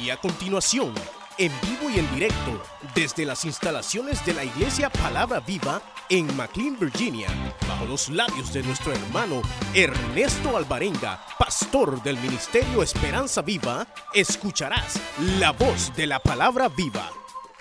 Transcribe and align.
Y 0.00 0.10
a 0.10 0.16
continuación, 0.18 0.94
en 1.38 1.52
vivo 1.62 1.88
y 1.88 1.98
en 1.98 2.14
directo, 2.14 2.62
desde 2.94 3.24
las 3.24 3.44
instalaciones 3.44 4.24
de 4.26 4.34
la 4.34 4.44
Iglesia 4.44 4.90
Palabra 4.90 5.40
Viva 5.40 5.80
en 6.10 6.36
McLean, 6.36 6.78
Virginia, 6.78 7.28
bajo 7.66 7.86
los 7.86 8.10
labios 8.10 8.52
de 8.52 8.62
nuestro 8.62 8.92
hermano 8.92 9.40
Ernesto 9.74 10.56
Alvarenga, 10.56 11.24
pastor 11.38 12.02
del 12.02 12.18
Ministerio 12.18 12.82
Esperanza 12.82 13.40
Viva, 13.40 13.86
escucharás 14.12 15.00
la 15.38 15.52
voz 15.52 15.94
de 15.96 16.06
la 16.06 16.20
Palabra 16.20 16.68
Viva. 16.68 17.10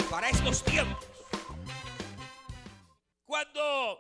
Para 0.10 0.30
estos 0.30 0.64
tiempos, 0.64 1.06
cuando, 3.26 4.00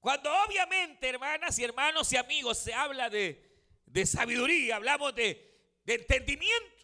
cuando 0.00 0.30
obviamente, 0.46 1.08
hermanas 1.08 1.58
y 1.58 1.64
hermanos 1.64 2.12
y 2.12 2.16
amigos, 2.16 2.58
se 2.58 2.72
habla 2.72 3.10
de, 3.10 3.64
de 3.86 4.06
sabiduría, 4.06 4.76
hablamos 4.76 5.14
de, 5.14 5.80
de 5.84 5.94
entendimiento. 5.94 6.81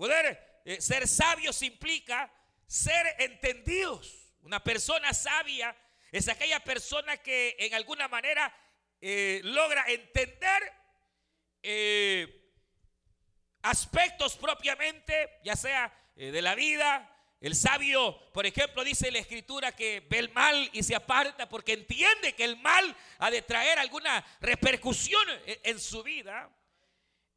Poder 0.00 0.62
eh, 0.64 0.80
ser 0.80 1.06
sabios 1.06 1.60
implica 1.60 2.32
ser 2.66 3.16
entendidos. 3.18 4.32
Una 4.40 4.64
persona 4.64 5.12
sabia 5.12 5.76
es 6.10 6.26
aquella 6.28 6.58
persona 6.60 7.18
que 7.18 7.54
en 7.58 7.74
alguna 7.74 8.08
manera 8.08 8.50
eh, 8.98 9.42
logra 9.44 9.84
entender 9.88 10.72
eh, 11.62 12.50
aspectos 13.60 14.38
propiamente, 14.38 15.38
ya 15.44 15.54
sea 15.54 15.94
de 16.16 16.40
la 16.40 16.54
vida. 16.54 17.14
El 17.38 17.54
sabio, 17.54 18.32
por 18.32 18.46
ejemplo, 18.46 18.82
dice 18.82 19.10
la 19.10 19.18
escritura 19.18 19.76
que 19.76 20.00
ve 20.08 20.20
el 20.20 20.30
mal 20.30 20.70
y 20.72 20.82
se 20.82 20.94
aparta 20.94 21.46
porque 21.46 21.74
entiende 21.74 22.34
que 22.34 22.44
el 22.44 22.56
mal 22.56 22.96
ha 23.18 23.30
de 23.30 23.42
traer 23.42 23.78
alguna 23.78 24.24
repercusión 24.40 25.28
en 25.44 25.78
su 25.78 26.02
vida. 26.02 26.50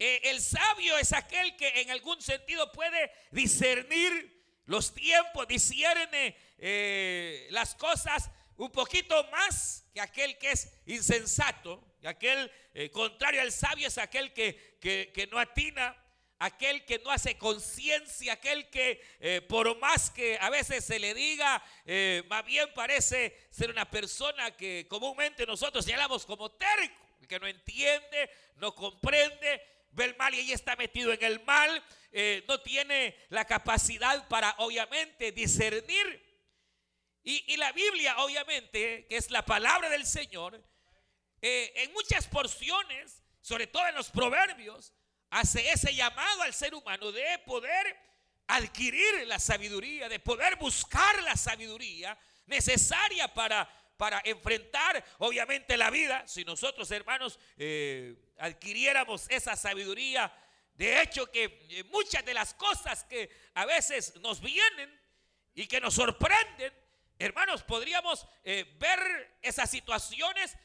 Eh, 0.05 0.31
el 0.31 0.41
sabio 0.41 0.97
es 0.97 1.13
aquel 1.13 1.55
que 1.55 1.79
en 1.79 1.89
algún 1.89 2.21
sentido 2.21 2.69
puede 2.73 3.09
discernir 3.31 4.43
los 4.65 4.93
tiempos, 4.93 5.47
discierne 5.47 6.35
eh, 6.57 7.47
las 7.51 7.73
cosas 7.73 8.29
un 8.57 8.69
poquito 8.69 9.23
más 9.31 9.85
que 9.93 10.01
aquel 10.01 10.37
que 10.37 10.51
es 10.51 10.73
insensato. 10.87 11.95
Aquel 12.03 12.51
eh, 12.73 12.89
contrario 12.89 13.39
al 13.39 13.53
sabio 13.53 13.87
es 13.87 13.97
aquel 13.97 14.33
que, 14.33 14.77
que, 14.81 15.29
no 15.31 15.39
atina, 15.39 15.95
aquel 16.37 16.83
que 16.83 16.99
no 16.99 17.09
hace 17.09 17.37
conciencia, 17.37 18.33
aquel 18.33 18.69
que 18.69 19.45
por 19.47 19.79
más 19.79 20.09
que 20.09 20.37
a 20.37 20.49
veces 20.49 20.83
se 20.83 20.99
le 20.99 21.13
diga, 21.13 21.63
más 22.27 22.45
bien 22.45 22.69
parece 22.73 23.47
ser 23.49 23.69
una 23.69 23.89
persona 23.89 24.51
que 24.51 24.85
comúnmente 24.89 25.45
nosotros 25.45 25.85
señalamos 25.85 26.25
como 26.25 26.51
terco, 26.51 27.07
que 27.25 27.39
no 27.39 27.47
entiende, 27.47 28.29
no 28.57 28.75
comprende, 28.75 29.61
ve 29.93 30.05
el 30.05 30.15
mal 30.17 30.33
y 30.33 30.39
ella 30.39 30.55
está 30.55 30.75
metido 30.75 31.13
en 31.13 31.23
el 31.23 31.43
mal, 31.43 31.83
eh, 32.11 32.43
no 32.47 32.59
tiene 32.61 33.15
la 33.29 33.45
capacidad 33.45 34.27
para 34.27 34.55
obviamente 34.59 35.31
discernir. 35.31 36.21
Y, 37.25 37.55
la 37.55 37.71
Biblia 37.71 38.17
obviamente, 38.17 39.05
que 39.07 39.15
es 39.15 39.31
la 39.31 39.45
palabra 39.45 39.89
del 39.89 40.05
Señor, 40.05 40.61
eh, 41.41 41.71
en 41.77 41.93
muchas 41.93 42.27
porciones, 42.27 43.23
sobre 43.39 43.67
todo 43.67 43.87
en 43.87 43.95
los 43.95 44.09
proverbios, 44.09 44.93
hace 45.29 45.71
ese 45.71 45.95
llamado 45.95 46.41
al 46.41 46.53
ser 46.53 46.75
humano 46.75 47.13
de 47.13 47.39
poder 47.45 47.97
adquirir 48.47 49.25
la 49.25 49.39
sabiduría, 49.39 50.09
de 50.09 50.19
poder 50.19 50.57
buscar 50.57 51.23
la 51.23 51.37
sabiduría 51.37 52.17
necesaria 52.45 53.33
para 53.33 53.69
para 53.97 54.21
enfrentar 54.25 55.03
obviamente 55.19 55.77
la 55.77 55.89
vida, 55.89 56.27
si 56.27 56.43
nosotros 56.43 56.89
hermanos 56.91 57.39
eh, 57.57 58.15
adquiriéramos 58.43 59.25
esa 59.29 59.55
sabiduría, 59.55 60.31
de 60.75 61.01
hecho 61.01 61.29
que 61.31 61.65
eh, 61.69 61.83
muchas 61.85 62.25
de 62.25 62.33
las 62.33 62.53
cosas 62.53 63.03
que 63.05 63.29
a 63.53 63.65
veces 63.65 64.15
nos 64.17 64.41
vienen 64.41 64.99
y 65.53 65.67
que 65.67 65.79
nos 65.79 65.93
sorprenden, 65.93 66.73
hermanos, 67.19 67.63
podríamos 67.63 68.27
eh, 68.43 68.65
ver 68.79 69.37
esas 69.41 69.69
situaciones 69.69 70.57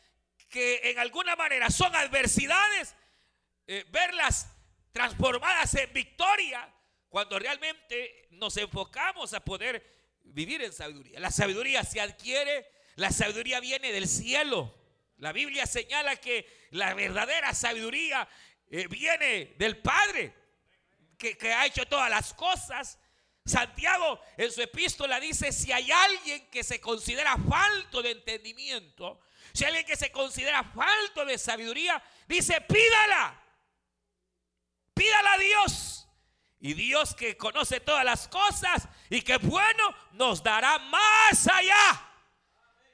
que 0.48 0.90
en 0.90 0.98
alguna 0.98 1.36
manera 1.36 1.70
son 1.70 1.94
adversidades, 1.94 2.94
verlas 3.90 4.48
transformadas 4.92 5.74
en 5.74 5.92
victoria, 5.92 6.74
cuando 7.10 7.38
realmente 7.38 8.28
nos 8.30 8.56
enfocamos 8.56 9.34
a 9.34 9.44
poder 9.44 10.18
vivir 10.24 10.62
en 10.62 10.72
sabiduría. 10.72 11.20
La 11.20 11.30
sabiduría 11.30 11.84
se 11.84 12.00
adquiere 12.00 12.66
la 12.98 13.12
sabiduría 13.12 13.60
viene 13.60 13.92
del 13.92 14.08
cielo. 14.08 14.74
La 15.18 15.32
Biblia 15.32 15.66
señala 15.66 16.16
que 16.16 16.68
la 16.70 16.94
verdadera 16.94 17.52
sabiduría 17.52 18.28
eh, 18.70 18.86
viene 18.86 19.54
del 19.58 19.78
Padre, 19.78 20.34
que, 21.18 21.36
que 21.36 21.52
ha 21.52 21.66
hecho 21.66 21.86
todas 21.86 22.08
las 22.08 22.32
cosas. 22.34 22.98
Santiago 23.44 24.20
en 24.36 24.52
su 24.52 24.62
epístola 24.62 25.18
dice, 25.18 25.52
si 25.52 25.72
hay 25.72 25.90
alguien 25.90 26.48
que 26.50 26.62
se 26.62 26.80
considera 26.80 27.36
falto 27.36 28.02
de 28.02 28.12
entendimiento, 28.12 29.20
si 29.52 29.64
hay 29.64 29.68
alguien 29.70 29.86
que 29.86 29.96
se 29.96 30.12
considera 30.12 30.62
falto 30.62 31.24
de 31.24 31.36
sabiduría, 31.36 32.00
dice, 32.28 32.60
pídala. 32.60 33.42
Pídala 34.94 35.32
a 35.32 35.38
Dios. 35.38 36.06
Y 36.60 36.74
Dios 36.74 37.14
que 37.14 37.36
conoce 37.36 37.80
todas 37.80 38.04
las 38.04 38.26
cosas 38.28 38.88
y 39.10 39.22
que 39.22 39.38
bueno, 39.38 39.94
nos 40.12 40.42
dará 40.42 40.78
más 40.78 41.46
allá 41.46 42.07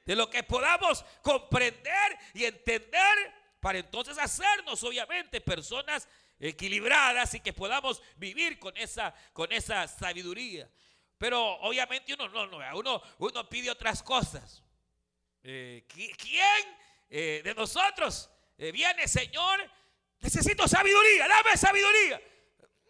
de 0.05 0.17
lo 0.17 0.29
que 0.29 0.43
podamos 0.43 1.05
comprender 1.23 2.19
y 2.35 2.45
entender 2.45 3.35
para 3.61 3.79
entonces 3.79 4.19
hacernos 4.19 4.83
obviamente 4.85 5.41
personas 5.41 6.09
equilibradas 6.39 7.35
y 7.35 7.41
que 7.41 7.53
podamos 7.53 8.03
vivir 8.17 8.59
con 8.59 8.77
esa, 8.77 9.15
con 9.33 9.51
esa 9.53 9.89
sabiduría. 9.89 10.69
Pero 11.17 11.43
obviamente 11.61 12.13
uno 12.13 12.29
no, 12.29 12.47
no, 12.47 12.59
uno, 12.79 13.03
uno 13.19 13.49
pide 13.49 13.71
otras 13.71 14.03
cosas. 14.03 14.63
Eh, 15.43 15.85
¿Quién 15.89 16.77
eh, 17.09 17.41
de 17.45 17.55
nosotros 17.55 18.31
eh, 18.59 18.73
viene, 18.73 19.07
Señor? 19.07 19.71
Necesito 20.21 20.67
sabiduría, 20.67 21.29
dame 21.29 21.57
sabiduría. 21.57 22.21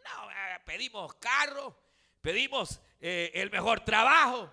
No, 0.05 0.61
pedimos 0.65 1.15
carro, 1.15 1.77
pedimos 2.21 2.81
el 3.01 3.51
mejor 3.51 3.81
trabajo, 3.81 4.51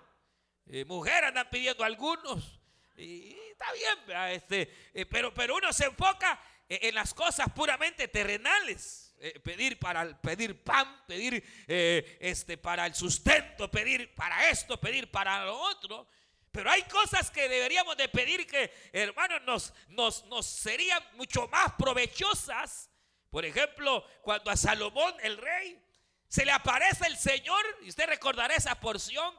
eh, 0.74 0.86
mujeres 0.86 1.24
andan 1.24 1.50
pidiendo 1.50 1.84
algunos. 1.84 2.62
Y 2.96 3.36
está 3.52 3.66
bien, 3.74 4.18
este, 4.30 4.74
eh, 4.94 5.06
pero, 5.06 5.34
pero 5.34 5.58
uno 5.58 5.74
se 5.74 5.86
enfoca 5.86 6.40
en 6.70 6.96
las 6.96 7.14
cosas 7.14 7.52
puramente 7.54 8.08
terrenales. 8.08 9.14
Eh, 9.20 9.38
pedir 9.42 9.78
para 9.78 10.20
pedir 10.22 10.64
pan, 10.64 11.04
pedir 11.06 11.44
este, 11.68 12.58
para 12.58 12.86
el 12.86 12.96
sustento, 12.96 13.70
pedir 13.70 14.16
para 14.16 14.50
esto, 14.50 14.80
pedir 14.80 15.12
para 15.12 15.44
lo 15.44 15.60
otro. 15.60 16.08
Pero 16.52 16.72
hay 16.72 16.84
cosas 16.84 17.30
que 17.30 17.50
deberíamos 17.50 17.98
de 17.98 18.08
pedir 18.08 18.48
que, 18.48 18.74
hermanos, 18.94 19.42
nos, 19.44 19.74
nos, 19.90 20.26
nos 20.26 20.46
serían 20.46 21.04
mucho 21.14 21.50
más 21.50 21.74
provechosas. 21.74 22.90
Por 23.30 23.44
ejemplo, 23.44 24.06
cuando 24.22 24.50
a 24.50 24.56
Salomón, 24.56 25.14
el 25.22 25.38
rey, 25.38 25.82
se 26.30 26.46
le 26.46 26.52
aparece 26.52 27.08
el 27.08 27.18
Señor, 27.18 27.62
y 27.82 27.90
usted 27.90 28.08
recordará 28.08 28.56
esa 28.56 28.80
porción, 28.80 29.36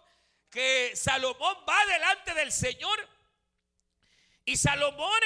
que 0.53 0.95
Salomón 0.95 1.57
va 1.67 1.87
delante 1.87 2.35
del 2.35 2.53
Señor 2.53 3.09
y 4.45 4.57
Salomón 4.57 5.21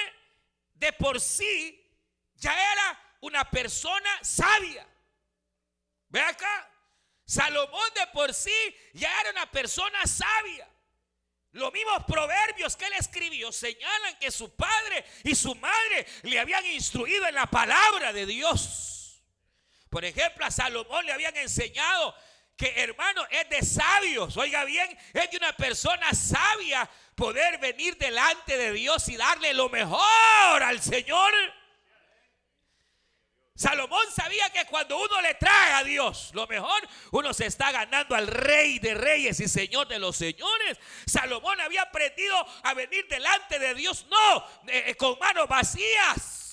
de 0.74 0.92
por 0.92 1.20
sí 1.20 1.82
ya 2.36 2.52
era 2.72 3.16
una 3.22 3.50
persona 3.50 4.08
sabia. 4.22 4.86
Ve 6.08 6.20
acá, 6.20 6.70
Salomón 7.24 7.90
de 7.96 8.06
por 8.12 8.32
sí 8.32 8.76
ya 8.92 9.10
era 9.20 9.30
una 9.32 9.50
persona 9.50 10.06
sabia. 10.06 10.70
Los 11.50 11.72
mismos 11.72 12.04
proverbios 12.04 12.76
que 12.76 12.86
él 12.86 12.92
escribió 12.96 13.50
señalan 13.50 14.18
que 14.20 14.30
su 14.30 14.54
padre 14.54 15.04
y 15.24 15.34
su 15.34 15.56
madre 15.56 16.06
le 16.22 16.38
habían 16.38 16.64
instruido 16.66 17.26
en 17.26 17.34
la 17.34 17.46
palabra 17.46 18.12
de 18.12 18.26
Dios. 18.26 19.24
Por 19.90 20.04
ejemplo, 20.04 20.44
a 20.44 20.50
Salomón 20.52 21.04
le 21.04 21.12
habían 21.12 21.36
enseñado 21.36 22.14
que 22.56 22.72
hermano 22.76 23.26
es 23.30 23.48
de 23.50 23.62
sabios, 23.62 24.36
oiga 24.36 24.64
bien, 24.64 24.96
es 25.12 25.30
de 25.30 25.36
una 25.36 25.52
persona 25.52 26.12
sabia 26.14 26.88
poder 27.14 27.58
venir 27.58 27.96
delante 27.98 28.56
de 28.56 28.72
Dios 28.72 29.08
y 29.08 29.16
darle 29.16 29.52
lo 29.52 29.68
mejor 29.68 30.62
al 30.62 30.80
Señor. 30.80 31.32
Salomón 33.54 34.04
sabía 34.14 34.50
que 34.50 34.66
cuando 34.66 34.98
uno 34.98 35.20
le 35.22 35.34
trae 35.34 35.72
a 35.72 35.84
Dios 35.84 36.30
lo 36.34 36.46
mejor, 36.46 36.86
uno 37.12 37.32
se 37.32 37.46
está 37.46 37.72
ganando 37.72 38.14
al 38.14 38.26
rey 38.26 38.78
de 38.78 38.94
reyes 38.94 39.40
y 39.40 39.48
señor 39.48 39.88
de 39.88 39.98
los 39.98 40.14
señores. 40.16 40.78
Salomón 41.06 41.58
había 41.62 41.82
aprendido 41.82 42.36
a 42.62 42.74
venir 42.74 43.06
delante 43.08 43.58
de 43.58 43.74
Dios, 43.74 44.06
no 44.10 44.38
eh, 44.68 44.84
eh, 44.88 44.94
con 44.96 45.18
manos 45.18 45.48
vacías 45.48 46.45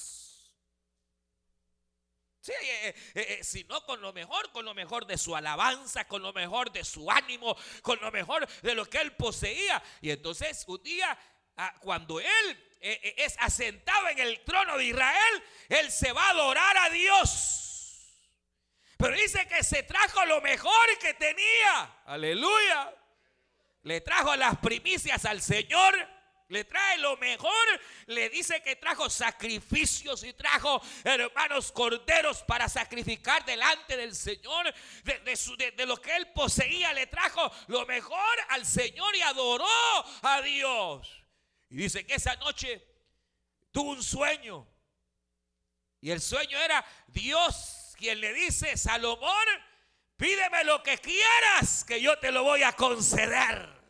Sí, 2.44 2.52
eh, 2.62 2.90
eh, 2.90 2.94
eh, 3.16 3.40
sino 3.42 3.86
con 3.86 4.02
lo 4.02 4.12
mejor, 4.12 4.52
con 4.52 4.66
lo 4.66 4.74
mejor 4.74 5.06
de 5.06 5.18
su 5.18 5.34
alabanza, 5.34 6.06
con 6.06 6.22
lo 6.22 6.34
mejor 6.34 6.74
de 6.74 6.84
su 6.84 7.10
ánimo, 7.10 7.56
con 7.82 7.98
lo 8.02 8.12
mejor 8.12 8.46
de 8.62 8.76
lo 8.76 8.86
que 8.86 8.98
él 8.98 9.14
poseía. 9.14 9.82
Y 10.02 10.12
entonces 10.12 10.66
un 10.68 10.84
día, 10.84 11.18
ah, 11.56 11.74
cuando 11.80 12.20
él 12.20 12.70
es 12.82 13.38
asentado 13.40 14.10
en 14.10 14.20
el 14.20 14.44
trono 14.44 14.78
de 14.78 14.88
Israel, 14.88 15.44
él 15.70 15.90
se 15.90 16.12
va 16.12 16.28
a 16.28 16.32
adorar 16.32 16.78
a 16.80 16.90
Dios. 16.90 18.20
Pero 18.98 19.16
dice 19.16 19.48
que 19.48 19.64
se 19.64 19.84
trajo 19.84 20.26
lo 20.26 20.42
mejor 20.42 21.00
que 21.00 21.14
tenía. 21.14 22.02
Aleluya. 22.08 22.94
Le 23.84 24.02
trajo 24.02 24.36
las 24.36 24.58
primicias 24.58 25.24
al 25.24 25.42
Señor. 25.42 26.13
Le 26.54 26.66
trae 26.66 27.00
lo 27.00 27.18
mejor. 27.18 27.52
Le 28.06 28.30
dice 28.30 28.62
que 28.62 28.76
trajo 28.76 29.10
sacrificios 29.10 30.24
y 30.24 30.34
trajo, 30.34 30.80
hermanos, 31.04 31.72
corderos 31.72 32.44
para 32.44 32.70
sacrificar 32.70 33.44
delante 33.44 33.98
del 33.98 34.16
Señor. 34.16 34.72
De, 35.04 35.72
de, 35.76 35.86
lo 35.88 36.00
que 36.00 36.16
él 36.16 36.28
poseía, 36.32 36.94
le 36.94 37.08
trajo 37.08 37.52
lo 37.68 37.88
mejor 37.88 38.38
al 38.50 38.68
Señor 38.68 39.16
y 39.16 39.22
adoró 39.24 39.66
a 40.22 40.42
Dios. 40.44 41.10
Y 41.70 41.78
dice 41.78 42.06
que 42.06 42.14
esa 42.14 42.36
noche 42.36 42.86
tuvo 43.72 43.90
un 43.90 44.04
sueño. 44.04 44.68
Y 46.02 46.12
el 46.12 46.22
sueño 46.22 46.60
era 46.60 46.86
Dios 47.08 47.96
quien 47.98 48.22
le 48.22 48.32
dice, 48.32 48.78
Salomón, 48.78 49.48
pídeme 50.18 50.66
lo 50.66 50.84
que 50.84 51.00
quieras, 51.00 51.84
que 51.84 52.00
yo 52.00 52.20
te 52.20 52.32
lo 52.32 52.44
voy 52.44 52.62
a 52.62 52.74
conceder. 52.74 53.83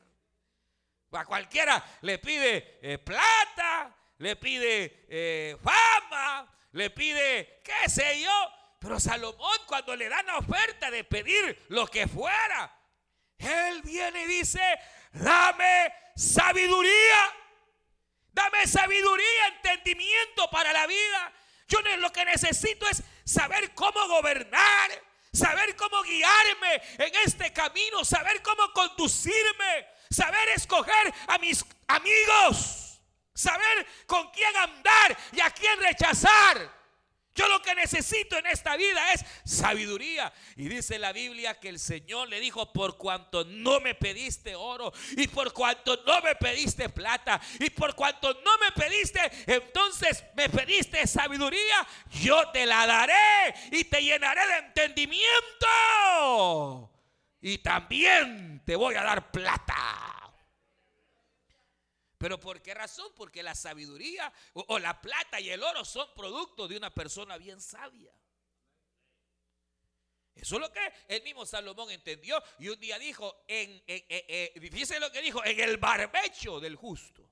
A 1.13 1.25
cualquiera 1.25 1.83
le 2.01 2.17
pide 2.17 2.79
eh, 2.81 2.97
plata, 2.97 3.95
le 4.17 4.35
pide 4.35 5.05
eh, 5.09 5.57
fama, 5.63 6.51
le 6.71 6.89
pide 6.89 7.61
qué 7.63 7.89
sé 7.89 8.21
yo. 8.21 8.51
Pero 8.79 8.99
Salomón 8.99 9.57
cuando 9.65 9.95
le 9.95 10.09
dan 10.09 10.25
la 10.25 10.37
oferta 10.37 10.91
de 10.91 11.03
pedir 11.03 11.65
lo 11.69 11.87
que 11.87 12.07
fuera, 12.07 12.75
él 13.37 13.81
viene 13.81 14.23
y 14.23 14.27
dice, 14.27 14.61
dame 15.13 15.93
sabiduría. 16.15 17.37
Dame 18.33 18.65
sabiduría, 18.65 19.47
entendimiento 19.55 20.49
para 20.49 20.73
la 20.73 20.87
vida. 20.87 21.33
Yo 21.67 21.79
lo 21.97 22.11
que 22.11 22.25
necesito 22.25 22.87
es 22.89 23.03
saber 23.23 23.73
cómo 23.73 24.07
gobernar, 24.07 24.89
saber 25.31 25.75
cómo 25.75 26.01
guiarme 26.01 26.81
en 26.97 27.15
este 27.25 27.53
camino, 27.53 28.03
saber 28.03 28.41
cómo 28.41 28.71
conducirme, 28.73 29.87
saber 30.13 30.49
escoger 30.55 31.13
a 31.27 31.37
mis 31.37 31.65
amigos, 31.87 33.01
saber 33.33 33.87
con 34.05 34.29
quién 34.31 34.55
andar 34.55 35.17
y 35.31 35.41
a 35.41 35.49
quién 35.51 35.79
rechazar. 35.79 36.83
Yo 37.35 37.47
lo 37.47 37.63
que 37.63 37.73
necesito 37.73 38.37
en 38.37 38.45
esta 38.45 38.77
vida 38.77 39.13
es 39.13 39.25
sabiduría. 39.43 40.31
Y 40.55 40.67
dice 40.67 40.99
la 40.99 41.11
Biblia 41.11 41.59
que 41.59 41.69
el 41.69 41.79
Señor 41.79 42.29
le 42.29 42.39
dijo, 42.39 42.71
por 42.71 42.97
cuanto 42.97 43.43
no 43.45 43.79
me 43.79 43.95
pediste 43.95 44.55
oro 44.55 44.93
y 45.17 45.27
por 45.27 45.51
cuanto 45.51 45.99
no 46.05 46.21
me 46.21 46.35
pediste 46.35 46.89
plata 46.89 47.41
y 47.59 47.71
por 47.71 47.95
cuanto 47.95 48.39
no 48.45 48.57
me 48.59 48.71
pediste, 48.71 49.19
entonces 49.47 50.23
me 50.35 50.47
pediste 50.47 51.07
sabiduría, 51.07 51.87
yo 52.21 52.51
te 52.51 52.67
la 52.67 52.85
daré 52.85 53.55
y 53.71 53.83
te 53.85 54.03
llenaré 54.03 54.45
de 54.45 54.57
entendimiento. 54.57 56.92
Y 57.45 57.57
también 57.57 58.63
te 58.65 58.73
voy 58.73 58.95
a 58.95 59.03
dar 59.03 59.29
plata. 59.29 60.33
¿Pero 62.17 62.39
por 62.39 62.61
qué 62.61 62.73
razón? 62.73 63.11
Porque 63.17 63.43
la 63.43 63.53
sabiduría 63.53 64.31
o, 64.53 64.79
la 64.79 65.01
plata 65.01 65.41
y 65.41 65.49
el 65.49 65.61
oro 65.61 65.83
son 65.83 66.07
productos 66.15 66.69
de 66.69 66.77
una 66.77 66.93
persona 66.93 67.37
bien 67.37 67.59
sabia. 67.59 68.13
Eso 70.33 70.55
es 70.55 70.61
lo 70.61 70.71
que 70.71 70.93
el 71.09 71.21
mismo 71.23 71.45
Salomón 71.45 71.91
entendió 71.91 72.41
y 72.59 72.69
un 72.69 72.79
día 72.79 72.97
dijo, 72.97 73.43
en, 73.49 73.83
lo 75.01 75.11
que 75.11 75.21
dijo, 75.21 75.43
en 75.43 75.59
el 75.59 75.75
barbecho 75.75 76.61
del 76.61 76.77
justo. 76.77 77.29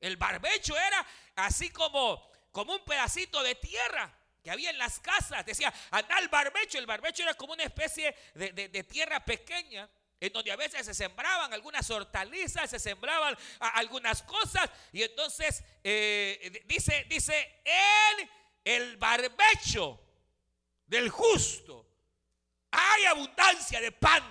El 0.00 0.16
barbecho 0.16 0.74
era 0.78 1.06
así 1.36 1.68
como, 1.68 2.26
como 2.52 2.72
un 2.72 2.84
pedacito 2.86 3.42
de 3.42 3.54
tierra 3.54 4.21
que 4.42 4.50
había 4.50 4.70
en 4.70 4.78
las 4.78 5.00
casas. 5.00 5.44
Decía, 5.46 5.72
anda 5.90 6.16
al 6.16 6.28
barbecho. 6.28 6.78
El 6.78 6.86
barbecho 6.86 7.22
era 7.22 7.34
como 7.34 7.52
una 7.52 7.64
especie 7.64 8.14
de 8.34 8.84
tierra 8.84 9.24
pequeña 9.24 9.88
en 10.22 10.32
donde 10.32 10.52
a 10.52 10.56
veces 10.56 10.86
se 10.86 10.94
sembraban 10.94 11.52
algunas 11.52 11.90
hortalizas, 11.90 12.70
se 12.70 12.78
sembraban 12.78 13.36
algunas 13.58 14.22
cosas, 14.22 14.70
y 14.92 15.02
entonces 15.02 15.64
eh, 15.82 16.62
dice, 16.66 17.04
dice, 17.08 17.60
en 17.64 18.30
el 18.62 18.96
barbecho 18.98 20.00
del 20.86 21.08
justo 21.10 21.88
hay 22.70 23.04
abundancia 23.06 23.80
de 23.80 23.90
pan, 23.90 24.22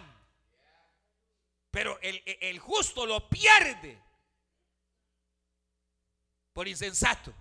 pero 1.70 2.00
el, 2.02 2.24
el 2.26 2.58
justo 2.60 3.06
lo 3.06 3.28
pierde 3.28 4.02
por 6.54 6.70
insensato. 6.70 7.34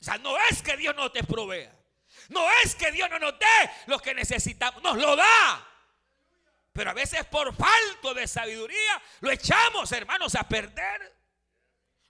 O 0.00 0.04
sea, 0.04 0.18
no 0.18 0.36
es 0.50 0.62
que 0.62 0.76
Dios 0.76 0.94
no 0.94 1.10
te 1.10 1.24
provea. 1.24 1.74
No 2.28 2.46
es 2.64 2.74
que 2.74 2.90
Dios 2.92 3.08
no 3.10 3.18
nos 3.18 3.38
dé 3.38 3.70
lo 3.86 3.98
que 3.98 4.14
necesitamos. 4.14 4.82
Nos 4.82 4.96
lo 4.96 5.16
da. 5.16 5.66
Pero 6.72 6.90
a 6.90 6.94
veces 6.94 7.24
por 7.26 7.54
falto 7.54 8.14
de 8.14 8.28
sabiduría 8.28 9.02
lo 9.20 9.30
echamos, 9.30 9.90
hermanos, 9.92 10.34
a 10.34 10.44
perder. 10.44 11.16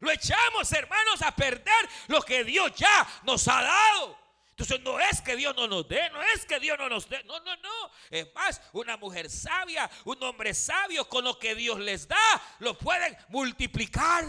Lo 0.00 0.10
echamos, 0.10 0.70
hermanos, 0.72 1.22
a 1.22 1.34
perder 1.34 1.88
lo 2.08 2.22
que 2.22 2.44
Dios 2.44 2.72
ya 2.76 3.06
nos 3.24 3.48
ha 3.48 3.62
dado. 3.62 4.18
Entonces 4.50 4.80
no 4.80 4.98
es 4.98 5.20
que 5.20 5.36
Dios 5.36 5.54
no 5.54 5.68
nos 5.68 5.88
dé, 5.88 6.10
no 6.10 6.20
es 6.20 6.44
que 6.44 6.58
Dios 6.58 6.76
no 6.78 6.88
nos 6.88 7.08
dé, 7.08 7.22
no, 7.24 7.38
no, 7.40 7.56
no. 7.56 7.90
Es 8.10 8.26
más, 8.34 8.60
una 8.72 8.96
mujer 8.96 9.30
sabia, 9.30 9.88
un 10.04 10.20
hombre 10.22 10.52
sabio 10.52 11.08
con 11.08 11.24
lo 11.24 11.38
que 11.38 11.54
Dios 11.54 11.78
les 11.78 12.08
da, 12.08 12.18
lo 12.58 12.76
pueden 12.76 13.16
multiplicar. 13.28 14.24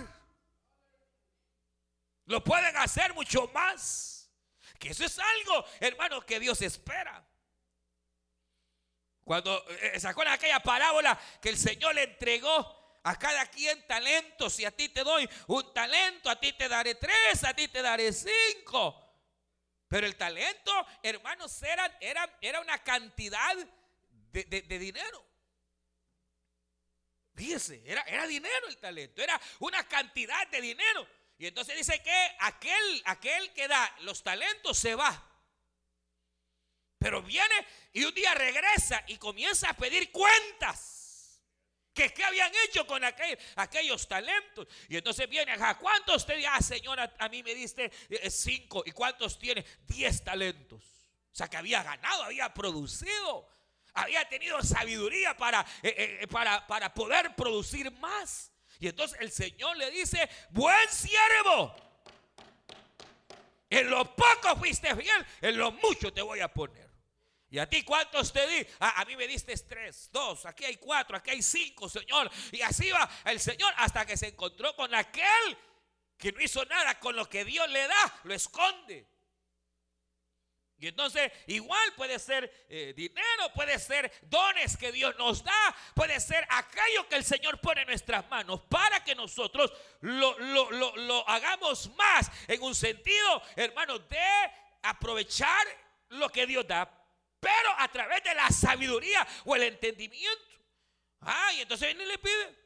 Lo 2.30 2.44
pueden 2.44 2.78
hacer 2.78 3.12
mucho 3.16 3.48
más. 3.48 4.32
Que 4.78 4.90
eso 4.90 5.04
es 5.04 5.18
algo, 5.18 5.66
hermano, 5.80 6.24
que 6.24 6.40
Dios 6.40 6.62
espera. 6.62 7.28
Cuando 9.24 9.58
eh, 9.68 9.94
eh, 9.96 10.00
sacó 10.00 10.22
aquella 10.22 10.60
parábola 10.60 11.20
que 11.42 11.50
el 11.50 11.58
Señor 11.58 11.96
le 11.96 12.04
entregó 12.04 13.00
a 13.04 13.18
cada 13.18 13.48
quien 13.48 13.86
talentos. 13.88 14.54
Si 14.54 14.64
a 14.64 14.70
ti 14.70 14.90
te 14.90 15.04
doy 15.04 15.28
un 15.48 15.74
talento, 15.74 16.30
a 16.30 16.40
ti 16.40 16.54
te 16.54 16.70
daré 16.70 16.94
tres, 16.96 17.44
a 17.44 17.54
ti 17.56 17.68
te 17.68 17.82
daré 17.82 18.14
cinco. 18.14 18.96
Pero 19.88 20.06
el 20.06 20.16
talento, 20.16 20.72
hermanos, 21.02 21.64
era, 21.64 21.98
era, 22.00 22.38
era 22.42 22.62
una 22.62 22.78
cantidad 22.84 23.56
de, 24.32 24.62
dinero. 24.78 25.26
Fíjese, 27.34 27.82
era, 27.88 28.04
era 28.04 28.28
dinero 28.28 28.68
el 28.68 28.78
talento, 28.78 29.20
era 29.20 29.42
una 29.62 29.84
cantidad 29.88 30.48
de 30.50 30.62
dinero. 30.62 31.08
Y 31.40 31.48
entonces 31.48 31.78
dice 31.78 32.04
que 32.04 32.36
aquel, 32.40 33.02
aquel 33.06 33.54
que 33.54 33.68
da 33.70 33.96
los 34.02 34.22
talentos 34.22 34.78
se 34.78 34.94
va. 34.94 35.26
Pero 36.98 37.24
viene 37.24 37.66
y 37.94 38.04
un 38.04 38.14
día 38.14 38.34
regresa 38.34 39.02
y 39.08 39.16
comienza 39.18 39.70
a 39.70 39.74
pedir 39.74 40.12
cuentas. 40.12 41.42
Que 41.94 42.14
qué 42.14 42.26
habían 42.26 42.52
hecho 42.66 42.86
con 42.86 43.02
aquellos 43.04 44.08
talentos. 44.08 44.68
Y 44.90 44.98
entonces 44.98 45.30
viene, 45.30 45.54
¿a 45.54 45.78
cuántos 45.78 46.26
te 46.26 46.46
Ah, 46.46 46.62
señora, 46.62 47.16
a 47.18 47.30
mí 47.30 47.42
me 47.42 47.56
diste 47.56 47.90
eh, 48.10 48.30
cinco. 48.30 48.84
¿Y 48.86 48.92
cuántos 48.92 49.40
tiene? 49.40 49.66
Diez 49.88 50.22
talentos. 50.22 50.84
O 51.32 51.36
sea, 51.36 51.48
que 51.48 51.56
había 51.56 51.82
ganado, 51.84 52.24
había 52.24 52.54
producido. 52.54 53.48
Había 53.94 54.28
tenido 54.28 54.62
sabiduría 54.62 55.38
para, 55.38 55.66
eh, 55.84 56.20
eh, 56.22 56.28
para, 56.28 56.68
para 56.68 56.94
poder 56.94 57.34
producir 57.34 57.90
más. 57.92 58.52
Y 58.80 58.88
entonces 58.88 59.18
el 59.20 59.32
Señor 59.32 59.76
le 59.78 59.92
dice, 59.92 60.30
buen 60.52 60.90
siervo. 60.90 61.76
En 63.70 63.90
lo 63.90 64.16
poco 64.16 64.56
fuiste 64.58 64.96
fiel, 64.96 65.26
en 65.42 65.58
lo 65.58 65.72
mucho 65.74 66.12
te 66.12 66.22
voy 66.22 66.40
a 66.40 66.48
poner. 66.48 66.90
¿Y 67.52 67.60
a 67.60 67.68
ti 67.68 67.84
cuántos 67.84 68.32
te 68.32 68.48
di? 68.48 68.66
a 68.80 69.04
mí 69.06 69.16
me 69.16 69.28
diste 69.28 69.56
tres, 69.58 70.10
dos, 70.12 70.46
aquí 70.46 70.66
hay 70.66 70.78
cuatro, 70.78 71.18
aquí 71.18 71.32
hay 71.32 71.42
cinco, 71.42 71.90
Señor. 71.90 72.30
Y 72.52 72.62
así 72.62 72.90
va 72.92 73.10
el 73.26 73.40
Señor 73.40 73.74
hasta 73.78 74.06
que 74.06 74.18
se 74.18 74.30
encontró 74.30 74.76
con 74.76 74.94
aquel 74.96 75.58
que 76.18 76.32
no 76.32 76.42
hizo 76.42 76.64
nada 76.66 77.00
con 77.00 77.16
lo 77.16 77.28
que 77.28 77.46
Dios 77.46 77.68
le 77.70 77.88
da, 77.88 78.20
lo 78.24 78.34
esconde. 78.34 79.08
Y 80.80 80.88
entonces 80.88 81.32
igual 81.48 81.94
puede 81.96 82.18
ser 82.20 82.66
eh, 82.70 82.94
dinero, 82.96 83.52
puede 83.54 83.78
ser 83.80 84.12
dones 84.24 84.78
que 84.78 84.92
Dios 84.92 85.16
nos 85.18 85.44
da, 85.44 85.76
puede 85.94 86.20
ser 86.20 86.46
aquello 86.50 87.08
que 87.10 87.16
el 87.16 87.24
Señor 87.24 87.60
pone 87.60 87.82
en 87.82 87.88
nuestras 87.88 88.28
manos 88.30 88.62
para 88.70 89.04
que 89.04 89.14
nosotros 89.16 89.74
lo, 90.02 90.38
lo 90.40 91.30
hagamos 91.30 91.90
más 91.96 92.32
en 92.48 92.62
un 92.62 92.74
sentido, 92.74 93.42
hermanos, 93.56 94.08
de 94.08 94.20
aprovechar 94.84 95.68
lo 96.10 96.30
que 96.30 96.48
Dios 96.48 96.66
da 96.66 96.96
pero 97.40 97.70
a 97.78 97.88
través 97.88 98.24
de 98.24 98.34
la 98.36 98.50
sabiduría 98.50 99.26
o 99.46 99.56
el 99.56 99.64
entendimiento. 99.64 100.44
Ah, 101.22 101.52
y 101.56 101.62
entonces 101.62 101.88
viene 101.88 102.04
y 102.04 102.08
le 102.08 102.18
pide. 102.18 102.59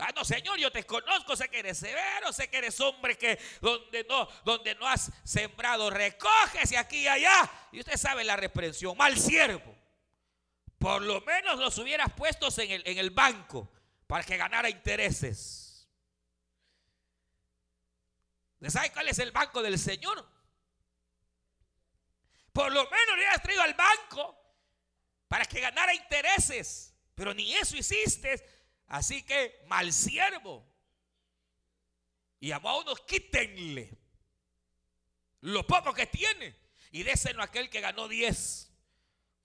Ah, 0.00 0.12
no, 0.14 0.24
Señor, 0.24 0.58
yo 0.58 0.72
te 0.72 0.84
conozco, 0.84 1.36
sé 1.36 1.48
que 1.48 1.60
eres 1.60 1.78
severo, 1.78 2.32
sé 2.32 2.48
que 2.48 2.58
eres 2.58 2.80
hombre 2.80 3.16
que 3.16 3.38
donde 3.60 4.04
no, 4.04 4.28
donde 4.44 4.74
no 4.74 4.86
has 4.86 5.10
sembrado, 5.24 5.90
recoges 5.90 6.72
y 6.72 6.76
aquí 6.76 6.98
y 6.98 7.08
allá. 7.08 7.50
Y 7.72 7.80
usted 7.80 7.96
sabe 7.96 8.24
la 8.24 8.36
reprensión, 8.36 8.96
mal 8.96 9.18
siervo. 9.18 9.76
Por 10.78 11.02
lo 11.02 11.20
menos 11.20 11.58
los 11.58 11.76
hubieras 11.78 12.12
puesto 12.14 12.48
en 12.62 12.70
el, 12.70 12.82
en 12.86 12.98
el 12.98 13.10
banco 13.10 13.70
para 14.06 14.24
que 14.24 14.36
ganara 14.36 14.70
intereses. 14.70 15.88
¿Sabe 18.68 18.92
cuál 18.92 19.08
es 19.08 19.18
el 19.18 19.32
banco 19.32 19.62
del 19.62 19.78
Señor? 19.78 20.26
Por 22.52 22.72
lo 22.72 22.84
menos 22.90 23.16
le 23.16 23.26
has 23.28 23.42
traído 23.42 23.62
al 23.62 23.74
banco 23.74 24.36
para 25.28 25.44
que 25.44 25.60
ganara 25.60 25.94
intereses. 25.94 26.94
Pero 27.14 27.32
ni 27.32 27.54
eso 27.54 27.76
hiciste. 27.76 28.59
Así 28.90 29.22
que 29.22 29.62
mal 29.68 29.92
siervo. 29.92 30.66
Y 32.40 32.52
a 32.52 32.58
unos 32.58 33.00
quítenle 33.00 33.96
lo 35.42 35.66
poco 35.66 35.94
que 35.94 36.06
tiene 36.06 36.56
y 36.90 37.02
déselo 37.04 37.40
a 37.40 37.46
aquel 37.46 37.70
que 37.70 37.80
ganó 37.80 38.08
10. 38.08 38.72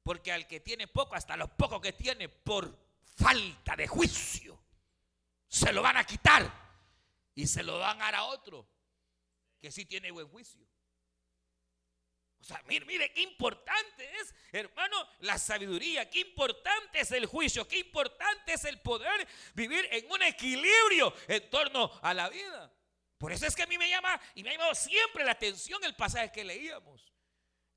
Porque 0.02 0.32
al 0.32 0.48
que 0.48 0.60
tiene 0.60 0.88
poco, 0.88 1.16
hasta 1.16 1.38
lo 1.38 1.56
poco 1.56 1.80
que 1.80 1.94
tiene, 1.94 2.28
por 2.30 2.78
falta 3.04 3.76
de 3.76 3.88
juicio, 3.88 4.60
se 5.48 5.72
lo 5.72 5.82
van 5.82 5.98
a 5.98 6.06
quitar 6.06 6.52
y 7.36 7.48
se 7.48 7.64
lo 7.64 7.80
van 7.80 8.02
a 8.02 8.06
dar 8.06 8.16
a 8.16 8.24
otro 8.26 8.68
que 9.60 9.72
sí 9.72 9.86
tiene 9.86 10.12
buen 10.12 10.28
juicio. 10.28 10.65
Mire, 12.66 12.86
mire, 12.86 13.12
qué 13.12 13.22
importante 13.22 14.10
es, 14.20 14.34
hermano, 14.52 14.96
la 15.22 15.38
sabiduría, 15.38 16.10
qué 16.10 16.20
importante 16.20 17.00
es 17.00 17.12
el 17.12 17.26
juicio, 17.26 17.68
qué 17.68 17.80
importante 17.80 18.54
es 18.54 18.66
el 18.66 18.80
poder 18.82 19.28
vivir 19.56 19.88
en 19.92 20.12
un 20.12 20.22
equilibrio 20.22 21.14
en 21.28 21.50
torno 21.50 21.92
a 22.04 22.14
la 22.14 22.30
vida. 22.30 22.72
Por 23.18 23.32
eso 23.32 23.48
es 23.48 23.56
que 23.56 23.64
a 23.64 23.68
mí 23.68 23.78
me 23.78 23.90
llama 23.90 24.20
y 24.36 24.44
me 24.44 24.50
ha 24.50 24.54
llamado 24.54 24.76
siempre 24.76 25.24
la 25.24 25.32
atención 25.32 25.84
el 25.84 25.96
pasaje 25.96 26.32
que 26.32 26.44
leíamos. 26.44 27.12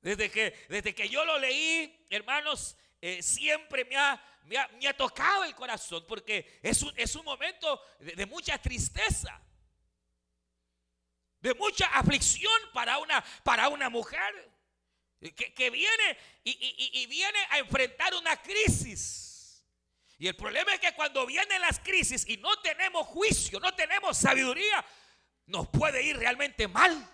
Desde 0.01 0.29
que, 0.29 0.65
desde 0.69 0.93
que 0.93 1.09
yo 1.09 1.25
lo 1.25 1.39
leí, 1.39 2.05
hermanos, 2.09 2.77
eh, 3.01 3.23
siempre 3.23 3.85
me 3.85 3.97
ha, 3.97 4.21
me, 4.43 4.87
ha, 4.87 4.95
tocado 4.95 5.45
el 5.45 5.55
corazón 5.55 6.05
porque 6.07 6.59
es 6.61 6.83
un, 6.83 6.93
es 6.95 7.15
un 7.15 7.25
momento 7.25 7.81
de, 7.99 8.25
mucha 8.25 8.57
tristeza, 8.57 9.41
de 11.39 11.53
mucha 11.55 11.87
aflicción 11.87 12.53
para 12.73 12.97
una, 12.99 13.23
para 13.43 13.69
una 13.69 13.89
mujer 13.89 14.58
que, 15.19 15.69
viene 15.69 16.17
y, 16.43 16.51
y, 16.51 17.01
y 17.01 17.05
viene 17.07 17.39
a 17.49 17.59
enfrentar 17.59 18.13
una 18.15 18.41
crisis. 18.41 19.65
Y 20.17 20.27
el 20.27 20.35
problema 20.35 20.73
es 20.73 20.79
que 20.79 20.93
cuando 20.93 21.25
vienen 21.25 21.61
las 21.61 21.79
crisis 21.79 22.27
y 22.27 22.37
no 22.37 22.59
tenemos 22.59 23.07
juicio, 23.07 23.59
no 23.59 23.73
tenemos 23.73 24.17
sabiduría, 24.17 24.85
nos 25.45 25.67
puede 25.69 26.03
ir 26.03 26.17
realmente 26.17 26.67
mal. 26.67 27.09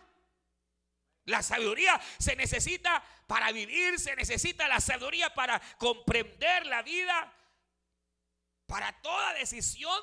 La 1.25 1.41
sabiduría 1.41 1.99
se 2.19 2.35
necesita 2.35 3.03
para 3.27 3.51
vivir, 3.51 3.99
se 3.99 4.15
necesita 4.15 4.67
la 4.67 4.79
sabiduría 4.79 5.33
para 5.33 5.59
comprender 5.77 6.65
la 6.65 6.83
vida, 6.83 7.33
para 8.67 8.91
toda 9.01 9.33
decisión. 9.33 9.99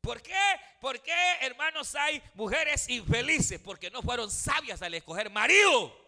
¿Por 0.00 0.22
qué? 0.22 0.40
¿Por 0.80 1.02
qué, 1.02 1.36
hermanos, 1.40 1.94
hay 1.94 2.22
mujeres 2.34 2.88
infelices? 2.88 3.60
Porque 3.60 3.90
no 3.90 4.00
fueron 4.02 4.30
sabias 4.30 4.80
al 4.82 4.94
escoger 4.94 5.30
marido. 5.30 6.07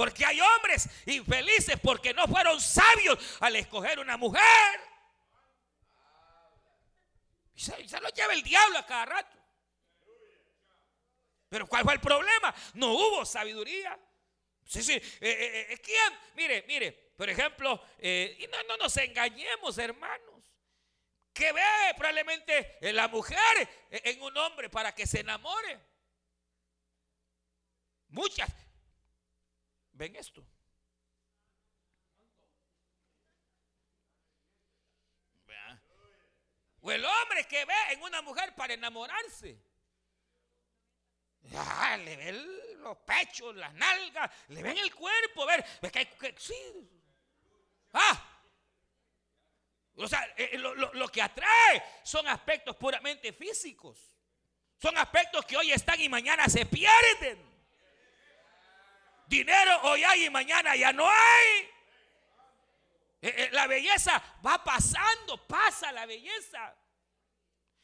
Porque 0.00 0.24
hay 0.24 0.40
hombres 0.40 0.88
infelices 1.04 1.78
porque 1.78 2.14
no 2.14 2.26
fueron 2.26 2.58
sabios 2.58 3.18
al 3.38 3.54
escoger 3.56 3.98
una 3.98 4.16
mujer. 4.16 4.80
Y 7.54 7.60
se, 7.60 8.00
lo 8.00 8.08
lleva 8.08 8.32
el 8.32 8.42
diablo 8.42 8.78
a 8.78 8.86
cada 8.86 9.04
rato. 9.04 9.36
Pero 11.50 11.66
¿cuál 11.66 11.84
fue 11.84 11.92
el 11.92 12.00
problema? 12.00 12.54
No 12.72 12.94
hubo 12.94 13.26
sabiduría. 13.26 14.00
Sí, 14.64 14.82
sí. 14.82 14.94
Eh, 14.94 15.02
eh, 15.20 15.66
eh, 15.68 15.78
¿Quién? 15.82 16.18
Mire, 16.34 16.64
mire. 16.66 16.92
Por 17.14 17.28
ejemplo, 17.28 17.84
y 18.00 18.48
no, 18.50 18.62
no 18.68 18.78
nos 18.78 18.96
engañemos, 18.96 19.76
hermanos. 19.76 20.50
Que 21.30 21.52
ve 21.52 21.62
probablemente 21.98 22.78
la 22.94 23.06
mujer 23.08 23.68
en 23.90 24.22
un 24.22 24.34
hombre 24.38 24.70
para 24.70 24.94
que 24.94 25.06
se 25.06 25.20
enamore. 25.20 25.78
Muchas. 28.08 28.50
Ven 30.00 30.16
esto. 30.16 30.42
O 36.80 36.90
el 36.90 37.04
hombre 37.04 37.44
que 37.46 37.66
ve 37.66 37.74
en 37.90 38.00
una 38.00 38.22
mujer 38.22 38.54
para 38.54 38.72
enamorarse. 38.72 39.62
Ah, 41.54 41.98
le 41.98 42.16
ven 42.16 42.80
los 42.80 42.96
pechos, 42.96 43.54
las 43.54 43.74
nalgas, 43.74 44.30
le 44.48 44.62
ven 44.62 44.78
el 44.78 44.94
cuerpo, 44.94 45.44
ver, 45.44 45.62
que, 45.92 46.34
sí. 46.38 46.90
Ah. 47.92 48.42
O 49.96 50.08
sea, 50.08 50.24
eh, 50.34 50.52
eh, 50.52 50.58
lo, 50.58 51.08
que 51.08 51.20
atrae 51.20 52.00
son 52.02 52.26
aspectos 52.26 52.74
puramente 52.76 53.34
físicos. 53.34 54.16
Son 54.78 54.96
aspectos 54.96 55.44
que 55.44 55.58
hoy 55.58 55.72
están 55.72 56.00
y 56.00 56.08
mañana 56.08 56.48
se 56.48 56.64
pierden. 56.64 57.49
Dinero 59.30 59.80
hoy 59.82 60.02
hay 60.02 60.24
y 60.24 60.30
mañana 60.30 60.74
ya 60.74 60.92
no 60.92 61.08
hay. 61.08 61.70
Eh, 63.22 63.48
la 63.52 63.68
belleza 63.68 64.20
va 64.44 64.62
pasando, 64.64 65.46
pasa 65.46 65.92
la 65.92 66.04
belleza. 66.04 66.74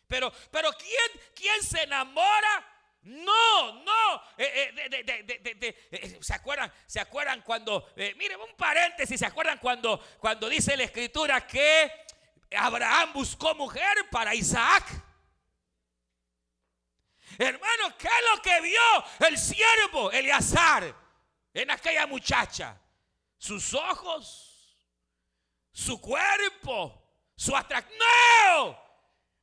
Pero, 0.08 0.32
pero 0.50 0.72
¿quién, 0.72 1.22
quién 1.36 1.62
se 1.62 1.84
enamora 1.84 2.72
no, 3.02 3.84
no. 3.84 4.22
Eh, 4.36 4.74
eh, 4.76 5.88
eh, 5.92 6.18
¿Se 6.20 6.34
acuerdan? 6.34 6.72
¿Se 6.84 6.98
acuerdan 6.98 7.42
cuando, 7.42 7.92
miren, 7.94 8.40
un 8.40 8.56
paréntesis, 8.56 9.20
¿se 9.20 9.26
acuerdan 9.26 9.58
cuando, 9.58 10.00
cuando 10.18 10.48
dice 10.48 10.76
la 10.76 10.82
escritura 10.82 11.46
que 11.46 11.92
Abraham 12.58 13.12
buscó 13.12 13.54
mujer 13.54 14.10
para 14.10 14.34
Isaac? 14.34 14.84
Hermano, 17.38 17.96
¿qué 17.96 18.08
es 18.08 18.34
lo 18.34 18.42
que 18.42 18.60
vio 18.62 19.04
el 19.28 19.38
siervo 19.38 20.10
Eleazar 20.10 21.05
en 21.62 21.70
aquella 21.70 22.06
muchacha? 22.06 22.78
Sus 23.38 23.74
ojos, 23.74 24.76
su 25.72 26.00
cuerpo, 26.00 27.02
su 27.34 27.56
atracción. 27.56 27.98
No, 27.98 28.78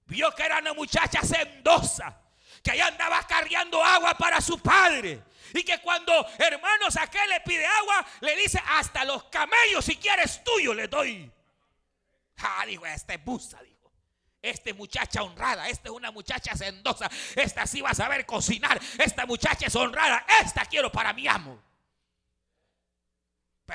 vio 0.06 0.34
que 0.34 0.44
era 0.44 0.60
una 0.60 0.74
muchacha 0.74 1.22
sendosa 1.22 2.20
que 2.64 2.72
allá 2.72 2.88
andaba 2.88 3.26
cargando 3.28 3.84
agua 3.84 4.14
para 4.16 4.40
su 4.42 4.60
padre. 4.60 5.24
Y 5.54 5.64
que 5.64 5.80
cuando 5.82 6.14
hermanos 6.40 6.96
aquel 6.98 7.30
le 7.30 7.42
pide 7.42 7.66
agua, 7.66 8.06
le 8.22 8.36
dice, 8.36 8.62
hasta 8.66 9.06
los 9.06 9.26
camellos 9.26 9.86
si 9.86 9.98
quieres 9.98 10.44
tuyo 10.44 10.74
le 10.74 10.88
doy. 10.88 11.32
Ah, 12.38 12.64
dijo, 12.66 12.86
esta 12.86 13.14
es 13.14 13.24
busa, 13.24 13.62
dijo. 13.62 13.92
Esta 14.42 14.74
muchacha 14.74 15.24
honrada, 15.24 15.70
esta 15.70 15.90
es 15.90 15.92
una 15.92 16.12
muchacha 16.12 16.56
sendosa, 16.56 17.10
esta 17.36 17.66
sí 17.66 17.82
va 17.82 17.92
a 17.92 17.96
saber 17.96 18.26
cocinar, 18.26 18.78
esta 18.98 19.26
muchacha 19.26 19.68
es 19.68 19.76
honrada, 19.76 20.26
esta 20.42 20.66
quiero 20.66 20.92
para 20.92 21.14
mi 21.14 21.28
amo. 21.28 21.73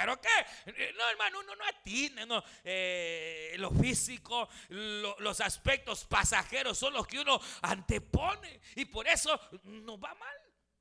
¿Pero 0.00 0.20
qué? 0.20 0.92
No, 0.94 1.08
hermano, 1.10 1.40
uno 1.40 1.56
no 1.56 1.64
atina, 1.64 2.24
no. 2.24 2.42
Eh, 2.62 3.54
lo 3.58 3.70
físico, 3.72 4.48
los 4.68 5.40
aspectos 5.40 6.04
pasajeros 6.04 6.78
son 6.78 6.92
los 6.92 7.06
que 7.06 7.18
uno 7.18 7.40
antepone. 7.62 8.60
Y 8.76 8.84
por 8.84 9.08
eso 9.08 9.40
nos 9.64 9.98
va 9.98 10.14
mal. 10.14 10.36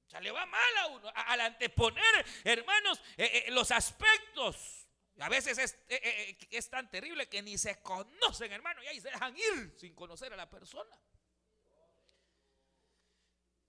O 0.06 0.10
sea, 0.10 0.22
le 0.22 0.32
va 0.32 0.46
mal 0.46 0.78
a 0.78 0.88
uno. 0.88 1.12
Al 1.16 1.42
anteponer, 1.42 2.26
hermanos, 2.44 3.02
eh, 3.18 3.46
eh, 3.48 3.52
los 3.52 3.72
aspectos. 3.72 4.88
A 5.20 5.30
veces 5.30 5.58
es, 5.58 5.76
es, 6.52 6.70
tan 6.70 6.92
terrible 6.92 7.28
que 7.28 7.42
ni 7.42 7.58
se 7.58 7.82
conocen, 7.82 8.52
hermano, 8.52 8.84
y 8.84 8.88
ahí 8.88 9.02
se 9.02 9.10
dejan 9.10 9.36
ir 9.36 9.74
sin 9.76 9.96
conocer 9.96 10.32
a 10.32 10.38
la 10.38 10.48
persona. 10.48 10.96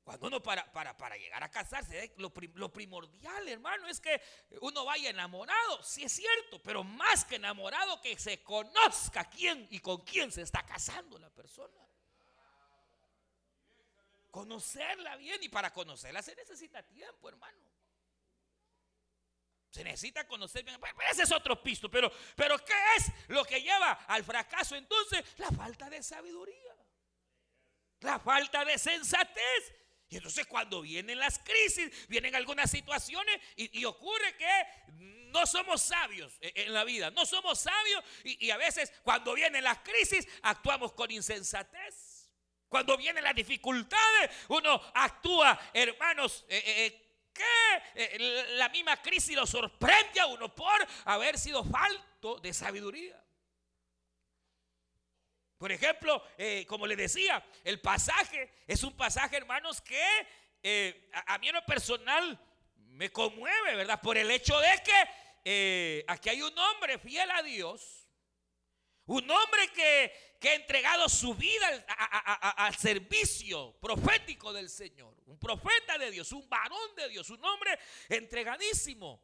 Cuando 0.08 0.26
uno 0.28 0.42
para, 0.42 0.72
para, 0.72 0.96
para 0.96 1.18
llegar 1.18 1.44
a 1.44 1.50
casarse, 1.50 2.14
lo, 2.16 2.32
lo, 2.54 2.72
primordial, 2.72 3.46
hermano, 3.46 3.86
es 3.88 4.00
que 4.00 4.18
uno 4.62 4.86
vaya 4.86 5.10
enamorado. 5.10 5.82
Sí 5.82 6.02
es 6.02 6.12
cierto, 6.12 6.62
pero 6.62 6.82
más 6.82 7.26
que 7.26 7.36
enamorado, 7.36 8.00
que 8.00 8.18
se 8.18 8.42
conozca 8.42 9.28
quién 9.28 9.68
y 9.70 9.80
con 9.80 10.00
quién 10.00 10.32
se 10.32 10.40
está 10.40 10.64
casando 10.64 11.18
la 11.18 11.28
persona. 11.28 11.86
Conocerla 14.30 15.16
bien 15.16 15.42
y 15.42 15.50
para 15.50 15.74
conocerla 15.74 16.22
se 16.22 16.34
necesita 16.34 16.82
tiempo, 16.82 17.28
hermano. 17.28 17.68
Se 19.68 19.84
necesita 19.84 20.26
conocer 20.26 20.64
bien. 20.64 20.80
ese 21.10 21.24
es 21.24 21.32
otro 21.32 21.62
pisto. 21.62 21.90
Pero, 21.90 22.10
pero 22.34 22.56
¿qué 22.64 22.72
es 22.96 23.12
lo 23.28 23.44
que 23.44 23.60
lleva 23.60 23.92
al 24.06 24.24
fracaso 24.24 24.74
entonces? 24.74 25.22
La 25.36 25.50
falta 25.50 25.90
de 25.90 26.02
sabiduría. 26.02 26.76
La 28.00 28.18
falta 28.18 28.64
de 28.64 28.78
sensatez. 28.78 29.74
Y 30.10 30.16
entonces 30.16 30.46
cuando 30.46 30.80
vienen 30.80 31.18
las 31.18 31.38
crisis, 31.38 31.90
vienen 32.08 32.34
algunas 32.34 32.70
situaciones 32.70 33.38
y, 33.56 33.84
ocurre 33.84 34.36
que 34.36 34.66
no 35.30 35.46
somos 35.46 35.82
sabios 35.82 36.32
en 36.40 36.72
la 36.72 36.84
vida, 36.84 37.10
no 37.10 37.26
somos 37.26 37.60
sabios 37.60 38.02
y, 38.24 38.50
a 38.50 38.56
veces 38.56 38.92
cuando 39.02 39.34
vienen 39.34 39.64
las 39.64 39.78
crisis 39.80 40.26
actuamos 40.42 40.92
con 40.92 41.10
insensatez. 41.10 42.30
Cuando 42.68 42.98
vienen 42.98 43.24
las 43.24 43.34
dificultades, 43.34 44.30
uno 44.48 44.80
actúa, 44.94 45.58
hermanos, 45.72 46.44
eh, 46.50 46.62
eh, 46.66 46.86
eh, 46.86 47.08
que 47.32 48.18
la 48.56 48.68
misma 48.68 49.00
crisis 49.00 49.34
lo 49.34 49.46
sorprende 49.46 50.20
a 50.20 50.26
uno 50.26 50.54
por 50.54 50.86
haber 51.06 51.38
sido 51.38 51.64
falto 51.64 52.38
de 52.40 52.52
sabiduría. 52.52 53.18
Por 55.58 55.72
ejemplo, 55.72 56.22
eh, 56.38 56.64
como 56.68 56.86
le 56.86 56.94
decía, 56.94 57.44
el 57.64 57.80
pasaje 57.80 58.48
es 58.66 58.84
un 58.84 58.96
pasaje, 58.96 59.36
hermanos, 59.36 59.80
que 59.80 60.26
eh, 60.62 61.10
a, 61.26 61.36
mí 61.38 61.48
en 61.48 61.56
lo 61.56 61.66
personal 61.66 62.40
me 62.76 63.10
conmueve, 63.10 63.74
¿verdad? 63.74 64.00
Por 64.00 64.16
el 64.16 64.30
hecho 64.30 64.58
de 64.60 64.82
que 64.84 65.10
eh, 65.44 66.04
aquí 66.06 66.28
hay 66.28 66.42
un 66.42 66.56
hombre 66.56 66.98
fiel 66.98 67.28
a 67.32 67.42
Dios, 67.42 68.08
un 69.06 69.28
hombre 69.28 69.68
que, 69.74 70.36
que 70.40 70.50
ha 70.50 70.54
entregado 70.54 71.08
su 71.08 71.34
vida 71.34 71.84
al, 72.56 72.76
servicio 72.76 73.76
profético 73.80 74.52
del 74.52 74.70
Señor, 74.70 75.16
un 75.26 75.40
profeta 75.40 75.98
de 75.98 76.12
Dios, 76.12 76.30
un 76.30 76.48
varón 76.48 76.94
de 76.94 77.08
Dios, 77.08 77.30
un 77.30 77.44
hombre 77.44 77.76
entregadísimo, 78.08 79.20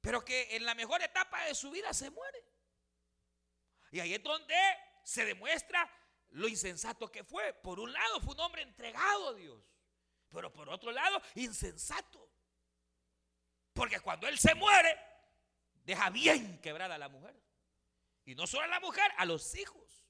pero 0.00 0.24
que 0.24 0.56
en 0.56 0.64
la 0.64 0.74
mejor 0.74 1.00
etapa 1.02 1.44
de 1.44 1.54
su 1.54 1.70
vida 1.70 1.92
se 1.92 2.10
muere. 2.10 2.44
Y 3.90 4.00
ahí 4.00 4.14
es 4.14 4.22
donde 4.22 4.54
se 5.02 5.24
demuestra 5.24 5.90
lo 6.30 6.48
insensato 6.48 7.10
que 7.10 7.24
fue. 7.24 7.52
Por 7.54 7.80
un 7.80 7.92
lado 7.92 8.20
fue 8.20 8.34
un 8.34 8.40
hombre 8.40 8.62
entregado 8.62 9.28
a 9.28 9.34
Dios, 9.34 9.62
pero 10.30 10.52
por 10.52 10.68
otro 10.68 10.92
lado 10.92 11.20
insensato. 11.34 12.28
Porque 13.72 14.00
cuando 14.00 14.26
él 14.26 14.38
se 14.38 14.54
muere, 14.54 14.98
deja 15.84 16.10
bien 16.10 16.60
quebrada 16.60 16.96
a 16.96 16.98
la 16.98 17.08
mujer. 17.08 17.34
Y 18.24 18.34
no 18.34 18.46
solo 18.46 18.64
a 18.64 18.68
la 18.68 18.80
mujer, 18.80 19.10
a 19.16 19.24
los 19.24 19.54
hijos. 19.54 20.04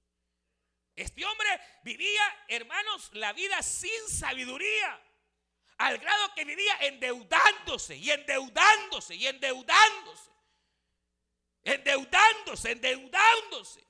Este 0.96 1.24
hombre 1.24 1.48
vivía, 1.84 2.22
hermanos, 2.48 3.10
la 3.12 3.32
vida 3.32 3.62
sin 3.62 4.08
sabiduría. 4.08 5.00
Al 5.76 5.98
grado 5.98 6.34
que 6.34 6.44
vivía 6.44 6.76
endeudándose 6.80 7.94
y 7.94 8.10
endeudándose 8.10 9.14
y 9.14 9.28
endeudándose. 9.28 10.30
Endeudándose, 11.72 12.72
endeudándose. 12.72 13.86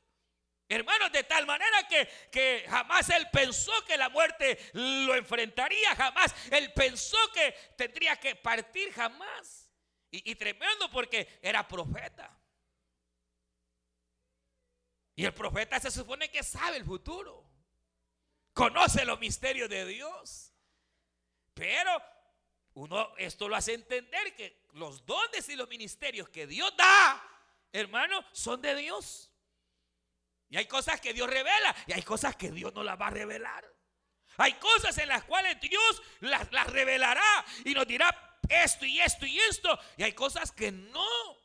Hermanos, 0.69 1.11
de 1.13 1.25
tal 1.25 1.47
manera 1.47 1.89
que, 1.89 2.07
que, 2.31 2.67
jamás 2.69 3.09
él 3.09 3.27
pensó 3.33 3.73
que 3.87 3.97
la 3.97 4.11
muerte 4.11 4.59
lo 4.75 5.15
enfrentaría, 5.15 5.97
jamás 5.97 6.35
él 6.51 6.73
pensó 6.75 7.17
que 7.33 7.53
tendría 7.77 8.17
que 8.17 8.37
partir, 8.37 8.93
jamás. 8.93 9.71
Y, 10.11 10.31
y 10.31 10.35
tremendo 10.35 10.91
porque 10.91 11.39
era 11.41 11.67
profeta. 11.67 12.39
Y 15.15 15.25
el 15.25 15.33
profeta 15.33 15.81
se 15.81 15.91
supone 15.91 16.31
que 16.31 16.43
sabe 16.43 16.77
el 16.77 16.85
futuro, 16.85 17.45
conoce 18.53 19.05
los 19.05 19.19
misterios 19.19 19.69
de 19.71 19.87
Dios. 19.87 20.53
Pero 21.55 21.91
uno 22.75 23.13
esto 23.17 23.49
lo 23.49 23.57
hace 23.57 23.75
entender 23.75 24.37
que 24.37 24.69
los 24.75 25.05
dones 25.05 25.49
y 25.49 25.57
los 25.57 25.69
ministerios 25.69 26.29
que 26.29 26.47
Dios 26.47 26.73
da, 26.77 27.38
hermano, 27.73 28.25
son 28.33 28.61
de 28.61 28.75
Dios. 28.75 29.31
Y 30.49 30.57
hay 30.57 30.67
cosas 30.67 31.01
que 31.01 31.13
Dios 31.13 31.29
revela 31.29 31.75
y 31.87 31.93
hay 31.93 32.03
cosas 32.03 32.35
que 32.37 32.51
Dios 32.51 32.73
no 32.75 32.83
las 32.83 32.99
va 32.99 33.09
a 33.09 33.11
revelar. 33.11 33.65
Hay 34.39 34.55
cosas 34.55 34.97
en 34.99 35.09
las 35.09 35.25
cuales 35.25 35.61
Dios 35.61 36.03
las, 36.21 36.49
revelará 36.69 37.45
y 37.65 37.75
nos 37.75 37.87
dirá 37.87 38.39
esto 38.49 38.87
y 38.87 39.01
esto 39.01 39.27
y 39.27 39.39
esto. 39.41 39.79
Y 39.97 40.05
hay 40.05 40.13
cosas 40.13 40.53
que 40.53 40.71
no. 40.71 41.37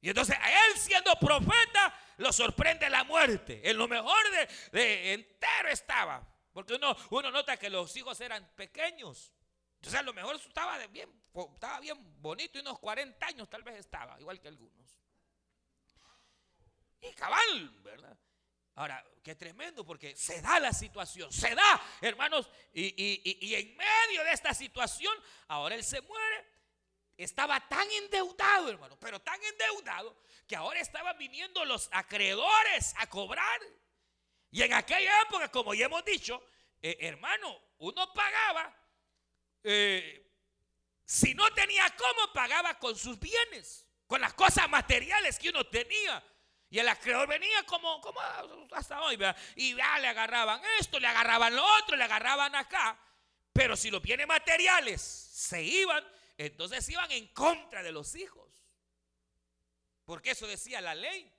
Y 0.00 0.10
entonces 0.10 0.36
a 0.40 0.66
él 0.66 0.78
siendo 0.78 1.12
profeta 1.16 1.98
lo 2.18 2.32
sorprende 2.32 2.88
la 2.88 3.04
muerte. 3.04 3.68
En 3.68 3.76
lo 3.76 3.88
mejor 3.88 4.18
de, 4.70 5.12
entero 5.12 5.68
estaba. 5.70 6.26
Porque 6.52 6.74
uno, 6.74 6.96
uno 7.10 7.30
nota 7.30 7.56
que 7.56 7.68
los 7.68 7.94
hijos 7.96 8.20
eran 8.20 8.48
pequeños. 8.54 9.32
Entonces 9.84 10.00
a 10.00 10.02
lo 10.02 10.14
mejor 10.14 10.36
estaba 10.36 10.78
bien, 10.86 11.12
estaba 11.52 11.78
bien 11.78 11.98
bonito 12.22 12.56
y 12.56 12.62
unos 12.62 12.78
40 12.78 13.26
años 13.26 13.50
tal 13.50 13.62
vez 13.62 13.76
estaba, 13.76 14.18
igual 14.18 14.40
que 14.40 14.48
algunos. 14.48 14.98
Y 17.02 17.12
cabal, 17.12 17.68
¿verdad? 17.82 18.18
Ahora, 18.76 19.04
qué 19.22 19.34
tremendo, 19.34 19.84
porque 19.84 20.16
se 20.16 20.40
da 20.40 20.58
la 20.58 20.72
situación, 20.72 21.30
se 21.30 21.54
da, 21.54 21.82
hermanos, 22.00 22.48
y, 22.72 23.54
en 23.54 23.76
medio 23.76 24.24
de 24.24 24.32
esta 24.32 24.54
situación, 24.54 25.14
ahora 25.48 25.74
él 25.74 25.84
se 25.84 26.00
muere. 26.00 26.46
Estaba 27.18 27.60
tan 27.68 27.86
endeudado, 27.90 28.70
hermano, 28.70 28.98
pero 28.98 29.20
tan 29.20 29.38
endeudado 29.44 30.16
que 30.48 30.56
ahora 30.56 30.80
estaban 30.80 31.18
viniendo 31.18 31.62
los 31.66 31.90
acreedores 31.92 32.94
a 32.96 33.06
cobrar. 33.06 33.60
Y 34.50 34.62
en 34.62 34.72
aquella 34.72 35.20
época, 35.20 35.50
como 35.50 35.74
ya 35.74 35.84
hemos 35.84 36.06
dicho, 36.06 36.42
eh, 36.80 36.96
hermano, 37.00 37.60
uno 37.80 38.14
pagaba, 38.14 38.74
eh, 39.64 40.24
si 41.04 41.34
no 41.34 41.50
tenía 41.52 41.84
cómo, 41.96 42.32
pagaba 42.32 42.78
con 42.78 42.96
sus 42.96 43.18
bienes, 43.18 43.86
con 44.06 44.20
las 44.20 44.34
cosas 44.34 44.68
materiales 44.68 45.38
que 45.38 45.48
uno 45.48 45.66
tenía. 45.66 46.22
Y 46.70 46.78
el 46.78 46.88
acreedor 46.88 47.28
venía 47.28 47.64
como, 47.66 48.00
hasta 48.72 49.00
hoy, 49.02 49.18
y 49.56 49.74
ya 49.74 49.98
le 50.00 50.08
agarraban 50.08 50.60
esto, 50.80 50.98
le 50.98 51.06
agarraban 51.06 51.54
lo 51.54 51.64
otro, 51.78 51.96
le 51.96 52.04
agarraban 52.04 52.54
acá. 52.54 52.98
Pero 53.52 53.76
si 53.76 53.90
los 53.90 54.02
bienes 54.02 54.26
materiales 54.26 55.00
se 55.00 55.62
iban, 55.62 56.04
entonces 56.36 56.88
iban 56.88 57.10
en 57.12 57.28
contra 57.28 57.82
de 57.82 57.92
los 57.92 58.16
hijos. 58.16 58.50
Porque 60.04 60.32
eso 60.32 60.46
decía 60.46 60.80
la 60.80 60.94
ley. 60.94 61.30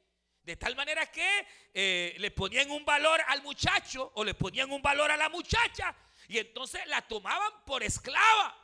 De 0.41 0.55
tal 0.55 0.75
manera 0.75 1.05
que 1.07 1.47
eh, 1.73 2.15
le 2.19 2.31
ponían 2.31 2.69
un 2.71 2.85
valor 2.85 3.19
al 3.27 3.41
muchacho 3.41 4.11
o 4.15 4.23
le 4.23 4.35
ponían 4.35 4.71
un 4.71 4.81
valor 4.81 5.11
a 5.11 5.17
la 5.17 5.27
muchacha 5.27 5.93
y 6.27 6.39
entonces 6.39 6.85
la 6.87 7.01
tomaban 7.01 7.51
por 7.65 7.83
esclava. 7.83 8.61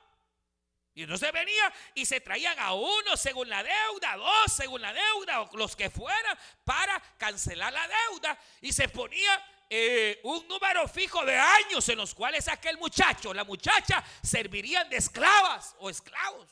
Y 0.94 1.04
entonces 1.04 1.32
venía 1.32 1.74
y 1.96 2.06
se 2.06 2.20
traían 2.20 2.60
a 2.60 2.74
uno 2.74 3.16
según 3.16 3.48
la 3.48 3.64
deuda, 3.64 4.18
dos 4.18 4.52
según 4.54 4.82
la 4.82 4.92
deuda, 4.92 5.42
o 5.42 5.58
los 5.58 5.76
que 5.76 5.90
fueran, 5.90 6.38
para 6.66 7.00
cancelar 7.18 7.72
la 7.72 7.88
deuda. 7.88 8.38
Y 8.60 8.74
se 8.74 8.90
ponía 8.90 9.66
eh, 9.70 10.20
un 10.24 10.46
número 10.50 10.86
fijo 10.90 11.24
de 11.26 11.38
años 11.38 11.88
en 11.88 11.98
los 11.98 12.14
cuales 12.14 12.50
aquel 12.50 12.78
muchacho, 12.78 13.34
la 13.34 13.46
muchacha, 13.46 14.04
servirían 14.22 14.90
de 14.90 14.98
esclavas 14.98 15.76
o 15.80 15.90
esclavos. 15.90 16.50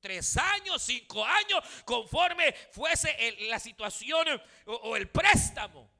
Tres 0.00 0.36
años, 0.36 0.82
cinco 0.82 1.24
años, 1.24 1.62
conforme 1.84 2.52
fuese 2.72 3.36
la 3.42 3.60
situación 3.60 4.26
o 4.66 4.96
el 4.96 5.08
préstamo. 5.08 5.91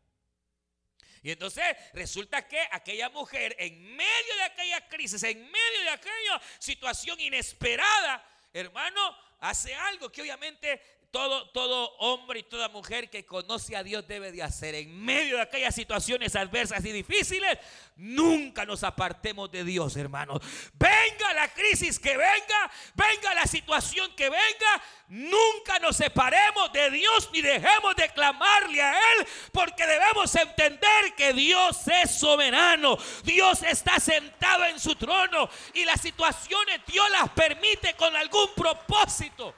Y 1.23 1.31
entonces 1.31 1.65
resulta 1.93 2.49
que 2.49 2.61
aquella 2.71 3.09
mujer, 3.11 3.55
en 3.59 3.95
medio 3.95 4.37
de 4.37 4.43
aquella 4.43 4.89
crisis, 4.89 5.23
en 5.23 5.39
medio 5.39 5.81
de 5.83 5.91
aquella 5.91 6.43
situación 6.59 7.21
inesperada, 7.21 8.25
hermano, 8.53 9.17
hace 9.41 9.75
algo 9.75 10.11
que 10.11 10.23
obviamente 10.23 11.02
todo, 11.13 11.47
todo 11.51 11.91
hombre 11.99 12.41
y 12.41 12.43
toda 12.43 12.71
mujer 12.71 13.11
que 13.11 13.27
conoce 13.27 13.77
a 13.77 13.83
Dios 13.83 14.09
debe 14.09 14.33
de 14.33 14.43
hacer. 14.43 14.75
En 14.75 15.05
medio 15.05 15.37
de 15.37 15.43
aquellas 15.43 15.75
situaciones 15.75 16.35
adversas 16.35 16.83
y 16.87 16.91
difíciles, 16.91 17.59
nunca 17.97 18.65
nos 18.65 18.83
apartemos 18.83 19.53
de 19.53 19.63
Dios, 19.63 19.95
hermanos. 19.97 20.41
Venga 20.73 21.35
la 21.35 21.53
crisis 21.53 21.99
que 21.99 22.17
venga, 22.17 22.71
venga 22.95 23.35
la 23.35 23.47
situación 23.47 24.11
que 24.17 24.31
venga, 24.31 24.83
nunca 25.09 25.79
nos 25.81 25.99
separemos 25.99 26.73
de 26.73 26.91
Dios 26.91 27.29
ni 27.31 27.43
dejemos 27.43 27.95
de 27.95 28.09
clamarle 28.09 28.81
a 28.81 28.93
Él, 28.95 29.27
porque 29.53 29.87
debemos 29.87 30.35
entender 30.35 31.15
que 31.15 31.35
Dios 31.35 31.77
es 31.89 32.11
soberano. 32.11 32.97
Dios 33.23 33.63
está 33.65 34.01
sentado 34.01 34.65
en 34.65 34.81
su 34.81 34.95
trono 34.97 35.51
y 35.75 35.85
las 35.85 36.01
situaciones 36.01 36.81
Dios 36.87 37.05
las 37.11 37.29
permite 37.33 37.93
con 37.97 38.17
algún 38.17 38.49
propósito. 38.57 39.55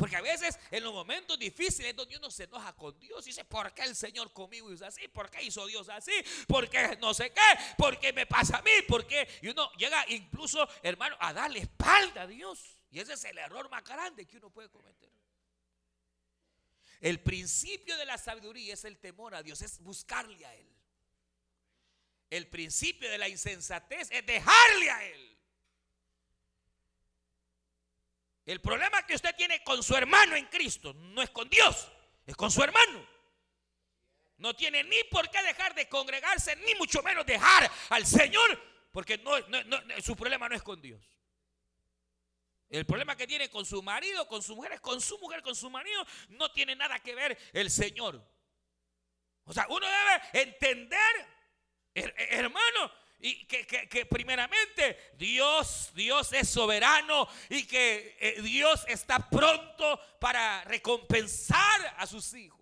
Porque 0.00 0.16
a 0.16 0.22
veces 0.22 0.58
en 0.70 0.82
los 0.82 0.94
momentos 0.94 1.38
difíciles 1.38 1.90
es 1.90 1.94
donde 1.94 2.16
uno 2.16 2.30
se 2.30 2.44
enoja 2.44 2.74
con 2.74 2.98
Dios 2.98 3.22
y 3.26 3.30
dice, 3.32 3.44
¿por 3.44 3.74
qué 3.74 3.82
el 3.82 3.94
Señor 3.94 4.32
conmigo 4.32 4.72
hizo 4.72 4.86
así? 4.86 5.06
¿Por 5.08 5.28
qué 5.28 5.42
hizo 5.42 5.66
Dios 5.66 5.90
así? 5.90 6.12
¿Por 6.48 6.70
qué 6.70 6.96
no 7.02 7.12
sé 7.12 7.30
qué? 7.30 7.74
¿Por 7.76 8.00
qué 8.00 8.10
me 8.14 8.24
pasa 8.24 8.56
a 8.56 8.62
mí? 8.62 8.70
¿Por 8.88 9.06
qué? 9.06 9.28
Y 9.42 9.48
uno 9.48 9.70
llega 9.72 10.02
incluso, 10.08 10.66
hermano, 10.82 11.18
a 11.20 11.34
darle 11.34 11.58
espalda 11.58 12.22
a 12.22 12.26
Dios. 12.26 12.78
Y 12.90 12.98
ese 12.98 13.12
es 13.12 13.24
el 13.24 13.36
error 13.36 13.68
más 13.68 13.84
grande 13.84 14.26
que 14.26 14.38
uno 14.38 14.48
puede 14.48 14.70
cometer. 14.70 15.12
El 16.98 17.20
principio 17.20 17.94
de 17.98 18.06
la 18.06 18.16
sabiduría 18.16 18.72
es 18.72 18.86
el 18.86 18.96
temor 18.96 19.34
a 19.34 19.42
Dios, 19.42 19.60
es 19.60 19.80
buscarle 19.80 20.46
a 20.46 20.54
Él. 20.54 20.74
El 22.30 22.48
principio 22.48 23.10
de 23.10 23.18
la 23.18 23.28
insensatez 23.28 24.10
es 24.10 24.24
dejarle 24.24 24.90
a 24.90 25.04
Él. 25.04 25.29
El 28.46 28.60
problema 28.60 29.04
que 29.06 29.14
usted 29.14 29.34
tiene 29.36 29.62
con 29.62 29.82
su 29.82 29.94
hermano 29.94 30.36
en 30.36 30.46
Cristo 30.46 30.92
no 30.94 31.22
es 31.22 31.30
con 31.30 31.48
Dios, 31.48 31.88
es 32.26 32.36
con 32.36 32.50
su 32.50 32.62
hermano. 32.62 33.06
No 34.38 34.54
tiene 34.54 34.82
ni 34.84 35.04
por 35.10 35.28
qué 35.30 35.42
dejar 35.42 35.74
de 35.74 35.88
congregarse, 35.88 36.56
ni 36.56 36.74
mucho 36.76 37.02
menos 37.02 37.26
dejar 37.26 37.70
al 37.90 38.06
Señor, 38.06 38.60
porque 38.90 39.18
no, 39.18 39.32
su 40.02 40.16
problema 40.16 40.48
no 40.48 40.54
es 40.54 40.62
con 40.62 40.80
Dios. 40.80 41.04
El 42.70 42.86
problema 42.86 43.16
que 43.16 43.26
tiene 43.26 43.50
con 43.50 43.66
su 43.66 43.82
marido, 43.82 44.26
con 44.28 44.42
su 44.42 44.54
mujer, 44.54 44.72
es 44.72 44.80
con 44.80 45.00
su 45.00 45.18
mujer, 45.18 45.42
con 45.42 45.54
su 45.54 45.68
marido, 45.68 46.06
no 46.28 46.50
tiene 46.52 46.74
nada 46.76 47.00
que 47.00 47.14
ver 47.14 47.36
el 47.52 47.70
Señor. 47.70 48.24
O 49.44 49.52
sea, 49.52 49.66
uno 49.68 49.86
debe 49.86 50.42
entender, 50.44 51.26
hermano, 51.94 52.92
y 53.20 53.44
que, 53.44 54.06
primeramente 54.06 55.12
Dios, 55.18 55.90
Dios 55.94 56.32
es 56.32 56.48
soberano 56.48 57.28
y 57.48 57.64
que 57.66 58.16
eh, 58.18 58.42
Dios 58.42 58.84
está 58.88 59.28
pronto 59.28 60.00
para 60.18 60.64
recompensar 60.64 61.94
a 61.98 62.06
sus 62.06 62.32
hijos. 62.34 62.60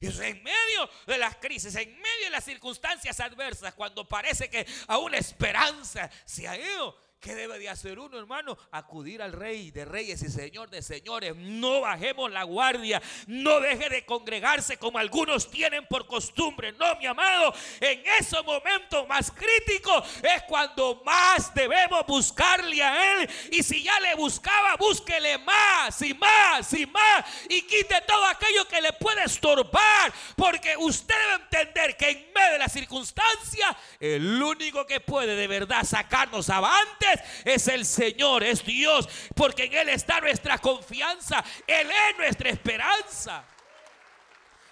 Y 0.00 0.08
en 0.08 0.42
medio 0.42 0.90
de 1.06 1.18
las 1.18 1.36
crisis, 1.36 1.74
en 1.76 1.90
medio 1.90 2.24
de 2.24 2.30
las 2.30 2.44
circunstancias 2.44 3.18
adversas, 3.20 3.74
cuando 3.74 4.06
parece 4.06 4.50
que 4.50 4.66
aún 4.88 5.12
la 5.12 5.18
esperanza 5.18 6.10
se 6.24 6.46
ha 6.46 6.56
ido, 6.58 6.98
¿Qué 7.26 7.34
debe 7.34 7.58
de 7.58 7.68
hacer 7.68 7.98
uno, 7.98 8.20
hermano? 8.20 8.56
Acudir 8.70 9.20
al 9.20 9.32
rey 9.32 9.72
de 9.72 9.84
reyes 9.84 10.22
y 10.22 10.28
señor 10.28 10.70
de 10.70 10.80
señores. 10.80 11.34
No 11.34 11.80
bajemos 11.80 12.30
la 12.30 12.44
guardia. 12.44 13.02
No 13.26 13.58
deje 13.58 13.88
de 13.88 14.06
congregarse 14.06 14.76
como 14.76 14.98
algunos 14.98 15.50
tienen 15.50 15.84
por 15.88 16.06
costumbre. 16.06 16.70
No, 16.74 16.94
mi 17.00 17.06
amado. 17.06 17.52
En 17.80 18.00
esos 18.20 18.44
momentos 18.44 19.08
más 19.08 19.32
críticos 19.32 20.04
es 20.22 20.42
cuando 20.44 21.02
más 21.04 21.52
debemos 21.52 22.06
buscarle 22.06 22.80
a 22.80 23.14
Él. 23.14 23.28
Y 23.50 23.64
si 23.64 23.82
ya 23.82 23.98
le 23.98 24.14
buscaba, 24.14 24.76
búsquele 24.76 25.36
más 25.38 26.00
y 26.02 26.14
más 26.14 26.72
y 26.74 26.86
más. 26.86 27.24
Y 27.48 27.62
quite 27.62 28.02
todo 28.02 28.24
aquello 28.26 28.68
que 28.68 28.80
le 28.80 28.92
puede 28.92 29.24
estorbar. 29.24 30.12
Porque 30.36 30.76
usted 30.76 31.16
debe 31.16 31.42
entender 31.42 31.96
que 31.96 32.08
en 32.08 32.32
medio 32.32 32.52
de 32.52 32.58
las 32.58 32.72
circunstancias, 32.72 33.74
el 33.98 34.40
único 34.40 34.86
que 34.86 35.00
puede 35.00 35.34
de 35.34 35.48
verdad 35.48 35.82
sacarnos 35.82 36.48
avante 36.50 37.15
es 37.44 37.68
el 37.68 37.84
Señor, 37.84 38.44
es 38.44 38.64
Dios, 38.64 39.08
porque 39.34 39.64
en 39.64 39.74
Él 39.74 39.88
está 39.90 40.20
nuestra 40.20 40.58
confianza, 40.58 41.44
Él 41.66 41.90
es 41.90 42.16
nuestra 42.16 42.50
esperanza. 42.50 43.44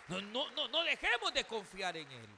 No, 0.08 0.20
no, 0.20 0.68
no, 0.68 0.82
dejemos 0.82 1.32
de 1.32 1.44
confiar 1.44 1.96
en 1.96 2.10
Él. 2.10 2.28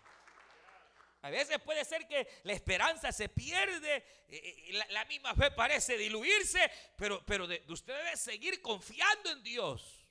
A 1.22 1.30
veces 1.30 1.58
puede 1.58 1.84
ser 1.84 2.06
que 2.06 2.28
la 2.44 2.52
esperanza 2.52 3.10
se 3.10 3.28
pierde, 3.28 3.96
eh, 4.28 4.66
eh, 4.68 4.84
la, 4.90 5.04
misma 5.06 5.34
fe 5.34 5.50
parece 5.50 5.98
diluirse, 5.98 6.70
pero, 6.96 7.24
pero 7.26 7.48
usted 7.68 7.96
debe 7.96 8.16
seguir 8.16 8.62
confiando 8.62 9.30
en 9.32 9.42
Dios. 9.42 10.06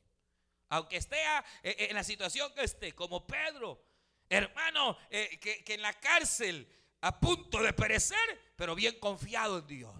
Aunque 0.67 0.97
esté 0.97 1.17
eh, 1.63 1.87
en 1.89 1.95
la 1.95 2.03
situación 2.03 2.53
que 2.53 2.63
esté, 2.63 2.93
como 2.93 3.25
Pedro, 3.25 3.81
hermano, 4.27 4.97
que 5.09 5.63
en 5.67 5.81
la 5.81 5.93
cárcel 5.93 6.67
a 7.01 7.19
punto 7.19 7.61
de 7.61 7.73
perecer, 7.73 8.53
pero 8.55 8.75
bien 8.75 8.99
confiado 8.99 9.59
en 9.59 9.67
Dios. 9.67 9.95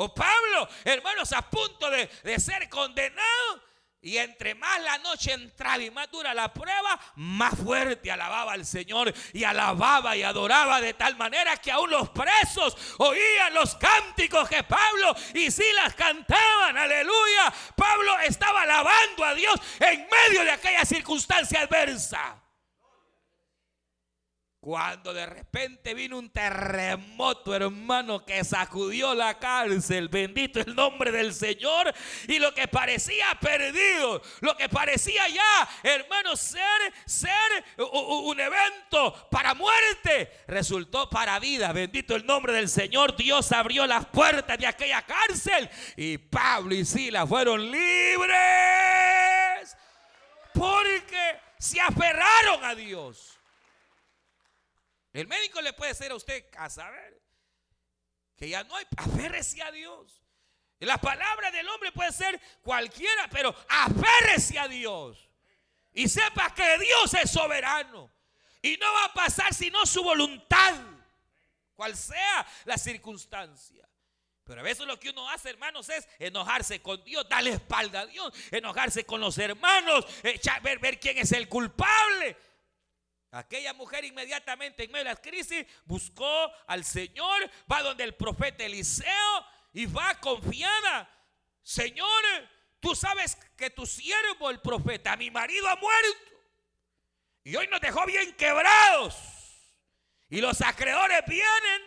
O 0.00 0.14
Pablo, 0.14 0.68
hermanos, 0.84 1.32
a 1.32 1.42
punto 1.42 1.90
de, 1.90 2.38
ser 2.38 2.68
condenado. 2.68 3.68
Y 4.00 4.16
entre 4.16 4.54
más 4.54 4.80
la 4.80 4.96
noche 4.98 5.32
entraba 5.32 5.82
y 5.82 5.90
más 5.90 6.08
dura 6.08 6.32
la 6.32 6.54
prueba, 6.54 7.00
más 7.16 7.58
fuerte 7.58 8.12
alababa 8.12 8.52
al 8.52 8.64
Señor 8.64 9.12
y 9.32 9.42
alababa 9.42 10.16
y 10.16 10.22
adoraba 10.22 10.80
de 10.80 10.94
tal 10.94 11.16
manera 11.16 11.56
que 11.56 11.72
aún 11.72 11.90
los 11.90 12.10
presos 12.10 12.76
oían 12.98 13.54
los 13.54 13.74
cánticos 13.74 14.48
que 14.48 14.62
Pablo 14.62 15.16
y 15.34 15.50
Silas 15.50 15.94
cantaban. 15.94 16.78
Aleluya. 16.78 17.52
Pablo 17.74 18.20
estaba 18.20 18.62
alabando 18.62 19.24
a 19.24 19.34
Dios 19.34 19.60
en 19.80 20.06
medio 20.08 20.44
de 20.44 20.52
aquella 20.52 20.84
circunstancia 20.84 21.62
adversa. 21.62 22.40
Cuando 24.68 25.14
de 25.14 25.24
repente 25.24 25.94
vino 25.94 26.18
un 26.18 26.28
terremoto, 26.28 27.54
hermano, 27.54 28.22
que 28.26 28.44
sacudió 28.44 29.14
la 29.14 29.38
cárcel. 29.38 30.10
Bendito 30.10 30.60
el 30.60 30.74
nombre 30.74 31.10
del 31.10 31.32
Señor. 31.32 31.90
Y 32.26 32.38
lo 32.38 32.52
que 32.52 32.68
parecía 32.68 33.28
perdido, 33.40 34.20
lo 34.40 34.54
que 34.58 34.68
parecía 34.68 35.26
ya, 35.26 35.66
hermano, 35.82 36.36
ser, 36.36 36.60
ser 37.06 37.64
un 37.78 38.38
evento 38.38 39.30
para 39.30 39.54
muerte, 39.54 40.30
resultó 40.46 41.08
para 41.08 41.38
vida. 41.38 41.72
Bendito 41.72 42.14
el 42.14 42.26
nombre 42.26 42.52
del 42.52 42.68
Señor. 42.68 43.16
Dios 43.16 43.50
abrió 43.52 43.86
las 43.86 44.04
puertas 44.04 44.58
de 44.58 44.66
aquella 44.66 45.00
cárcel. 45.00 45.70
Y 45.96 46.18
Pablo 46.18 46.74
y 46.74 46.84
Sila 46.84 47.26
fueron 47.26 47.70
libres. 47.70 48.36
Porque 50.52 51.40
se 51.58 51.80
aferraron 51.80 52.62
a 52.64 52.74
Dios. 52.74 53.37
El 55.18 55.26
médico 55.26 55.60
le 55.60 55.72
puede 55.72 55.94
decir 55.94 56.12
a 56.12 56.14
usted, 56.14 56.44
a 56.56 56.70
saber, 56.70 57.20
que 58.36 58.48
ya 58.48 58.62
no 58.62 58.76
hay, 58.76 58.86
aférrese 58.96 59.60
a 59.60 59.72
Dios. 59.72 60.22
La 60.78 60.96
palabra 60.98 61.50
del 61.50 61.68
hombre 61.70 61.90
puede 61.90 62.12
ser 62.12 62.40
cualquiera, 62.62 63.28
pero 63.28 63.52
aférrese 63.68 64.60
a 64.60 64.68
Dios. 64.68 65.28
Y 65.92 66.08
sepa 66.08 66.54
que 66.54 66.78
Dios 66.78 67.12
es 67.14 67.32
soberano. 67.32 68.08
Y 68.62 68.76
no 68.76 68.86
va 68.92 69.06
a 69.06 69.12
pasar 69.12 69.52
sino 69.52 69.84
su 69.86 70.04
voluntad, 70.04 70.76
cual 71.74 71.96
sea 71.96 72.46
la 72.64 72.78
circunstancia. 72.78 73.88
Pero 74.44 74.60
a 74.60 74.64
veces 74.64 74.86
lo 74.86 75.00
que 75.00 75.10
uno 75.10 75.28
hace, 75.28 75.50
hermanos, 75.50 75.88
es 75.88 76.08
enojarse 76.20 76.80
con 76.80 77.02
Dios, 77.02 77.28
darle 77.28 77.50
espalda 77.50 78.02
a 78.02 78.06
Dios, 78.06 78.32
enojarse 78.52 79.04
con 79.04 79.20
los 79.20 79.36
hermanos, 79.36 80.06
ver, 80.62 80.78
ver 80.78 81.00
quién 81.00 81.18
es 81.18 81.32
el 81.32 81.48
culpable. 81.48 82.36
Aquella 83.30 83.74
mujer 83.74 84.04
inmediatamente 84.04 84.84
en 84.84 84.90
medio 84.90 85.04
de 85.04 85.10
la 85.10 85.16
crisis 85.16 85.66
buscó 85.84 86.50
al 86.66 86.84
Señor, 86.84 87.50
va 87.70 87.82
donde 87.82 88.04
el 88.04 88.14
profeta 88.14 88.64
Eliseo 88.64 89.46
y 89.72 89.84
va 89.86 90.18
confiada. 90.18 91.10
Señor, 91.62 92.08
tú 92.80 92.94
sabes 92.94 93.36
que 93.56 93.68
tu 93.68 93.84
siervo, 93.84 94.48
el 94.48 94.60
profeta, 94.60 95.16
mi 95.16 95.30
marido 95.30 95.68
ha 95.68 95.76
muerto. 95.76 96.42
Y 97.44 97.54
hoy 97.56 97.66
nos 97.68 97.80
dejó 97.80 98.06
bien 98.06 98.34
quebrados. 98.34 99.16
Y 100.30 100.40
los 100.40 100.60
acreedores 100.62 101.20
vienen. 101.26 101.82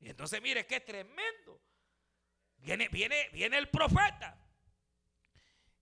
Y 0.00 0.08
entonces 0.08 0.40
mire 0.40 0.66
qué 0.66 0.80
tremendo. 0.80 1.60
Viene, 2.56 2.88
viene, 2.88 3.28
viene 3.32 3.58
el 3.58 3.68
profeta. 3.68 4.39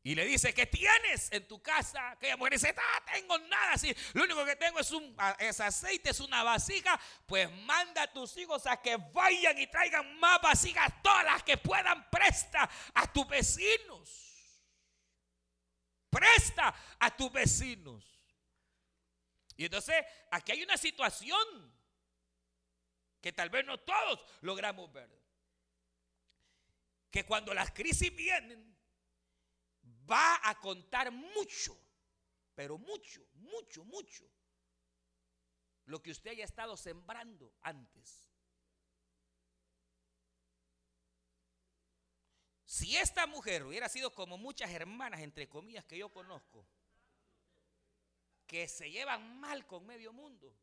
Y 0.03 0.15
le 0.15 0.25
dice, 0.25 0.55
¿qué 0.55 0.67
tienes 0.67 1.31
en 1.33 1.47
tu 1.49 1.61
casa? 1.61 2.17
Que 2.21 2.37
mujer 2.37 2.53
dice, 2.53 2.73
no 2.73 3.13
tengo 3.13 3.39
nada 3.39 3.73
así. 3.73 3.95
Lo 4.15 4.25
único 4.25 4.45
que 4.45 4.57
tengo 4.57 4.79
es, 4.79 4.91
un, 4.93 5.17
es 5.39 5.61
aceite, 5.61 6.11
es 6.11 6.21
una 6.21 6.43
vasija. 6.43 6.99
Pues 7.27 7.51
manda 7.63 8.03
a 8.03 8.13
tus 8.13 8.37
hijos 8.37 8.67
a 8.67 8.81
que 8.81 8.97
vayan 8.97 9.59
y 9.59 9.67
traigan 9.67 10.19
más 10.19 10.41
vasijas, 10.41 10.93
todas 11.03 11.25
las 11.25 11.43
que 11.43 11.57
puedan. 11.57 12.09
Presta 12.11 12.71
a 12.95 13.13
tus 13.13 13.27
vecinos. 13.27 14.29
Presta 16.09 16.75
a 16.99 17.17
tus 17.17 17.33
vecinos. 17.33 18.05
Y 19.57 19.65
entonces 19.65 19.97
aquí 20.31 20.53
hay 20.53 20.63
una 20.63 20.77
situación 20.77 21.77
que 23.21 23.33
tal 23.33 23.51
vez 23.51 23.67
no 23.67 23.79
todos 23.81 24.25
logramos 24.43 24.93
ver. 24.93 25.11
Que 27.11 27.27
cuando 27.27 27.53
las 27.53 27.73
crisis 27.73 28.15
vienen, 28.15 28.68
va 30.11 30.41
a 30.43 30.59
contar 30.59 31.11
mucho, 31.11 31.77
pero 32.55 32.79
mucho, 32.79 33.27
mucho, 33.35 33.85
mucho, 33.85 34.25
lo 35.87 36.03
que 36.03 36.11
usted 36.11 36.31
haya 36.31 36.45
estado 36.45 36.77
sembrando 36.77 37.55
antes. 37.63 38.29
Si 42.65 42.97
esta 42.97 43.27
mujer 43.27 43.65
hubiera 43.65 43.89
sido 43.89 44.15
como 44.15 44.37
muchas 44.37 44.71
hermanas, 44.71 45.21
entre 45.21 45.49
comillas, 45.49 45.85
que 45.85 45.99
yo 45.99 46.11
conozco, 46.11 46.67
que 48.47 48.69
se 48.69 48.91
llevan 48.91 49.41
mal 49.41 49.67
con 49.67 49.87
medio 49.87 50.13
mundo, 50.13 50.55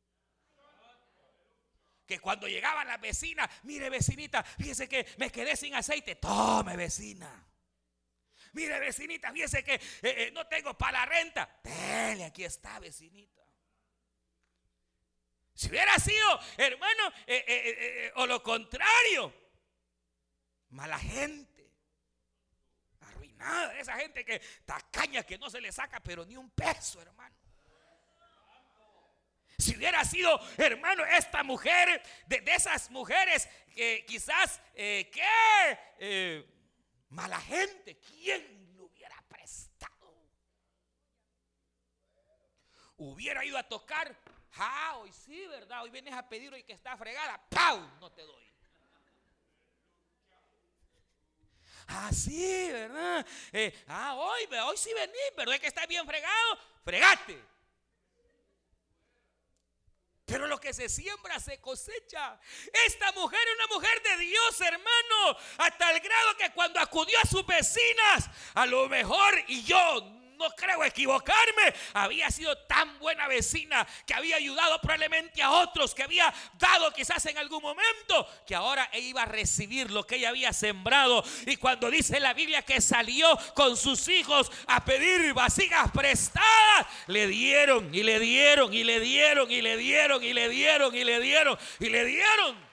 que 2.06 2.20
cuando 2.20 2.48
llegaban 2.48 2.88
las 2.88 3.02
vecinas, 3.02 3.50
mire 3.64 3.90
vecinita, 3.90 4.44
fíjese 4.44 4.88
que 4.88 5.08
me 5.18 5.32
quedé 5.32 5.56
sin 5.56 5.74
aceite, 5.74 6.16
tome 6.16 6.78
vecina. 6.78 7.48
Mire, 8.56 8.80
vecinita, 8.80 9.34
fíjese 9.34 9.66
que 9.66 9.74
eh, 9.74 9.80
eh, 10.02 10.32
no 10.34 10.48
tengo 10.48 10.78
para 10.78 11.00
la 11.00 11.06
renta. 11.06 11.60
Dele, 11.62 12.24
aquí 12.24 12.46
está, 12.46 12.80
vecinita. 12.80 13.44
Si 15.54 15.68
hubiera 15.68 16.00
sido, 16.00 16.40
hermano, 16.58 17.12
eh, 17.28 18.12
o 18.16 18.26
lo 18.26 18.42
contrario, 18.42 19.34
mala 20.70 20.98
gente, 20.98 21.70
arruinada, 23.02 23.78
esa 23.78 23.98
gente 23.98 24.24
que 24.24 24.40
tacaña 24.64 25.24
que 25.24 25.38
no 25.38 25.50
se 25.50 25.60
le 25.60 25.74
saca, 25.74 26.00
pero 26.00 26.26
ni 26.26 26.38
un 26.38 26.50
peso, 26.52 27.02
hermano. 27.02 27.36
Si 29.58 29.76
hubiera 29.76 30.04
sido, 30.06 30.40
hermano, 30.58 31.04
esta 31.06 31.44
mujer, 31.44 32.02
de, 32.28 32.42
esas 32.48 32.90
mujeres 32.90 33.50
que 33.74 34.06
quizás, 34.08 34.62
que 34.74 36.55
Mala 37.16 37.40
gente, 37.40 37.98
¿quién 38.00 38.76
lo 38.76 38.88
hubiera 38.88 39.16
prestado? 39.30 40.14
Hubiera 42.98 43.46
ido 43.46 43.58
a 43.58 43.64
tocar, 43.64 44.14
ah, 44.56 44.98
hoy 44.98 45.14
sí, 45.14 45.48
¿verdad? 45.48 45.84
Hoy 45.84 45.92
vienes 45.92 46.14
a 46.14 46.28
pedir 46.28 46.54
hoy 46.54 46.64
que 46.64 46.74
está 46.74 46.98
fregada, 46.98 47.42
¡pau! 47.50 47.80
No 48.02 48.12
te 48.12 48.22
doy. 48.22 48.44
Ah, 51.88 52.12
sí, 52.12 52.70
¿verdad? 52.70 53.26
Eh, 53.54 53.86
ah, 53.88 54.16
hoy, 54.16 54.44
hoy 54.66 54.76
sí 54.76 54.94
venís, 54.94 55.36
¿verdad? 55.38 55.58
Que 55.58 55.68
está 55.68 55.86
bien 55.86 56.06
fregado, 56.06 56.60
fregate. 56.84 57.42
Pero 60.26 60.48
lo 60.48 60.60
que 60.60 60.74
se 60.74 60.90
siembra 60.90 61.40
se 61.40 61.60
cosecha. 61.60 62.40
Esta 62.88 63.12
mujer 63.12 63.40
es 63.48 63.56
una 63.56 63.76
mujer 63.76 64.02
de 64.02 64.26
Dios, 64.26 64.62
hermano. 64.62 65.38
A 65.60 65.70
tal 65.78 66.00
grado 66.00 66.38
que 66.38 66.52
cuando 66.52 66.80
acudió 66.80 67.18
a 67.20 67.28
sus 67.28 67.46
vecinas, 67.46 68.30
a 68.56 68.66
lo 68.66 68.90
mejor, 68.90 69.34
y 69.48 69.64
yo 69.64 70.15
no 70.38 70.50
creo 70.52 70.84
equivocarme, 70.84 71.74
había 71.94 72.30
sido 72.32 72.58
tan 72.60 72.98
buena 73.00 73.28
vecina 73.28 73.88
que 74.06 74.14
había 74.14 74.38
ayudado 74.38 74.80
probablemente 74.82 75.42
a 75.42 75.52
otros, 75.52 75.94
que 75.94 76.04
había 76.04 76.34
dado 76.58 76.92
quizás 76.92 77.26
en 77.26 77.38
algún 77.38 77.62
momento, 77.62 78.28
que 78.46 78.56
ahora 78.56 78.90
iba 78.94 79.24
a 79.24 79.26
recibir 79.26 79.92
lo 79.92 80.06
que 80.06 80.16
ella 80.16 80.30
había 80.30 80.54
sembrado. 80.54 81.24
Y 81.46 81.58
cuando 81.58 81.90
dice 81.90 82.20
la 82.20 82.34
Biblia 82.34 82.62
que 82.62 82.82
salió 82.82 83.38
con 83.54 83.78
sus 83.78 84.08
hijos 84.08 84.52
a 84.68 84.84
pedir 84.84 85.34
vasijas 85.34 85.92
prestadas, 85.92 86.88
le 87.08 87.28
dieron 87.28 87.94
y 87.94 88.04
le 88.04 88.20
dieron 88.20 88.74
y 88.74 88.84
le 88.84 89.00
dieron 89.00 89.52
y 89.52 89.62
le 89.62 89.78
dieron 89.78 90.24
y 90.24 90.34
le 90.34 90.50
dieron 90.50 90.96
y 90.96 91.04
le 91.04 91.20
dieron 91.20 91.58
y 91.80 91.90
le 91.90 92.06
dieron. 92.06 92.65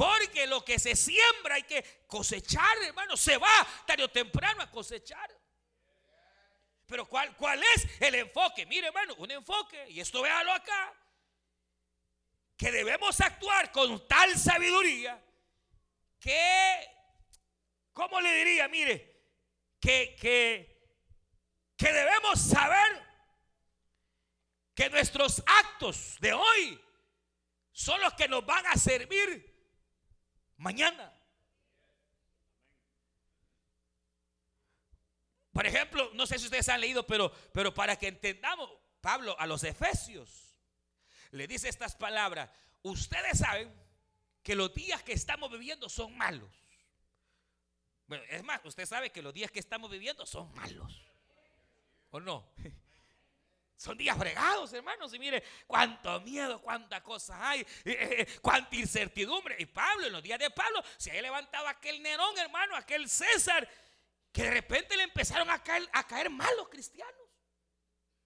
Porque 0.00 0.46
lo 0.46 0.64
que 0.64 0.78
se 0.78 0.96
siembra 0.96 1.56
hay 1.56 1.64
que 1.64 2.04
cosechar, 2.06 2.74
hermano. 2.84 3.18
Se 3.18 3.36
va 3.36 3.50
tarde 3.86 4.04
o 4.04 4.08
temprano 4.08 4.62
a 4.62 4.70
cosechar. 4.70 5.30
Pero 6.86 7.06
¿cuál, 7.06 7.36
¿cuál 7.36 7.62
es 7.74 7.86
el 8.00 8.14
enfoque? 8.14 8.64
Mire, 8.64 8.86
hermano, 8.86 9.14
un 9.18 9.30
enfoque, 9.30 9.90
y 9.90 10.00
esto 10.00 10.22
véalo 10.22 10.52
acá, 10.52 10.94
que 12.56 12.72
debemos 12.72 13.20
actuar 13.20 13.70
con 13.72 14.08
tal 14.08 14.38
sabiduría 14.38 15.22
que, 16.18 16.90
¿cómo 17.92 18.22
le 18.22 18.32
diría? 18.36 18.68
Mire, 18.68 19.26
que, 19.78 20.16
que, 20.18 20.96
que 21.76 21.92
debemos 21.92 22.40
saber 22.40 23.06
que 24.74 24.88
nuestros 24.88 25.42
actos 25.44 26.16
de 26.20 26.32
hoy 26.32 26.82
son 27.70 28.00
los 28.00 28.14
que 28.14 28.28
nos 28.28 28.46
van 28.46 28.66
a 28.66 28.76
servir 28.76 29.49
mañana. 30.60 31.12
Por 35.52 35.66
ejemplo, 35.66 36.10
no 36.14 36.26
sé 36.26 36.38
si 36.38 36.44
ustedes 36.44 36.68
han 36.68 36.80
leído, 36.80 37.06
pero, 37.06 37.32
pero 37.52 37.74
para 37.74 37.96
que 37.96 38.08
entendamos, 38.08 38.70
Pablo 39.00 39.38
a 39.38 39.46
los 39.46 39.64
Efesios 39.64 40.54
le 41.32 41.46
dice 41.46 41.68
estas 41.68 41.96
palabras. 41.96 42.50
Ustedes 42.82 43.38
saben 43.38 43.72
que 44.42 44.54
los 44.54 44.72
días 44.72 45.02
que 45.02 45.12
estamos 45.12 45.50
viviendo 45.50 45.88
son 45.88 46.16
malos. 46.16 46.50
Bueno, 48.06 48.24
es 48.28 48.42
más, 48.42 48.60
usted 48.64 48.86
sabe 48.86 49.10
que 49.10 49.22
los 49.22 49.32
días 49.34 49.50
que 49.50 49.60
estamos 49.60 49.90
viviendo 49.90 50.26
son 50.26 50.52
malos. 50.54 51.00
¿O 52.10 52.20
no? 52.20 52.52
Son 53.80 53.96
días 53.96 54.14
fregados, 54.18 54.70
hermanos. 54.74 55.14
Y 55.14 55.18
mire, 55.18 55.42
cuánto 55.66 56.20
miedo, 56.20 56.60
cuánta 56.60 57.02
cosa 57.02 57.48
hay, 57.48 57.60
eh, 57.60 57.66
eh, 57.86 58.38
cuánta 58.42 58.76
incertidumbre. 58.76 59.56
Y 59.58 59.64
Pablo, 59.64 60.06
en 60.06 60.12
los 60.12 60.22
días 60.22 60.38
de 60.38 60.50
Pablo, 60.50 60.84
se 60.98 61.08
había 61.08 61.22
levantado 61.22 61.66
aquel 61.66 62.02
Nerón, 62.02 62.36
hermano, 62.36 62.76
aquel 62.76 63.08
César, 63.08 63.66
que 64.30 64.42
de 64.42 64.50
repente 64.50 64.98
le 64.98 65.04
empezaron 65.04 65.48
a 65.48 65.62
caer, 65.62 65.88
a 65.94 66.06
caer 66.06 66.28
mal 66.28 66.54
los 66.58 66.68
cristianos. 66.68 67.14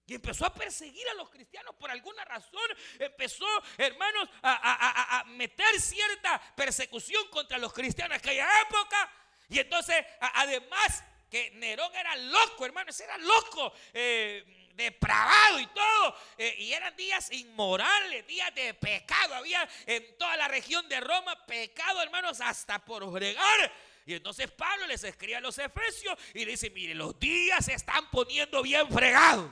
Y 0.05 0.15
empezó 0.15 0.45
a 0.45 0.53
perseguir 0.53 1.07
a 1.07 1.13
los 1.13 1.29
cristianos 1.29 1.73
por 1.75 1.89
alguna 1.89 2.25
razón. 2.25 2.69
Empezó, 2.99 3.47
hermanos, 3.77 4.27
a, 4.41 5.19
a, 5.19 5.23
meter 5.23 5.79
cierta 5.79 6.37
persecución 6.57 7.29
contra 7.29 7.57
los 7.59 7.71
cristianos 7.71 8.17
aquella 8.17 8.45
época. 8.63 9.09
Y 9.47 9.59
entonces, 9.59 10.05
además, 10.19 11.01
que 11.31 11.51
Nerón 11.51 11.95
era 11.95 12.13
loco, 12.17 12.65
hermanos, 12.65 12.99
era 12.99 13.17
loco. 13.17 13.73
Eh, 13.93 14.64
depravado 14.75 15.59
y 15.59 15.67
todo. 15.67 16.17
Eh, 16.37 16.55
y 16.59 16.73
eran 16.73 16.95
días 16.95 17.31
inmorales, 17.31 18.25
días 18.27 18.53
de 18.53 18.73
pecado. 18.73 19.35
Había 19.35 19.67
en 19.85 20.17
toda 20.17 20.35
la 20.37 20.47
región 20.47 20.87
de 20.89 20.99
Roma 20.99 21.45
pecado, 21.45 22.01
hermanos, 22.01 22.41
hasta 22.41 22.83
por 22.83 23.11
fregar. 23.11 23.71
Y 24.05 24.13
entonces 24.13 24.51
Pablo 24.51 24.85
les 24.87 25.03
escribe 25.03 25.35
a 25.37 25.41
los 25.41 25.57
efesios 25.57 26.17
y 26.33 26.45
dice, 26.45 26.69
mire, 26.69 26.93
los 26.93 27.19
días 27.19 27.65
se 27.65 27.73
están 27.73 28.09
poniendo 28.11 28.61
bien 28.61 28.87
fregados. 28.89 29.51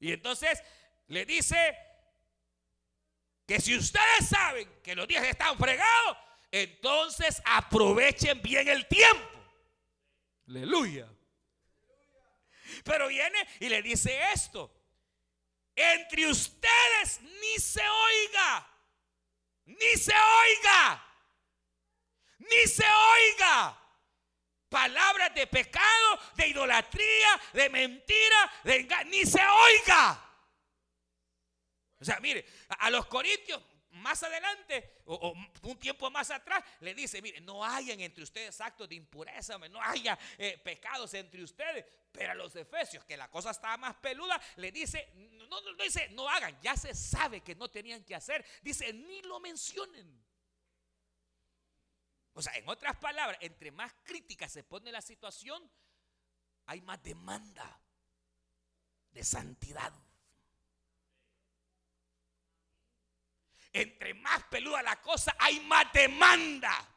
Y 0.00 0.12
entonces 0.12 0.62
le 1.08 1.24
dice 1.24 1.76
que 3.46 3.60
si 3.60 3.76
ustedes 3.76 4.28
saben 4.28 4.68
que 4.82 4.94
los 4.94 5.06
días 5.06 5.24
están 5.24 5.58
fregados, 5.58 6.16
entonces 6.50 7.42
aprovechen 7.44 8.40
bien 8.42 8.68
el 8.68 8.86
tiempo. 8.86 9.28
Aleluya. 10.48 11.08
Pero 12.84 13.08
viene 13.08 13.38
y 13.60 13.68
le 13.68 13.82
dice 13.82 14.16
esto. 14.32 14.70
Entre 15.74 16.28
ustedes 16.28 17.20
ni 17.22 17.58
se 17.58 17.82
oiga. 17.82 18.70
Ni 19.64 19.96
se 19.96 20.14
oiga. 20.14 21.04
Ni 22.38 22.68
se 22.68 22.84
oiga. 22.84 23.80
Palabras 24.68 25.34
de 25.34 25.46
pecado, 25.46 26.20
de 26.36 26.48
idolatría, 26.48 27.40
de 27.54 27.70
mentira, 27.70 28.52
de 28.62 28.76
engaño. 28.76 29.10
Ni 29.10 29.24
se 29.24 29.40
oiga. 29.44 30.20
O 31.98 32.04
sea, 32.04 32.20
mire, 32.20 32.46
a 32.68 32.90
los 32.90 33.06
corintios 33.06 33.62
más 33.94 34.22
adelante 34.22 35.02
o, 35.06 35.34
un 35.62 35.78
tiempo 35.78 36.10
más 36.10 36.30
atrás 36.30 36.64
le 36.80 36.94
dice, 36.94 37.22
mire, 37.22 37.40
no 37.40 37.64
hayan 37.64 38.00
entre 38.00 38.24
ustedes 38.24 38.60
actos 38.60 38.88
de 38.88 38.96
impureza, 38.96 39.56
no 39.58 39.80
haya 39.80 40.18
eh, 40.38 40.58
pecados 40.62 41.14
entre 41.14 41.42
ustedes. 41.42 41.84
Pero 42.12 42.32
a 42.32 42.34
los 42.34 42.54
efesios, 42.56 43.04
que 43.04 43.16
la 43.16 43.30
cosa 43.30 43.50
estaba 43.50 43.76
más 43.76 43.96
peluda, 43.96 44.40
le 44.56 44.70
dice, 44.70 45.10
no, 45.48 45.60
dice, 45.82 46.08
no 46.10 46.28
hagan, 46.28 46.60
ya 46.60 46.76
se 46.76 46.94
sabe 46.94 47.40
que 47.40 47.54
no 47.54 47.68
tenían 47.70 48.04
que 48.04 48.14
hacer. 48.14 48.44
Dice, 48.62 48.92
ni 48.92 49.22
lo 49.22 49.40
mencionen. 49.40 50.24
O 52.34 52.42
sea, 52.42 52.54
en 52.54 52.68
otras 52.68 52.96
palabras, 52.96 53.38
entre 53.40 53.70
más 53.70 53.92
crítica 54.02 54.48
se 54.48 54.64
pone 54.64 54.90
la 54.90 55.02
situación, 55.02 55.70
hay 56.66 56.80
más 56.82 57.02
demanda 57.02 57.80
de 59.12 59.22
santidad. 59.22 59.92
Entre 63.74 64.14
más 64.14 64.44
peluda 64.44 64.82
la 64.82 65.00
cosa, 65.02 65.36
hay 65.38 65.60
más 65.60 65.92
demanda. 65.92 66.88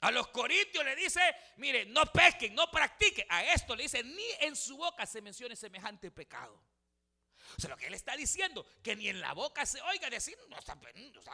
A 0.00 0.12
los 0.12 0.28
corintios 0.28 0.84
le 0.84 0.94
dice, 0.94 1.20
mire, 1.56 1.84
no 1.86 2.06
pesquen, 2.06 2.54
no 2.54 2.70
practiquen. 2.70 3.26
A 3.28 3.44
esto 3.52 3.74
le 3.74 3.82
dice, 3.82 4.02
ni 4.04 4.30
en 4.40 4.54
su 4.54 4.76
boca 4.76 5.04
se 5.06 5.20
mencione 5.20 5.56
semejante 5.56 6.12
pecado. 6.12 6.62
O 7.56 7.60
sea, 7.60 7.70
lo 7.70 7.76
que 7.76 7.88
él 7.88 7.94
está 7.94 8.16
diciendo, 8.16 8.64
que 8.82 8.94
ni 8.94 9.08
en 9.08 9.20
la 9.20 9.32
boca 9.32 9.66
se 9.66 9.80
oiga 9.82 10.08
decir, 10.08 10.38
no, 10.48 10.56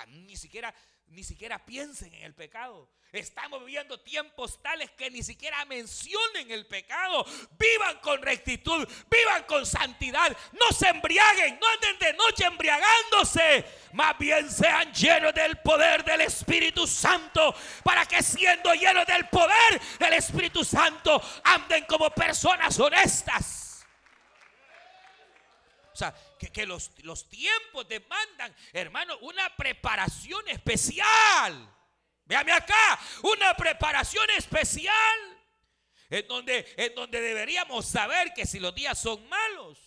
ni 0.07 0.37
siquiera, 0.37 0.75
ni 1.09 1.25
siquiera 1.25 1.65
piensen 1.65 2.13
en 2.15 2.25
el 2.25 2.35
pecado. 2.35 2.91
Estamos 3.13 3.61
viviendo 3.61 4.01
tiempos 4.01 4.61
tales 4.61 4.91
que 4.91 5.09
ni 5.09 5.23
siquiera 5.23 5.65
mencionen 5.67 6.51
el 6.51 6.67
pecado. 6.67 7.25
Vivan 7.57 8.01
con 8.01 8.21
rectitud, 8.21 8.89
vivan 9.09 9.45
con 9.45 9.65
santidad. 9.65 10.37
No 10.53 10.77
se 10.77 10.89
embriaguen, 10.89 11.59
no 11.61 11.69
anden 11.69 11.99
de 12.01 12.13
noche 12.15 12.45
embriagándose. 12.45 13.65
Más 13.93 14.19
bien 14.19 14.51
sean 14.51 14.93
llenos 14.93 15.33
del 15.33 15.57
poder 15.59 16.05
del 16.05 16.23
Espíritu 16.23 16.89
Santo. 16.89 17.55
Para 17.85 18.05
que 18.05 18.21
siendo 18.21 18.75
llenos 18.75 19.07
del 19.07 19.29
poder 19.29 19.81
del 20.01 20.15
Espíritu 20.15 20.65
Santo, 20.65 21.23
anden 21.45 21.85
como 21.85 22.11
personas 22.11 22.79
honestas 22.81 23.64
o 25.95 25.97
sea, 25.97 26.13
que, 26.53 26.67
los, 26.67 26.91
los 27.05 27.29
tiempos 27.29 27.87
demandan, 27.87 28.53
hermano, 28.73 29.17
una 29.19 29.55
preparación 29.55 30.47
especial. 30.49 31.73
Véame 32.25 32.51
acá, 32.51 32.99
una 33.23 33.55
preparación 33.55 34.29
especial. 34.31 35.21
En 36.11 36.27
donde, 36.27 36.75
en 36.77 36.95
donde 36.97 37.21
deberíamos 37.21 37.87
saber 37.87 38.35
que 38.35 38.45
si 38.45 38.59
los 38.59 38.75
días 38.75 39.01
son 39.01 39.27
malos, 39.29 39.79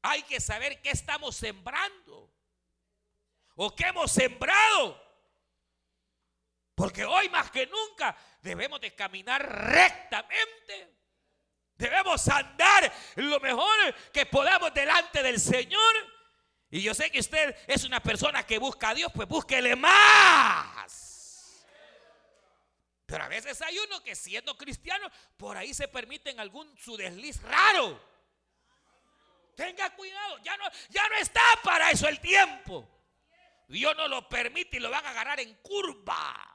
hay 0.00 0.22
que 0.22 0.40
saber 0.40 0.80
qué 0.80 0.90
estamos 0.90 1.36
sembrando. 1.36 2.32
O 3.56 3.76
qué 3.76 3.84
hemos 3.84 4.10
sembrado. 4.10 4.98
Porque 6.74 7.04
hoy 7.04 7.28
más 7.28 7.50
que 7.50 7.66
nunca 7.66 8.16
debemos 8.40 8.80
de 8.80 8.94
caminar 8.94 9.42
rectamente. 9.70 10.99
Debemos 11.80 12.28
andar 12.28 12.92
lo 13.16 13.40
mejor 13.40 13.94
que 14.12 14.26
podamos 14.26 14.74
delante 14.74 15.22
del 15.22 15.40
Señor. 15.40 15.94
Y 16.70 16.82
yo 16.82 16.92
sé 16.92 17.10
que 17.10 17.20
usted 17.20 17.56
es 17.66 17.84
una 17.84 18.00
persona 18.00 18.46
que 18.46 18.58
busca 18.58 18.90
a 18.90 18.94
Dios, 18.94 19.10
pues 19.14 19.26
búsquele 19.26 19.74
más. 19.76 21.00
Pero 23.06 23.24
a 23.24 23.28
veces 23.28 23.62
hay 23.62 23.78
uno 23.78 24.02
que 24.02 24.14
siendo 24.14 24.58
cristiano, 24.58 25.10
por 25.38 25.56
ahí 25.56 25.72
se 25.72 25.88
permiten 25.88 26.38
algún 26.38 26.76
su 26.76 26.98
desliz 26.98 27.42
raro. 27.42 27.98
Tenga 29.56 29.88
cuidado, 29.96 30.38
ya 30.42 30.56
no, 30.58 30.64
ya 30.90 31.08
no 31.08 31.16
está 31.16 31.42
para 31.64 31.90
eso 31.90 32.08
el 32.08 32.20
tiempo. 32.20 32.86
Dios 33.68 33.96
no 33.96 34.06
lo 34.06 34.28
permite 34.28 34.76
y 34.76 34.80
lo 34.80 34.90
van 34.90 35.06
a 35.06 35.10
agarrar 35.10 35.40
en 35.40 35.54
curva. 35.62 36.49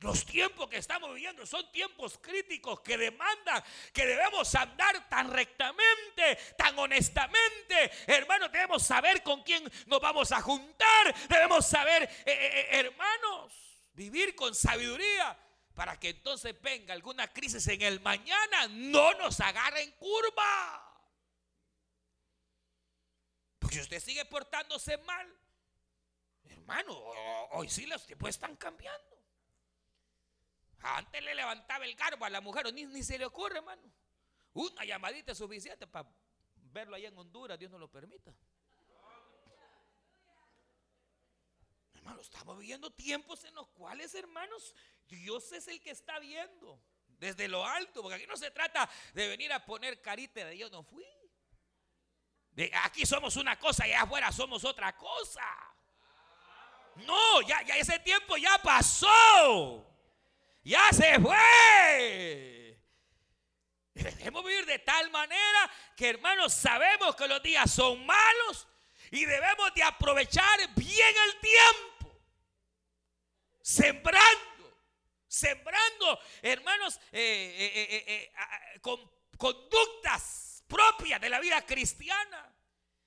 Los 0.00 0.24
tiempos 0.24 0.66
que 0.68 0.78
estamos 0.78 1.14
viviendo 1.14 1.44
son 1.44 1.70
tiempos 1.70 2.18
críticos 2.22 2.80
que 2.80 2.96
demandan 2.96 3.62
que 3.92 4.06
debemos 4.06 4.54
andar 4.54 5.06
tan 5.10 5.30
rectamente, 5.30 6.38
tan 6.56 6.78
honestamente. 6.78 7.90
Hermanos, 8.06 8.50
debemos 8.50 8.82
saber 8.82 9.22
con 9.22 9.42
quién 9.42 9.62
nos 9.86 10.00
vamos 10.00 10.32
a 10.32 10.40
juntar. 10.40 11.14
Debemos 11.28 11.66
saber, 11.66 12.04
eh, 12.04 12.10
eh, 12.24 12.50
eh, 12.50 12.66
hermanos, 12.78 13.52
vivir 13.92 14.34
con 14.34 14.54
sabiduría 14.54 15.38
para 15.74 16.00
que 16.00 16.08
entonces 16.08 16.58
venga 16.62 16.94
alguna 16.94 17.28
crisis 17.28 17.68
en 17.68 17.82
el 17.82 18.00
mañana, 18.00 18.68
no 18.68 19.12
nos 19.14 19.38
agarre 19.40 19.82
en 19.82 19.90
curva. 19.92 20.86
Porque 23.58 23.76
si 23.76 23.82
usted 23.82 24.00
sigue 24.00 24.24
portándose 24.24 24.96
mal, 24.96 25.30
hermano, 26.44 26.94
hoy 27.50 27.68
sí 27.68 27.84
los 27.84 28.06
tiempos 28.06 28.30
están 28.30 28.56
cambiando. 28.56 29.19
Antes 30.82 31.22
le 31.22 31.34
levantaba 31.34 31.84
el 31.84 31.94
garbo 31.94 32.24
a 32.24 32.30
la 32.30 32.40
mujer, 32.40 32.72
ni, 32.72 32.86
ni 32.86 33.02
se 33.02 33.18
le 33.18 33.26
ocurre, 33.26 33.58
hermano. 33.58 33.82
Una 34.52 34.84
llamadita 34.84 35.32
es 35.32 35.38
suficiente 35.38 35.86
para 35.86 36.08
verlo 36.54 36.96
allá 36.96 37.08
en 37.08 37.18
Honduras, 37.18 37.58
Dios 37.58 37.70
no 37.70 37.78
lo 37.78 37.88
permita. 37.90 38.34
Hermano, 41.94 42.20
estamos 42.22 42.58
viviendo 42.58 42.90
tiempos 42.90 43.44
en 43.44 43.54
los 43.54 43.68
cuales, 43.68 44.14
hermanos, 44.14 44.74
Dios 45.06 45.52
es 45.52 45.68
el 45.68 45.80
que 45.80 45.90
está 45.90 46.18
viendo 46.18 46.80
desde 47.06 47.46
lo 47.46 47.64
alto, 47.64 48.00
porque 48.00 48.16
aquí 48.16 48.26
no 48.26 48.36
se 48.36 48.50
trata 48.50 48.88
de 49.12 49.28
venir 49.28 49.52
a 49.52 49.64
poner 49.64 50.00
carita 50.00 50.44
de 50.46 50.52
Dios 50.52 50.72
no 50.72 50.82
fui. 50.82 51.04
De, 52.52 52.70
aquí 52.82 53.04
somos 53.04 53.36
una 53.36 53.58
cosa 53.58 53.86
y 53.86 53.92
afuera 53.92 54.32
somos 54.32 54.64
otra 54.64 54.96
cosa. 54.96 55.44
No, 56.96 57.42
ya, 57.42 57.62
ya 57.62 57.76
ese 57.76 57.98
tiempo 57.98 58.36
ya 58.38 58.58
pasó. 58.62 59.89
Ya 60.62 60.92
se 60.92 61.18
fue. 61.20 62.78
Debemos 63.94 64.44
vivir 64.44 64.66
de 64.66 64.78
tal 64.78 65.10
manera 65.10 65.70
que 65.96 66.10
hermanos 66.10 66.54
sabemos 66.54 67.14
que 67.16 67.28
los 67.28 67.42
días 67.42 67.70
son 67.70 68.04
malos 68.06 68.68
y 69.10 69.24
debemos 69.24 69.74
de 69.74 69.82
aprovechar 69.82 70.74
bien 70.74 71.14
el 71.26 71.40
tiempo. 71.40 72.20
Sembrando, 73.62 74.84
sembrando, 75.26 76.20
hermanos, 76.42 76.98
eh, 77.12 77.74
eh, 77.76 78.04
eh, 78.06 78.80
con 78.80 78.98
conductas 79.36 80.64
propias 80.66 81.20
de 81.20 81.28
la 81.28 81.40
vida 81.40 81.64
cristiana. 81.66 82.54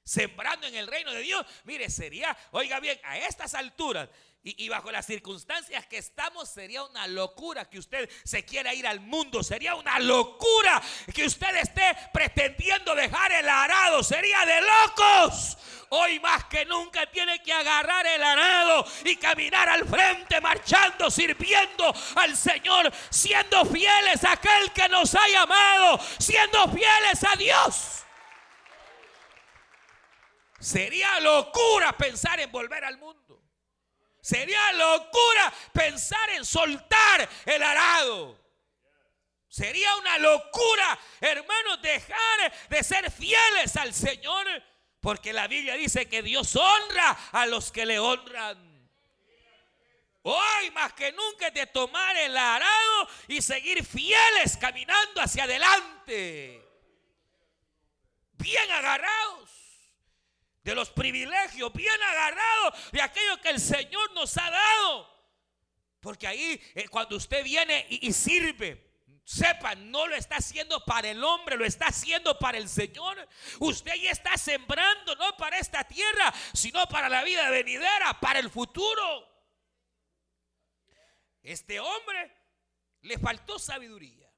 Sembrando 0.04 0.68
en 0.68 0.76
el 0.76 0.88
reino 0.88 1.12
de 1.12 1.22
Dios. 1.22 1.46
Mire, 1.64 1.90
sería, 1.90 2.38
oiga 2.52 2.80
bien, 2.80 3.00
a 3.04 3.18
estas 3.18 3.54
alturas 3.54 4.10
y, 4.46 4.68
bajo 4.68 4.92
las 4.92 5.06
circunstancias 5.06 5.86
que 5.88 5.98
estamos, 5.98 6.50
sería 6.50 6.84
una 6.84 7.08
locura 7.08 7.64
que 7.70 7.80
usted 7.80 8.10
se 8.26 8.44
quiera 8.44 8.74
ir 8.74 8.86
al 8.86 9.00
mundo. 9.00 9.42
Sería 9.42 9.74
una 9.76 9.98
locura 10.00 10.82
que 11.14 11.26
usted 11.26 11.56
esté 11.56 11.96
pretendiendo 12.14 12.94
dejar 12.94 13.32
el 13.32 13.48
arado. 13.48 14.04
Sería 14.04 14.46
de 14.46 14.60
locos. 14.60 15.58
Hoy 15.92 16.20
más 16.20 16.44
que 16.46 16.66
nunca 16.66 17.10
tiene 17.10 17.42
que 17.42 17.54
agarrar 17.54 18.06
el 18.06 18.22
arado 18.22 18.86
y 19.06 19.16
caminar 19.16 19.70
al 19.70 19.88
frente, 19.88 20.42
marchando, 20.42 21.10
sirviendo 21.10 21.94
al 22.16 22.36
Señor, 22.36 22.92
siendo 23.10 23.64
fieles 23.64 24.26
a 24.26 24.34
aquel 24.34 24.74
que 24.74 24.90
nos 24.90 25.16
ha 25.16 25.26
llamado, 25.30 26.00
siendo 26.20 26.68
fieles 26.68 27.24
a 27.24 27.36
Dios. 27.38 28.04
Sería 30.64 31.20
locura 31.20 31.92
pensar 31.98 32.40
en 32.40 32.50
volver 32.50 32.86
al 32.86 32.98
mundo. 32.98 33.44
Sería 34.22 34.72
locura 34.72 35.54
pensar 35.74 36.30
en 36.30 36.46
soltar 36.46 37.30
el 37.46 37.62
arado. 37.62 38.40
Sería 39.50 39.94
una 39.98 40.18
locura, 40.20 40.98
hermanos, 41.20 41.82
dejar 41.82 42.54
de 42.70 42.82
ser 42.82 43.12
fieles 43.12 43.76
al 43.76 43.94
Señor. 43.94 44.48
Porque 45.02 45.34
la 45.34 45.48
Biblia 45.48 45.76
dice 45.76 46.08
que 46.08 46.24
Dios 46.24 46.56
honra 46.56 47.12
a 47.34 47.46
los 47.46 47.70
que 47.70 47.86
le 47.86 48.00
honran. 48.00 48.90
Hoy 50.22 50.72
más 50.72 50.94
que 50.94 51.12
nunca 51.12 51.52
de 51.52 51.68
tomar 51.68 52.16
el 52.16 52.38
arado 52.38 53.10
y 53.28 53.42
seguir 53.42 53.86
fieles 53.86 54.56
caminando 54.56 55.20
hacia 55.20 55.44
adelante. 55.44 56.66
Bien 58.38 58.72
agarrados 58.72 59.63
de 60.64 60.76
los 60.76 60.90
privilegios, 60.90 61.72
bien 61.74 62.02
agarrado 62.02 62.74
de 62.92 63.02
aquello 63.02 63.42
que 63.42 63.50
el 63.50 63.60
Señor 63.60 64.14
nos 64.14 64.38
ha 64.38 64.50
dado. 64.50 65.14
Porque 66.00 66.28
ahí 66.28 66.62
eh, 66.76 66.88
cuando 66.90 67.16
usted 67.16 67.44
viene 67.44 67.86
y, 67.90 68.08
y 68.08 68.14
sirve, 68.14 68.94
Sepa, 69.26 69.74
no 69.76 70.06
lo 70.06 70.16
está 70.16 70.36
haciendo 70.36 70.84
para 70.84 71.10
el 71.10 71.24
hombre, 71.24 71.56
lo 71.56 71.64
está 71.64 71.88
haciendo 71.88 72.38
para 72.38 72.58
el 72.58 72.68
Señor. 72.68 73.26
Usted 73.60 73.94
ya 73.96 74.12
está 74.12 74.38
sembrando 74.38 75.16
no 75.16 75.38
para 75.38 75.60
esta 75.60 75.84
tierra, 75.86 76.34
sino 76.54 76.86
para 76.88 77.08
la 77.08 77.24
vida 77.24 77.50
venidera, 77.50 78.20
para 78.20 78.40
el 78.40 78.50
futuro. 78.50 79.30
Este 81.42 81.80
hombre 81.80 82.36
le 83.02 83.18
faltó 83.18 83.58
sabiduría. 83.60 84.33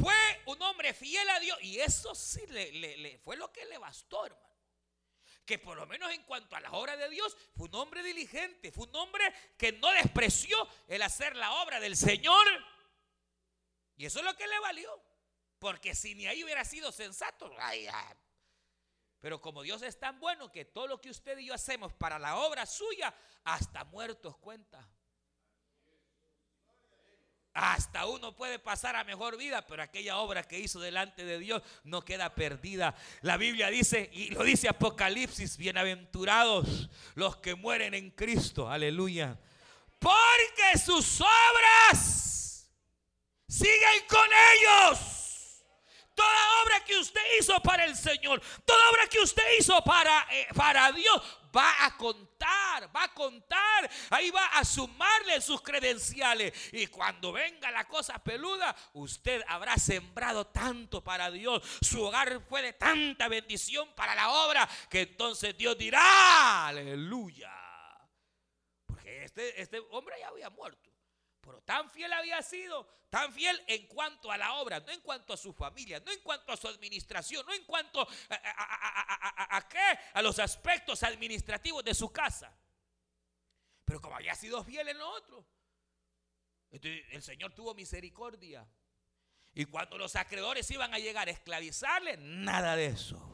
Fue 0.00 0.42
un 0.46 0.60
hombre 0.62 0.94
fiel 0.94 1.28
a 1.28 1.40
Dios 1.40 1.58
y 1.62 1.78
eso 1.78 2.14
sí 2.14 2.46
le, 2.46 3.18
fue 3.18 3.36
lo 3.36 3.52
que 3.52 3.64
le 3.66 3.78
bastó, 3.78 4.26
hermano. 4.26 4.46
Que 5.44 5.58
por 5.58 5.76
lo 5.76 5.86
menos 5.86 6.10
en 6.12 6.22
cuanto 6.22 6.56
a 6.56 6.60
la 6.60 6.70
obra 6.72 6.96
de 6.96 7.08
Dios, 7.10 7.36
fue 7.56 7.68
un 7.68 7.74
hombre 7.74 8.02
diligente, 8.02 8.70
fue 8.72 8.86
un 8.86 8.96
hombre 8.96 9.24
que 9.58 9.72
no 9.72 9.90
despreció 9.90 10.56
el 10.88 11.02
hacer 11.02 11.36
la 11.36 11.52
obra 11.62 11.80
del 11.80 11.96
Señor. 11.96 12.46
Y 13.96 14.06
eso 14.06 14.20
es 14.20 14.24
lo 14.24 14.36
que 14.36 14.46
le 14.46 14.58
valió. 14.60 15.02
Porque 15.58 15.94
si 15.94 16.14
ni 16.14 16.26
ahí 16.26 16.42
hubiera 16.42 16.64
sido 16.64 16.90
sensato, 16.90 17.50
pero 19.20 19.40
como 19.40 19.62
Dios 19.62 19.82
es 19.82 19.98
tan 19.98 20.18
bueno 20.18 20.50
que 20.50 20.64
todo 20.64 20.88
lo 20.88 21.00
que 21.00 21.10
usted 21.10 21.38
y 21.38 21.46
yo 21.46 21.54
hacemos 21.54 21.92
para 21.92 22.18
la 22.18 22.38
obra 22.38 22.66
suya, 22.66 23.14
hasta 23.44 23.84
muertos 23.84 24.36
cuenta. 24.38 24.88
Hasta 27.54 28.06
uno 28.06 28.34
puede 28.34 28.58
pasar 28.58 28.96
a 28.96 29.04
mejor 29.04 29.36
vida, 29.36 29.66
pero 29.66 29.82
aquella 29.82 30.16
obra 30.18 30.42
que 30.42 30.58
hizo 30.58 30.80
delante 30.80 31.24
de 31.24 31.38
Dios 31.38 31.62
no 31.84 32.02
queda 32.02 32.34
perdida. 32.34 32.94
La 33.20 33.36
Biblia 33.36 33.68
dice, 33.68 34.08
y 34.12 34.30
lo 34.30 34.42
dice 34.42 34.70
Apocalipsis, 34.70 35.58
bienaventurados 35.58 36.88
los 37.14 37.36
que 37.36 37.54
mueren 37.54 37.92
en 37.92 38.10
Cristo, 38.10 38.70
aleluya. 38.70 39.38
Porque 39.98 40.78
sus 40.82 41.20
obras 41.20 42.70
siguen 43.46 44.06
con 44.08 44.28
ellos. 44.54 44.98
Toda 46.14 46.62
obra 46.62 46.84
que 46.84 46.98
usted 46.98 47.20
hizo 47.38 47.60
para 47.60 47.84
el 47.84 47.96
Señor, 47.96 48.40
toda 48.64 48.90
obra 48.90 49.06
que 49.08 49.20
usted 49.20 49.42
hizo 49.58 49.82
para, 49.84 50.26
eh, 50.30 50.48
para 50.54 50.90
Dios, 50.92 51.22
va 51.54 51.84
a 51.84 51.96
contar, 51.96 52.94
va 52.94 53.04
a 53.04 53.14
contar. 53.14 53.90
Ahí 54.10 54.30
va 54.30 54.46
a 54.46 54.64
sumarle 54.64 55.40
sus 55.40 55.60
credenciales. 55.62 56.52
Y 56.72 56.86
cuando 56.86 57.32
venga 57.32 57.70
la 57.70 57.86
cosa 57.86 58.18
peluda, 58.18 58.74
usted 58.94 59.42
habrá 59.48 59.76
sembrado 59.76 60.46
tanto 60.46 61.02
para 61.02 61.30
Dios. 61.30 61.62
Su 61.80 62.02
hogar 62.02 62.40
fue 62.48 62.62
de 62.62 62.72
tanta 62.72 63.28
bendición 63.28 63.92
para 63.94 64.14
la 64.14 64.30
obra 64.30 64.68
que 64.88 65.02
entonces 65.02 65.56
Dios 65.56 65.76
dirá, 65.76 66.68
aleluya. 66.68 67.52
Porque 68.86 69.24
este, 69.24 69.60
este 69.60 69.78
hombre 69.90 70.16
ya 70.20 70.28
había 70.28 70.50
muerto. 70.50 70.92
Pero 71.42 71.60
tan 71.62 71.90
fiel 71.90 72.12
había 72.12 72.40
sido, 72.40 72.86
tan 73.10 73.32
fiel 73.32 73.60
en 73.66 73.88
cuanto 73.88 74.30
a 74.30 74.36
la 74.36 74.54
obra, 74.54 74.78
no 74.78 74.92
en 74.92 75.00
cuanto 75.00 75.32
a 75.32 75.36
su 75.36 75.52
familia, 75.52 75.98
no 75.98 76.12
en 76.12 76.20
cuanto 76.20 76.52
a 76.52 76.56
su 76.56 76.68
administración, 76.68 77.44
no 77.44 77.52
en 77.52 77.64
cuanto 77.64 78.00
a, 78.00 78.34
a, 78.34 79.01
a 80.12 80.22
los 80.22 80.38
aspectos 80.38 81.02
administrativos 81.02 81.84
de 81.84 81.94
su 81.94 82.10
casa. 82.12 82.56
Pero 83.84 84.00
como 84.00 84.16
había 84.16 84.34
sido 84.34 84.62
fiel 84.64 84.88
en 84.88 84.98
lo 84.98 85.08
otro, 85.10 85.44
el 86.70 87.22
Señor 87.22 87.52
tuvo 87.52 87.74
misericordia. 87.74 88.66
Y 89.54 89.66
cuando 89.66 89.98
los 89.98 90.16
acreedores 90.16 90.70
iban 90.70 90.94
a 90.94 90.98
llegar 90.98 91.28
a 91.28 91.30
esclavizarle, 91.30 92.16
nada 92.16 92.74
de 92.74 92.86
eso. 92.86 93.28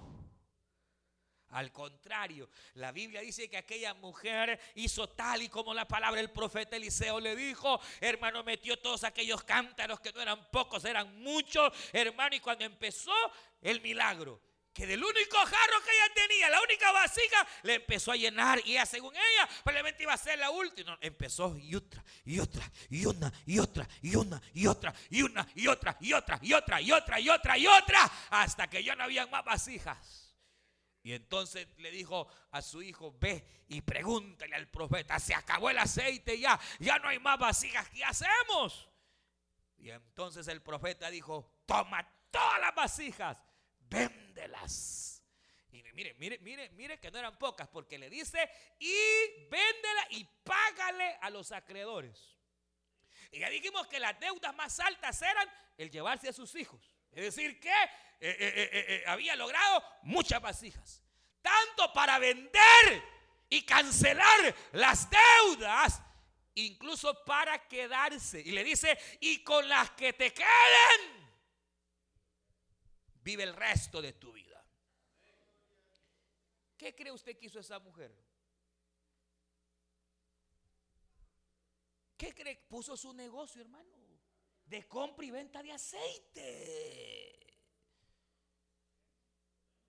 Al 1.51 1.73
contrario, 1.73 2.51
la 2.75 2.93
Biblia 2.93 3.23
dice 3.23 3.49
que 3.49 3.57
aquella 3.57 3.95
mujer 3.95 4.61
hizo 4.75 5.09
tal 5.09 5.43
y 5.43 5.49
como 5.49 5.73
la 5.73 5.89
palabra 5.89 6.21
del 6.21 6.31
profeta 6.31 6.77
Eliseo 6.77 7.21
le 7.21 7.35
dijo. 7.35 7.81
Hermano, 8.01 8.45
metió 8.45 8.79
todos 8.79 9.05
aquellos 9.05 9.45
cántaros 9.45 10.01
que 10.01 10.13
no 10.13 10.21
eran 10.21 10.51
pocos, 10.51 10.85
eran 10.85 11.23
muchos. 11.23 11.73
Hermano, 11.93 12.37
y 12.37 12.41
cuando 12.41 12.65
empezó 12.65 13.15
el 13.63 13.81
milagro, 13.81 14.43
que 14.79 14.87
del 14.87 15.03
único 15.03 15.37
jarro 15.39 15.83
que 15.85 15.91
ella 15.91 16.15
tenía, 16.15 16.49
la 16.51 16.63
única 16.63 16.93
vasija, 16.93 17.45
le 17.65 17.75
empezó 17.75 18.13
a 18.13 18.17
llenar. 18.17 18.61
Y 18.65 18.73
ella, 18.75 18.87
según 18.87 19.13
ella, 19.13 19.49
probablemente 19.65 20.05
iba 20.05 20.13
a 20.13 20.17
ser 20.17 20.39
la 20.39 20.51
última. 20.51 20.97
empezó 21.01 21.59
y 21.59 21.75
otra, 21.75 22.05
y 22.25 22.39
otra, 22.39 22.71
y 22.89 23.05
una, 23.05 23.33
y 23.45 23.59
otra, 23.59 23.89
y 24.01 24.15
una, 24.15 24.41
y 24.55 24.69
otra, 24.69 24.95
y 25.11 25.23
una, 25.23 25.49
y 25.57 25.67
otra, 25.67 25.97
y 26.01 26.13
otra, 26.13 26.39
y 26.41 26.53
otra, 26.53 26.81
y 26.81 26.93
otra, 26.93 27.19
y 27.19 27.29
otra, 27.29 27.59
y 27.59 27.67
otra, 27.67 28.13
hasta 28.31 28.71
que 28.71 28.85
ya 28.85 28.95
no 28.95 29.03
habían 29.03 29.29
más 29.31 29.45
vasijas. 29.45 30.37
Y 31.03 31.13
entonces 31.13 31.67
le 31.79 31.91
dijo 31.91 32.29
a 32.53 32.63
su 32.63 32.81
hijo, 32.81 33.17
ve 33.19 33.65
y 33.67 33.81
pregúntale 33.81 34.55
al 34.55 34.69
profeta, 34.69 35.19
se 35.19 35.35
acabó 35.35 35.71
el 35.71 35.79
aceite 35.79 36.39
ya, 36.39 36.59
ya 36.79 37.01
no 37.01 37.09
hay 37.09 37.19
más 37.19 37.37
vasijas, 37.37 37.89
¿qué 37.91 38.05
hacemos? 38.05 38.89
Y 39.77 39.91
entonces 39.91 40.47
el 40.47 40.63
profeta 40.63 41.11
dijo, 41.11 41.63
toma 41.67 42.09
todas 42.31 42.61
las 42.61 42.75
vasijas, 42.77 43.39
Y 45.71 45.83
mire, 45.93 46.15
mire, 46.15 46.39
mire, 46.39 46.71
mire 46.71 46.99
que 46.99 47.11
no 47.11 47.19
eran 47.19 47.39
pocas, 47.39 47.69
porque 47.69 47.99
le 47.99 48.09
dice, 48.09 48.51
y 48.79 48.95
véndela 49.51 50.07
y 50.11 50.25
págale 50.45 51.19
a 51.21 51.31
los 51.31 51.53
acreedores. 51.53 52.37
Y 53.31 53.41
ya 53.41 53.51
dijimos 53.51 53.87
que 53.87 54.01
las 54.01 54.19
deudas 54.19 54.55
más 54.55 54.81
altas 54.81 55.21
eran 55.21 55.49
el 55.77 55.91
llevarse 55.91 56.29
a 56.29 56.33
sus 56.33 56.55
hijos. 56.55 56.81
Es 57.13 57.23
decir, 57.23 57.61
que 57.61 57.69
eh, 57.71 57.87
eh, 58.21 58.71
eh, 58.73 59.05
había 59.07 59.37
logrado 59.37 59.83
muchas 60.03 60.41
vasijas. 60.41 61.03
Tanto 61.43 61.93
para 61.93 62.19
vender 62.19 63.03
y 63.49 63.63
cancelar 63.63 64.55
las 64.73 65.09
deudas, 65.11 66.01
incluso 66.55 67.25
para 67.25 67.67
quedarse. 67.69 68.41
Y 68.41 68.53
le 68.53 68.65
dice, 68.65 68.99
y 69.21 69.43
con 69.43 69.69
las 69.69 69.91
que 69.91 70.13
te 70.13 70.33
queden, 70.33 71.18
vive 73.29 73.43
el 73.43 73.55
resto 73.55 74.01
de 74.01 74.15
tu 74.15 74.33
vida. 74.33 74.65
¿Qué 76.79 76.95
cree 76.95 77.13
usted 77.13 77.39
que 77.39 77.45
hizo 77.45 77.61
esa 77.61 77.79
mujer? 77.79 78.11
¿Qué 82.17 82.35
cree? 82.35 82.57
Puso 82.57 82.97
su 82.97 83.13
negocio, 83.13 83.61
hermano, 83.61 83.99
de 84.65 84.89
compra 84.89 85.27
y 85.27 85.31
venta 85.31 85.63
de 85.63 85.73
aceite. 85.73 86.47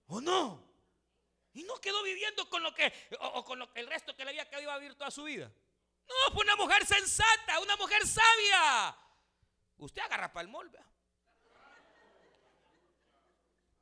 ¿O 0.08 0.20
no? 0.20 0.68
Y 1.54 1.64
no 1.64 1.80
quedó 1.80 2.04
viviendo 2.04 2.50
con 2.50 2.62
lo 2.62 2.76
que, 2.76 2.92
o, 3.22 3.46
con 3.46 3.66
el 3.74 3.88
resto 3.88 4.18
que 4.18 4.26
le 4.26 4.32
había 4.32 4.50
quedado 4.50 4.64
iba 4.64 4.74
a 4.74 4.80
vivir 4.80 4.96
toda 4.96 5.12
su 5.12 5.24
vida. 5.24 5.50
No, 6.10 6.34
fue 6.34 6.44
una 6.44 6.58
mujer 6.58 6.86
sensata, 6.86 7.62
una 7.62 7.78
mujer 7.78 8.06
sabia. 8.06 8.98
Usted 9.78 10.02
agarra 10.02 10.34
para 10.34 10.42
el 10.42 10.50
molde. 10.50 10.78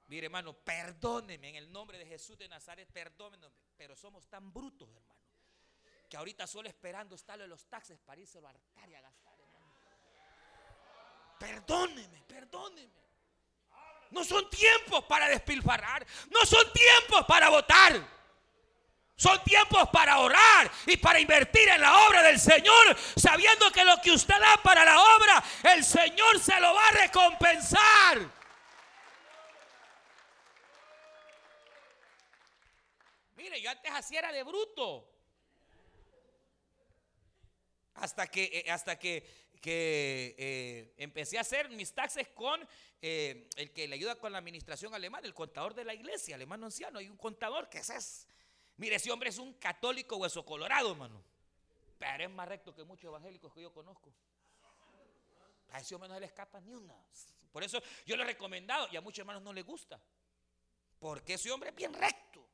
Mire, 0.07 0.25
hermano, 0.25 0.53
perdóneme 0.53 1.49
en 1.49 1.55
el 1.55 1.71
nombre 1.71 1.97
de 1.97 2.05
Jesús 2.05 2.37
de 2.37 2.47
Nazaret, 2.47 2.89
perdóneme, 2.91 3.47
pero 3.75 3.95
somos 3.95 4.27
tan 4.27 4.53
brutos, 4.53 4.89
hermano 4.89 5.17
que 6.07 6.17
ahorita 6.17 6.47
solo 6.47 6.69
esperando 6.69 7.15
estarlo 7.15 7.43
en 7.43 7.49
los 7.49 7.65
taxes 7.65 7.99
para 7.99 8.21
irse 8.21 8.39
a 8.39 8.49
hartar 8.49 8.89
y 8.89 8.95
a 8.95 9.01
gastar. 9.01 9.33
Perdóneme, 11.39 12.23
perdóneme. 12.27 13.07
No 14.11 14.23
son 14.23 14.49
tiempos 14.49 15.03
para 15.03 15.27
despilfarrar. 15.27 16.05
No 16.31 16.45
son 16.45 16.63
tiempos 16.71 17.25
para 17.27 17.49
votar. 17.49 18.17
Son 19.15 19.43
tiempos 19.43 19.89
para 19.89 20.19
orar 20.19 20.71
y 20.85 20.95
para 20.97 21.19
invertir 21.19 21.67
en 21.69 21.81
la 21.81 22.07
obra 22.07 22.21
del 22.21 22.39
Señor, 22.39 22.95
sabiendo 23.15 23.71
que 23.71 23.83
lo 23.83 23.99
que 24.01 24.11
usted 24.11 24.39
da 24.39 24.57
para 24.63 24.85
la 24.85 24.99
obra, 24.99 25.43
el 25.73 25.83
Señor 25.83 26.39
se 26.39 26.59
lo 26.59 26.73
va 26.73 26.87
a 26.87 26.91
recompensar. 26.91 28.31
Mire, 33.37 33.61
yo 33.61 33.69
antes 33.69 33.91
así 33.91 34.17
era 34.17 34.31
de 34.31 34.43
bruto. 34.43 35.07
Hasta 37.93 38.27
que, 38.27 38.45
eh, 38.45 38.71
hasta 38.71 38.97
que, 38.97 39.47
eh, 39.63 40.93
empecé 40.97 41.37
a 41.37 41.41
hacer 41.41 41.69
mis 41.69 41.93
taxes 41.93 42.29
con 42.29 42.67
eh, 43.01 43.47
el 43.55 43.71
que 43.73 43.87
le 43.87 43.95
ayuda 43.95 44.15
con 44.15 44.31
la 44.31 44.39
administración 44.39 44.93
alemana, 44.93 45.27
el 45.27 45.35
contador 45.35 45.75
de 45.75 45.83
la 45.83 45.93
iglesia, 45.93 46.35
alemán 46.35 46.63
anciano. 46.63 46.97
Hay 46.97 47.09
un 47.09 47.17
contador 47.17 47.69
que 47.69 47.77
es, 47.77 48.27
mire, 48.77 48.95
ese 48.95 49.11
hombre 49.11 49.29
es 49.29 49.37
un 49.37 49.53
católico 49.53 50.17
hueso 50.17 50.43
colorado, 50.43 50.91
hermano. 50.91 51.23
Pero 51.99 52.23
es 52.23 52.29
más 52.31 52.47
recto 52.47 52.73
que 52.73 52.83
muchos 52.83 53.05
evangélicos 53.05 53.53
que 53.53 53.61
yo 53.61 53.71
conozco. 53.71 54.11
A 55.71 55.79
ese 55.79 55.93
hombre 55.93 56.09
no 56.09 56.19
le 56.19 56.25
escapa 56.25 56.59
ni 56.61 56.73
una. 56.73 56.95
Por 57.51 57.63
eso 57.63 57.81
yo 58.05 58.15
lo 58.15 58.23
he 58.23 58.27
recomendado 58.27 58.87
y 58.91 58.97
a 58.97 59.01
muchos 59.01 59.19
hermanos 59.19 59.43
no 59.43 59.53
les 59.53 59.65
gusta. 59.65 59.99
Porque 60.99 61.33
ese 61.33 61.51
hombre 61.51 61.69
es 61.69 61.75
bien 61.75 61.93
recto. 61.93 62.46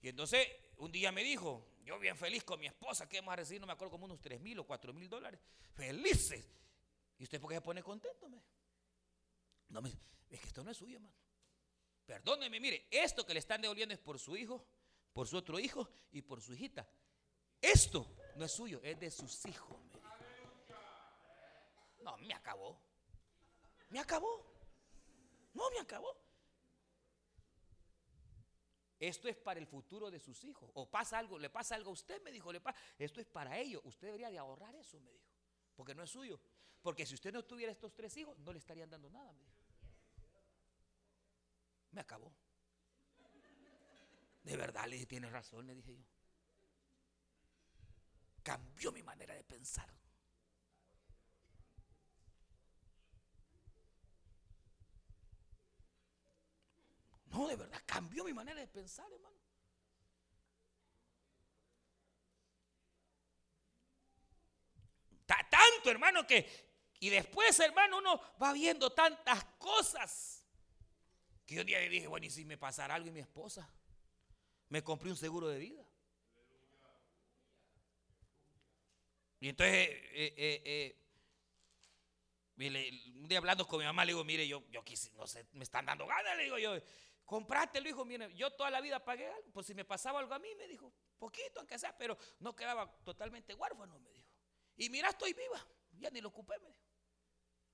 Y 0.00 0.08
entonces 0.08 0.46
un 0.76 0.92
día 0.92 1.10
me 1.12 1.22
dijo, 1.22 1.66
yo 1.84 1.98
bien 1.98 2.16
feliz 2.16 2.44
con 2.44 2.60
mi 2.60 2.66
esposa, 2.66 3.08
que 3.08 3.18
hemos 3.18 3.34
recibido, 3.34 3.62
no 3.62 3.66
me 3.66 3.72
acuerdo, 3.72 3.92
como 3.92 4.04
unos 4.04 4.20
3 4.20 4.40
mil 4.40 4.58
o 4.58 4.66
4 4.66 4.92
mil 4.92 5.08
dólares. 5.08 5.40
Felices. 5.74 6.44
¿Y 7.18 7.24
usted 7.24 7.40
por 7.40 7.50
qué 7.50 7.56
se 7.56 7.62
pone 7.62 7.82
contento? 7.82 8.28
No, 9.68 9.82
me, 9.82 9.88
es 10.30 10.40
que 10.40 10.46
esto 10.46 10.62
no 10.62 10.70
es 10.70 10.76
suyo, 10.76 10.96
hermano. 10.96 11.14
Perdóneme, 12.06 12.60
mire, 12.60 12.86
esto 12.90 13.26
que 13.26 13.34
le 13.34 13.40
están 13.40 13.60
devolviendo 13.60 13.92
es 13.94 14.00
por 14.00 14.18
su 14.18 14.36
hijo, 14.36 14.64
por 15.12 15.26
su 15.28 15.36
otro 15.36 15.58
hijo 15.58 15.90
y 16.12 16.22
por 16.22 16.40
su 16.40 16.54
hijita. 16.54 16.88
Esto 17.60 18.06
no 18.36 18.44
es 18.44 18.52
suyo, 18.52 18.80
es 18.82 18.98
de 18.98 19.10
sus 19.10 19.44
hijos. 19.46 19.76
Me 21.98 22.04
No, 22.04 22.16
me 22.18 22.32
acabó. 22.32 22.80
Me 23.90 23.98
acabó. 23.98 24.46
No, 25.54 25.70
me 25.70 25.80
acabó. 25.80 26.16
Esto 28.98 29.28
es 29.28 29.36
para 29.36 29.60
el 29.60 29.66
futuro 29.66 30.10
de 30.10 30.18
sus 30.18 30.42
hijos. 30.44 30.70
O 30.74 30.90
pasa 30.90 31.18
algo, 31.18 31.38
le 31.38 31.50
pasa 31.50 31.74
algo 31.74 31.90
a 31.90 31.92
usted, 31.92 32.20
me 32.22 32.32
dijo, 32.32 32.52
le 32.52 32.60
pasa. 32.60 32.78
Esto 32.98 33.20
es 33.20 33.26
para 33.26 33.56
ellos. 33.58 33.80
Usted 33.84 34.08
debería 34.08 34.30
de 34.30 34.38
ahorrar 34.38 34.74
eso, 34.74 34.98
me 35.00 35.12
dijo. 35.12 35.26
Porque 35.76 35.94
no 35.94 36.02
es 36.02 36.10
suyo. 36.10 36.40
Porque 36.82 37.06
si 37.06 37.14
usted 37.14 37.32
no 37.32 37.44
tuviera 37.44 37.70
estos 37.70 37.94
tres 37.94 38.16
hijos, 38.16 38.36
no 38.38 38.52
le 38.52 38.58
estarían 38.58 38.90
dando 38.90 39.10
nada, 39.10 39.32
me 39.32 39.44
dijo. 39.44 39.58
Me 41.92 42.00
acabó. 42.00 42.32
De 44.42 44.56
verdad, 44.56 44.86
le 44.86 44.94
dije, 44.94 45.06
tiene 45.06 45.28
razón, 45.28 45.66
le 45.66 45.74
dije 45.74 45.96
yo. 45.96 46.04
Cambió 48.42 48.90
mi 48.92 49.02
manera 49.02 49.34
de 49.34 49.44
pensar. 49.44 49.92
No, 57.30 57.46
de 57.46 57.56
verdad, 57.56 57.82
cambió 57.84 58.24
mi 58.24 58.32
manera 58.32 58.60
de 58.60 58.68
pensar, 58.68 59.10
hermano. 59.12 59.36
Tanto, 65.26 65.90
hermano, 65.90 66.26
que... 66.26 66.68
Y 67.00 67.10
después, 67.10 67.58
hermano, 67.60 67.98
uno 67.98 68.20
va 68.42 68.52
viendo 68.52 68.90
tantas 68.90 69.44
cosas. 69.58 70.44
Que 71.46 71.60
un 71.60 71.66
día 71.66 71.78
le 71.78 71.88
dije, 71.88 72.08
bueno, 72.08 72.26
¿y 72.26 72.30
si 72.30 72.44
me 72.44 72.58
pasara 72.58 72.94
algo 72.94 73.08
y 73.08 73.12
mi 73.12 73.20
esposa? 73.20 73.70
Me 74.68 74.82
compré 74.82 75.10
un 75.10 75.16
seguro 75.16 75.48
de 75.48 75.58
vida. 75.58 75.84
Y 79.40 79.48
entonces, 79.50 79.76
eh, 79.76 80.34
eh, 80.36 80.62
eh, 80.64 80.96
un 83.14 83.28
día 83.28 83.38
hablando 83.38 83.66
con 83.66 83.78
mi 83.78 83.84
mamá, 83.84 84.04
le 84.04 84.12
digo, 84.12 84.24
mire, 84.24 84.48
yo, 84.48 84.64
yo 84.70 84.82
quise, 84.82 85.12
no 85.12 85.26
sé, 85.28 85.46
me 85.52 85.62
están 85.62 85.86
dando 85.86 86.06
ganas, 86.06 86.36
le 86.36 86.44
digo 86.44 86.58
yo, 86.58 86.76
Comprátelo, 87.28 87.86
hijo, 87.86 88.06
mire, 88.06 88.34
yo 88.34 88.50
toda 88.54 88.70
la 88.70 88.80
vida 88.80 89.04
pagué 89.04 89.26
algo, 89.26 89.52
pues 89.52 89.66
si 89.66 89.74
me 89.74 89.84
pasaba 89.84 90.18
algo 90.18 90.32
a 90.32 90.38
mí, 90.38 90.48
me 90.56 90.66
dijo, 90.66 90.90
poquito 91.18 91.60
aunque 91.60 91.78
sea, 91.78 91.94
pero 91.94 92.16
no 92.38 92.56
quedaba 92.56 92.90
totalmente 93.04 93.52
huérfano, 93.52 93.98
me 93.98 94.10
dijo. 94.12 94.30
Y 94.78 94.88
mira, 94.88 95.10
estoy 95.10 95.34
viva, 95.34 95.62
ya 95.98 96.08
ni 96.08 96.22
lo 96.22 96.30
ocupé, 96.30 96.58
me 96.58 96.68
dijo. 96.68 96.80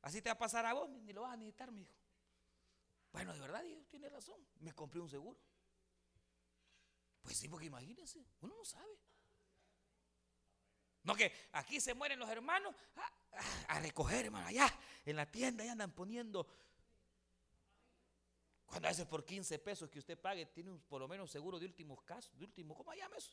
Así 0.02 0.20
te 0.20 0.28
va 0.28 0.32
a 0.32 0.38
pasar 0.38 0.66
a 0.66 0.72
vos, 0.72 0.90
ni 0.90 1.12
lo 1.12 1.20
vas 1.20 1.34
a 1.34 1.36
necesitar, 1.36 1.70
me 1.70 1.82
dijo. 1.82 1.94
Bueno, 3.12 3.32
de 3.32 3.38
verdad, 3.38 3.62
Dios 3.62 3.86
tiene 3.86 4.08
razón, 4.08 4.44
me 4.58 4.72
compré 4.72 4.98
un 4.98 5.08
seguro. 5.08 5.38
Pues 7.22 7.36
sí, 7.36 7.48
porque 7.48 7.66
imagínense, 7.66 8.26
uno 8.40 8.56
no 8.56 8.64
sabe. 8.64 8.98
No 11.04 11.14
que 11.14 11.32
aquí 11.52 11.80
se 11.80 11.94
mueren 11.94 12.18
los 12.18 12.28
hermanos 12.28 12.74
a, 12.96 13.74
a 13.76 13.78
recoger, 13.78 14.24
hermano, 14.24 14.48
allá 14.48 14.66
en 15.04 15.14
la 15.14 15.30
tienda, 15.30 15.64
ya 15.64 15.70
andan 15.70 15.92
poniendo 15.92 16.44
cuando 18.74 18.88
a 18.88 19.08
por 19.08 19.24
15 19.24 19.60
pesos 19.60 19.88
que 19.88 20.00
usted 20.00 20.18
pague, 20.18 20.46
tiene 20.46 20.68
un, 20.68 20.80
por 20.80 21.00
lo 21.00 21.06
menos 21.06 21.30
seguro 21.30 21.60
de 21.60 21.66
últimos 21.66 22.02
casos, 22.02 22.36
de 22.36 22.44
último, 22.44 22.74
¿cómo 22.74 22.92
llama 22.92 23.16
eso? 23.16 23.32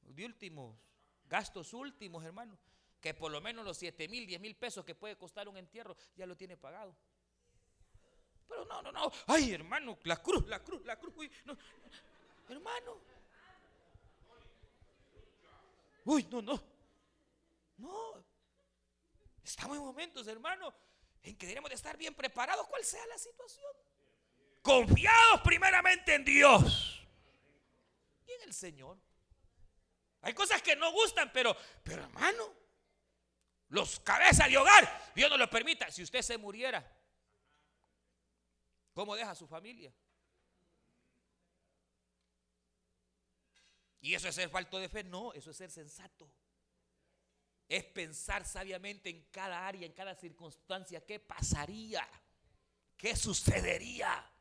De 0.00 0.24
últimos, 0.24 0.74
gastos 1.28 1.74
últimos, 1.74 2.24
hermano. 2.24 2.56
Que 2.98 3.12
por 3.12 3.30
lo 3.30 3.42
menos 3.42 3.66
los 3.66 3.76
7 3.76 4.08
mil, 4.08 4.26
10 4.26 4.40
mil 4.40 4.56
pesos 4.56 4.82
que 4.82 4.94
puede 4.94 5.18
costar 5.18 5.46
un 5.46 5.58
entierro, 5.58 5.94
ya 6.16 6.24
lo 6.24 6.38
tiene 6.38 6.56
pagado. 6.56 6.96
Pero 8.48 8.64
no, 8.64 8.80
no, 8.80 8.92
no. 8.92 9.12
Ay, 9.26 9.52
hermano, 9.52 9.98
la 10.04 10.22
cruz, 10.22 10.46
la 10.48 10.64
cruz, 10.64 10.82
la 10.86 10.98
cruz. 10.98 11.12
Uy, 11.18 11.30
no. 11.44 11.58
Hermano. 12.48 12.96
Uy, 16.06 16.26
no, 16.30 16.40
no. 16.40 16.62
No. 17.76 18.24
Estamos 19.44 19.76
en 19.76 19.82
momentos, 19.82 20.26
hermano, 20.28 20.72
en 21.22 21.36
que 21.36 21.46
debemos 21.46 21.68
de 21.68 21.76
estar 21.76 21.98
bien 21.98 22.14
preparados, 22.14 22.66
cual 22.68 22.82
sea 22.82 23.06
la 23.06 23.18
situación 23.18 23.70
confiados 24.66 25.40
primeramente 25.44 26.12
en 26.12 26.24
Dios 26.24 27.00
y 28.26 28.32
en 28.32 28.42
el 28.42 28.52
Señor. 28.52 28.98
Hay 30.22 30.34
cosas 30.34 30.60
que 30.60 30.74
no 30.74 30.90
gustan, 30.90 31.30
pero, 31.32 31.56
pero 31.84 32.02
hermano, 32.02 32.52
los 33.68 34.00
cabezas 34.00 34.48
de 34.48 34.58
hogar, 34.58 35.12
Dios 35.14 35.30
no 35.30 35.38
lo 35.38 35.48
permita. 35.48 35.88
Si 35.92 36.02
usted 36.02 36.20
se 36.20 36.36
muriera, 36.36 36.84
¿cómo 38.92 39.14
deja 39.14 39.30
a 39.30 39.36
su 39.36 39.46
familia? 39.46 39.94
¿Y 44.00 44.14
eso 44.14 44.28
es 44.28 44.34
ser 44.34 44.50
falto 44.50 44.78
de 44.80 44.88
fe? 44.88 45.04
No, 45.04 45.32
eso 45.32 45.52
es 45.52 45.56
ser 45.56 45.70
sensato. 45.70 46.28
Es 47.68 47.84
pensar 47.84 48.44
sabiamente 48.44 49.10
en 49.10 49.28
cada 49.30 49.64
área, 49.64 49.86
en 49.86 49.92
cada 49.92 50.16
circunstancia, 50.16 51.06
qué 51.06 51.20
pasaría, 51.20 52.06
qué 52.96 53.14
sucedería. 53.14 54.32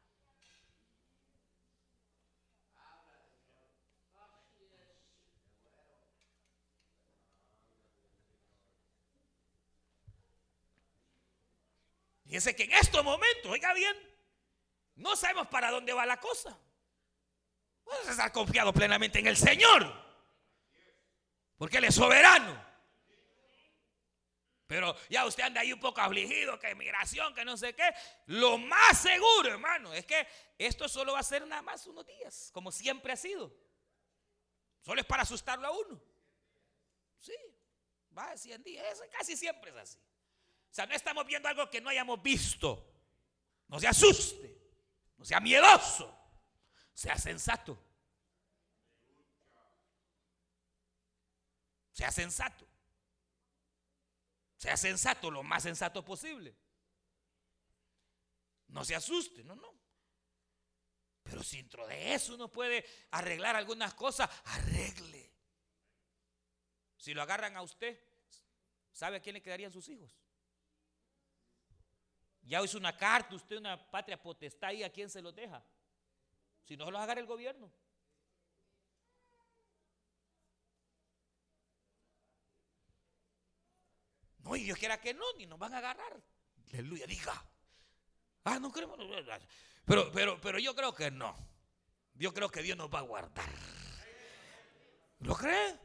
Fíjense 12.26 12.56
que 12.56 12.64
en 12.64 12.74
estos 12.74 13.04
momentos, 13.04 13.52
oiga 13.52 13.74
bien, 13.74 13.96
no 14.96 15.16
sabemos 15.16 15.48
para 15.48 15.72
dónde 15.72 15.94
va 15.94 16.06
la 16.06 16.20
cosa. 16.20 16.58
Vamos 17.86 18.08
a 18.08 18.12
estar 18.12 18.32
confiado 18.32 18.74
plenamente 18.74 19.20
en 19.20 19.28
el 19.28 19.38
Señor. 19.38 19.94
Porque 21.58 21.78
Él 21.78 21.86
es 21.86 21.96
soberano. 21.96 22.66
Pero 24.68 24.96
ya 25.10 25.26
usted 25.26 25.44
anda 25.44 25.62
ahí 25.62 25.72
un 25.72 25.80
poco 25.80 26.02
afligido, 26.02 26.60
que 26.60 26.74
migración, 26.74 27.36
que 27.36 27.46
no 27.46 27.56
sé 27.56 27.76
qué. 27.76 27.94
Lo 28.26 28.58
más 28.58 29.00
seguro, 29.00 29.50
hermano, 29.50 29.94
es 29.94 30.06
que 30.06 30.28
esto 30.58 30.90
solo 30.90 31.14
va 31.14 31.20
a 31.20 31.24
ser 31.24 31.46
nada 31.46 31.62
más 31.62 31.86
unos 31.86 32.06
días, 32.08 32.50
como 32.52 32.72
siempre 32.72 33.14
ha 33.14 33.16
sido. 33.16 33.56
Solo 34.82 35.02
es 35.02 35.06
para 35.06 35.22
asustarlo 35.22 35.68
a 35.68 35.72
uno. 35.72 36.02
Sí, 37.20 37.36
va 38.18 38.32
a 38.32 38.38
100 38.38 38.64
días, 38.64 39.04
casi 39.12 39.38
siempre 39.38 39.70
es 39.70 39.78
así. 39.78 40.00
Sea, 40.76 40.86
no 40.86 40.94
estamos 40.94 41.26
viendo 41.26 41.48
algo 41.48 41.70
que 41.70 41.80
no 41.80 41.90
hayamos 41.90 42.22
visto. 42.22 42.86
No 43.70 43.80
se 43.80 43.88
asuste, 43.88 44.74
no 45.16 45.24
sea 45.24 45.40
miedoso, 45.40 46.14
sea 46.94 47.18
sensato. 47.18 47.82
Sea 51.94 52.12
sensato. 52.12 52.68
Sea 54.58 54.76
sensato, 54.76 55.32
lo 55.32 55.44
más 55.44 55.64
sensato 55.64 56.04
posible. 56.04 56.54
No 58.68 58.84
se 58.84 58.96
asuste, 58.96 59.46
no, 59.46 59.56
no. 59.56 59.74
Pero 61.24 61.42
si 61.42 61.56
dentro 61.56 61.88
de 61.88 62.16
eso 62.16 62.36
uno 62.36 62.52
puede 62.52 62.86
arreglar 63.12 63.56
algunas 63.56 63.94
cosas, 63.94 64.30
arregle. 64.44 65.32
Si 66.98 67.14
lo 67.14 67.22
agarran 67.22 67.56
a 67.56 67.62
usted, 67.62 67.98
¿sabe 68.92 69.16
a 69.16 69.22
quién 69.22 69.36
le 69.36 69.42
quedarían 69.42 69.72
sus 69.72 69.88
hijos? 69.88 70.25
Ya 72.46 72.64
hizo 72.64 72.78
una 72.78 72.96
carta, 72.96 73.36
usted 73.36 73.58
una 73.58 73.90
patria 73.90 74.22
potestad 74.22 74.72
y 74.72 74.84
a 74.84 74.92
quién 74.92 75.10
se 75.10 75.22
los 75.22 75.36
deja. 75.36 75.64
Si 76.64 76.78
no 76.78 76.86
se 76.86 76.92
los 76.92 77.02
agarra 77.02 77.20
el 77.20 77.26
gobierno. 77.26 77.72
No, 84.40 84.56
y 84.56 84.64
Dios 84.64 84.78
quiera 84.78 85.02
que 85.02 85.14
no, 85.14 85.26
ni 85.38 85.48
nos 85.48 85.58
van 85.58 85.74
a 85.74 85.80
agarrar. 85.80 86.22
Aleluya, 86.72 87.08
diga. 87.08 87.34
Ah, 88.44 88.60
no 88.60 88.72
queremos. 88.72 89.00
Pero, 89.86 90.12
pero, 90.12 90.40
pero 90.40 90.60
yo 90.60 90.76
creo 90.76 90.94
que 90.94 91.10
no. 91.10 91.36
Yo 92.14 92.32
creo 92.32 92.50
que 92.50 92.62
Dios 92.62 92.78
nos 92.78 92.94
va 92.94 93.00
a 93.00 93.04
guardar. 93.04 93.50
¿Lo 95.20 95.36
cree? 95.36 95.76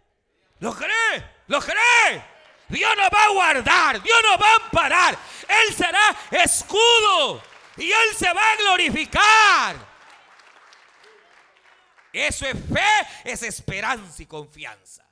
¿Lo 0.58 0.74
cree? 0.74 1.44
¿Lo 1.46 1.60
cree? 1.60 2.39
Dios 2.70 2.96
nos 2.96 3.08
va 3.08 3.24
a 3.24 3.30
guardar, 3.30 4.02
Dios 4.02 4.18
nos 4.22 4.40
va 4.40 4.50
a 4.50 4.56
amparar. 4.64 5.18
Él 5.48 5.74
será 5.74 6.16
escudo 6.30 7.42
y 7.76 7.90
Él 7.90 8.16
se 8.16 8.32
va 8.32 8.52
a 8.52 8.56
glorificar. 8.56 9.90
Eso 12.12 12.46
es 12.46 12.54
fe, 12.54 13.30
es 13.30 13.42
esperanza 13.42 14.22
y 14.22 14.26
confianza. 14.26 15.06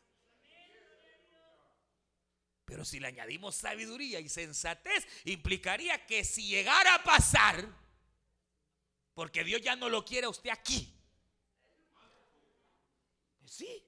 Pero 2.64 2.84
si 2.84 3.00
le 3.00 3.08
añadimos 3.08 3.56
sabiduría 3.56 4.20
y 4.20 4.28
sensatez, 4.28 5.06
implicaría 5.24 6.04
que 6.06 6.22
si 6.22 6.48
llegara 6.48 6.96
a 6.96 7.02
pasar, 7.02 7.66
porque 9.14 9.42
Dios 9.42 9.62
ya 9.62 9.74
no 9.74 9.88
lo 9.88 10.04
quiere 10.04 10.26
a 10.26 10.30
usted 10.30 10.50
aquí. 10.50 10.94
Sí. 13.46 13.87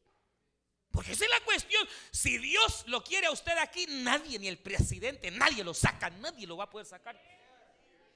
Porque 0.91 1.13
esa 1.13 1.25
es 1.25 1.31
la 1.31 1.41
cuestión. 1.45 1.89
Si 2.11 2.39
Dios 2.39 2.85
lo 2.87 3.03
quiere 3.05 3.29
a 3.29 3.31
usted 3.31 3.57
aquí, 3.59 3.87
nadie, 3.89 4.39
ni 4.39 4.49
el 4.49 4.59
presidente, 4.59 5.31
nadie 5.31 5.63
lo 5.63 5.75
saca, 5.75 6.11
nadie 6.11 6.47
lo 6.47 6.57
va 6.57 6.65
a 6.65 6.71
poder 6.71 6.87
sacar. 6.87 7.21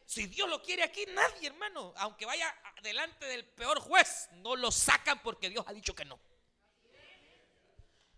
Si 0.06 0.26
Dios 0.26 0.48
lo 0.48 0.62
quiere 0.62 0.82
aquí, 0.82 1.04
nadie, 1.14 1.48
hermano, 1.48 1.94
aunque 1.96 2.26
vaya 2.26 2.54
delante 2.82 3.24
del 3.26 3.44
peor 3.46 3.80
juez, 3.80 4.28
no 4.42 4.56
lo 4.56 4.70
sacan 4.70 5.22
porque 5.22 5.48
Dios 5.48 5.64
ha 5.66 5.72
dicho 5.72 5.94
que 5.94 6.04
no. 6.04 6.20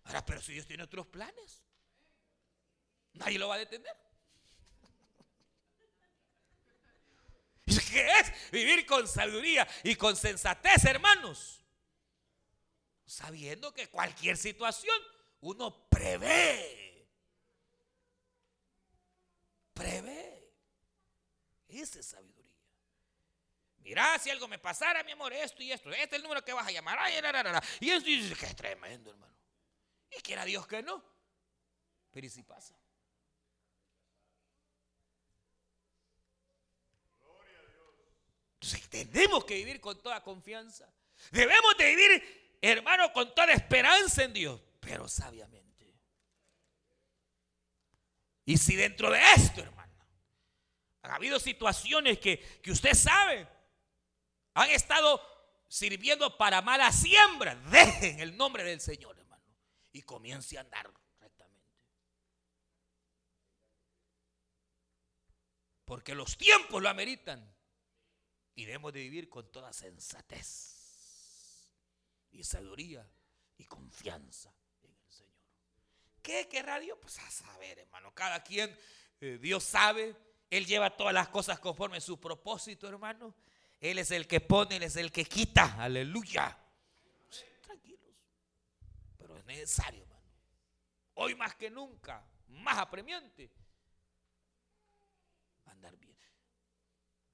Ahora, 0.05 0.25
pero 0.25 0.41
si 0.41 0.53
Dios 0.53 0.67
tiene 0.67 0.85
otros 0.85 1.07
planes, 1.07 1.67
Nadie 3.17 3.39
lo 3.39 3.49
va 3.49 3.55
a 3.57 3.59
detener. 3.59 3.97
¿Qué 7.91 8.11
es 8.21 8.51
vivir 8.53 8.87
con 8.87 9.09
sabiduría 9.09 9.67
y 9.83 9.97
con 9.97 10.17
sensatez, 10.17 10.85
hermanos? 10.85 11.63
Sabiendo 13.17 13.73
que 13.73 13.89
cualquier 13.89 14.37
situación 14.37 14.95
uno 15.41 15.89
prevé. 15.89 17.09
Prevé. 19.73 20.53
Esa 21.67 22.01
es 22.01 22.07
sabiduría. 22.09 22.53
Mira, 23.79 24.19
si 24.19 24.29
algo 24.29 24.47
me 24.49 24.59
pasara, 24.59 25.03
mi 25.03 25.13
amor, 25.13 25.33
esto 25.33 25.63
y 25.63 25.73
esto, 25.73 25.91
este 25.93 26.05
es 26.05 26.13
el 26.13 26.25
número 26.25 26.45
que 26.45 26.53
vas 26.53 26.67
a 26.67 26.71
llamar. 26.71 26.99
y 27.81 27.89
esto 27.89 28.11
y 28.11 28.35
que 28.35 28.45
es 28.45 28.55
tremendo, 28.55 29.13
hermano. 29.13 29.35
Y 30.11 30.21
quiera 30.21 30.45
Dios 30.45 30.67
que 30.67 30.83
no. 30.83 31.03
Pero 32.11 32.27
¿y 32.27 32.29
si 32.29 32.43
pasa? 32.43 32.79
Entonces 38.61 38.87
tenemos 38.91 39.43
que 39.47 39.55
vivir 39.55 39.81
con 39.81 40.03
toda 40.03 40.23
confianza. 40.23 40.93
Debemos 41.31 41.75
de 41.79 41.87
vivir, 41.87 42.46
hermano, 42.61 43.13
con 43.13 43.35
toda 43.35 43.53
esperanza 43.53 44.25
en 44.25 44.33
Dios, 44.33 44.61
pero 44.81 45.09
sabiamente. 45.09 45.95
Y 48.45 48.57
si 48.59 48.77
dentro 48.77 49.11
de 49.11 49.21
esto, 49.35 49.61
hermano, 49.61 49.93
han 51.03 51.11
habido 51.11 51.39
situaciones 51.39 52.19
que, 52.19 52.61
que 52.63 52.71
usted 52.71 52.95
sabe, 52.95 53.47
han 54.55 54.71
estado 54.71 55.21
sirviendo 55.69 56.37
para 56.37 56.63
mala 56.63 56.93
siembra, 56.93 57.55
dejen 57.55 58.21
el 58.21 58.37
nombre 58.37 58.65
del 58.65 58.81
Señor, 58.81 59.19
hermano, 59.19 59.45
y 59.93 60.03
comience 60.03 60.57
a 60.57 60.61
andar 60.61 60.91
rectamente. 61.21 61.73
Porque 65.85 66.15
los 66.15 66.37
tiempos 66.37 66.83
lo 66.83 66.89
ameritan. 66.89 67.55
Y 68.59 68.65
debemos 68.65 68.93
de 68.95 69.01
vivir 69.01 69.29
con 69.29 69.53
toda 69.53 69.71
sensatez 69.71 70.76
y 72.37 72.45
sabiduría 72.45 73.09
y 73.57 73.65
confianza 73.65 74.55
en 74.83 74.95
el 74.95 75.11
Señor. 75.11 75.33
¿Qué 76.23 76.49
querrá 76.49 76.79
Dios? 76.79 76.99
Pues 77.01 77.19
a 77.19 77.31
saber, 77.31 77.79
hermano. 77.79 78.15
Cada 78.15 78.43
quien, 78.43 78.77
eh, 79.21 79.39
Dios 79.41 79.65
sabe. 79.65 80.15
Él 80.51 80.67
lleva 80.67 80.97
todas 80.97 81.15
las 81.15 81.29
cosas 81.29 81.59
conforme 81.59 81.97
a 81.97 82.01
su 82.01 82.21
propósito, 82.21 82.89
hermano. 82.89 83.35
Él 83.81 83.99
es 83.99 84.11
el 84.11 84.27
que 84.27 84.41
pone, 84.41 84.77
Él 84.77 84.85
es 84.85 84.97
el 84.97 85.11
que 85.11 85.25
quita. 85.25 85.83
Aleluya. 85.83 86.57
tranquilos. 87.63 88.15
Pero 89.17 89.37
es 89.37 89.45
necesario, 89.45 90.03
hermano. 90.03 90.23
Hoy 91.15 91.35
más 91.35 91.55
que 91.55 91.71
nunca, 91.71 92.25
más 92.49 92.79
apremiante, 92.79 93.51
andar 95.65 95.97
bien. 95.97 96.17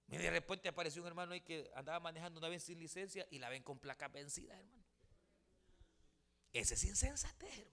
De 0.07 0.31
repente 0.31 0.69
apareció 0.69 1.01
un 1.03 1.09
hermano 1.09 1.33
ahí 1.33 1.41
que 1.41 1.71
andaba 1.75 1.99
manejando 1.99 2.39
una 2.39 2.49
vez 2.49 2.63
sin 2.63 2.79
licencia 2.79 3.27
y 3.31 3.39
la 3.39 3.49
ven 3.49 3.63
con 3.63 3.79
placa 3.79 4.09
vencida, 4.09 4.59
hermano. 4.59 4.92
Ese 6.53 6.75
es 6.75 6.85
insensatez, 6.85 7.59
hermano. 7.59 7.73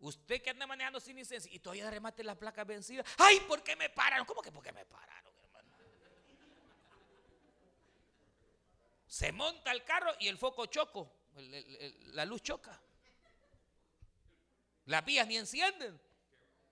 Usted 0.00 0.40
que 0.42 0.50
anda 0.50 0.66
manejando 0.66 1.00
sin 1.00 1.16
licencia 1.16 1.52
y 1.52 1.58
todavía 1.58 1.90
remate 1.90 2.22
la 2.22 2.38
placa 2.38 2.62
vencida. 2.64 3.04
¡Ay, 3.16 3.40
¿por 3.40 3.64
qué 3.64 3.74
me 3.74 3.90
pararon? 3.90 4.26
¿Cómo 4.26 4.42
que 4.42 4.52
por 4.52 4.62
qué 4.62 4.70
me 4.70 4.86
pararon, 4.86 5.32
hermano? 5.42 5.74
Se 9.08 9.32
monta 9.32 9.72
el 9.72 9.82
carro 9.84 10.12
y 10.20 10.28
el 10.28 10.38
foco 10.38 10.66
choco. 10.66 11.12
la 12.12 12.24
luz 12.24 12.42
choca. 12.42 12.80
Las 14.86 15.04
vías 15.04 15.26
ni 15.26 15.36
encienden. 15.36 16.00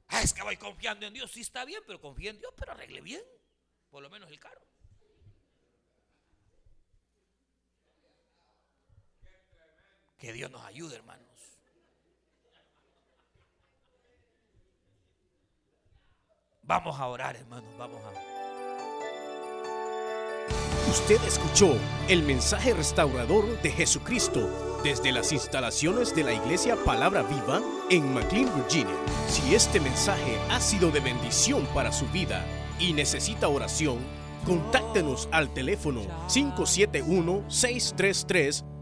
Ah, 0.09 0.23
es 0.23 0.33
que 0.33 0.43
voy 0.43 0.57
confiando 0.57 1.05
en 1.07 1.13
Dios. 1.13 1.33
Sí 1.33 1.41
está 1.41 1.65
bien, 1.65 1.83
pero 1.85 2.01
confía 2.01 2.31
en 2.31 2.39
Dios, 2.39 2.53
pero 2.57 2.73
arregle 2.73 3.01
bien 3.01 3.23
por 3.97 4.03
lo 4.03 4.11
menos 4.11 4.31
el 4.31 4.39
carro. 4.39 4.61
Que 10.19 10.33
Dios 10.33 10.51
nos 10.51 10.65
ayude, 10.65 10.97
hermanos. 10.97 11.27
Vamos 16.63 16.99
a 16.99 17.07
orar, 17.07 17.37
hermanos, 17.37 17.71
vamos 17.79 18.03
a 18.03 18.11
Usted 20.91 21.23
escuchó 21.25 21.77
el 22.09 22.23
mensaje 22.23 22.73
restaurador 22.73 23.61
de 23.61 23.71
Jesucristo 23.71 24.81
desde 24.83 25.13
las 25.13 25.33
instalaciones 25.33 26.15
de 26.15 26.25
la 26.25 26.33
Iglesia 26.33 26.77
Palabra 26.85 27.23
Viva 27.23 27.61
en 27.91 28.15
McLean, 28.15 28.53
Virginia. 28.57 28.95
Si 29.29 29.55
este 29.55 29.79
mensaje 29.81 30.39
ha 30.51 30.61
sido 30.61 30.91
de 30.91 31.01
bendición 31.01 31.67
para 31.75 31.93
su 31.93 32.07
vida 32.07 32.45
y 32.79 32.93
necesita 32.93 33.49
oración, 33.49 33.99
contáctenos 34.45 35.29
al 35.33 35.53
teléfono 35.53 36.03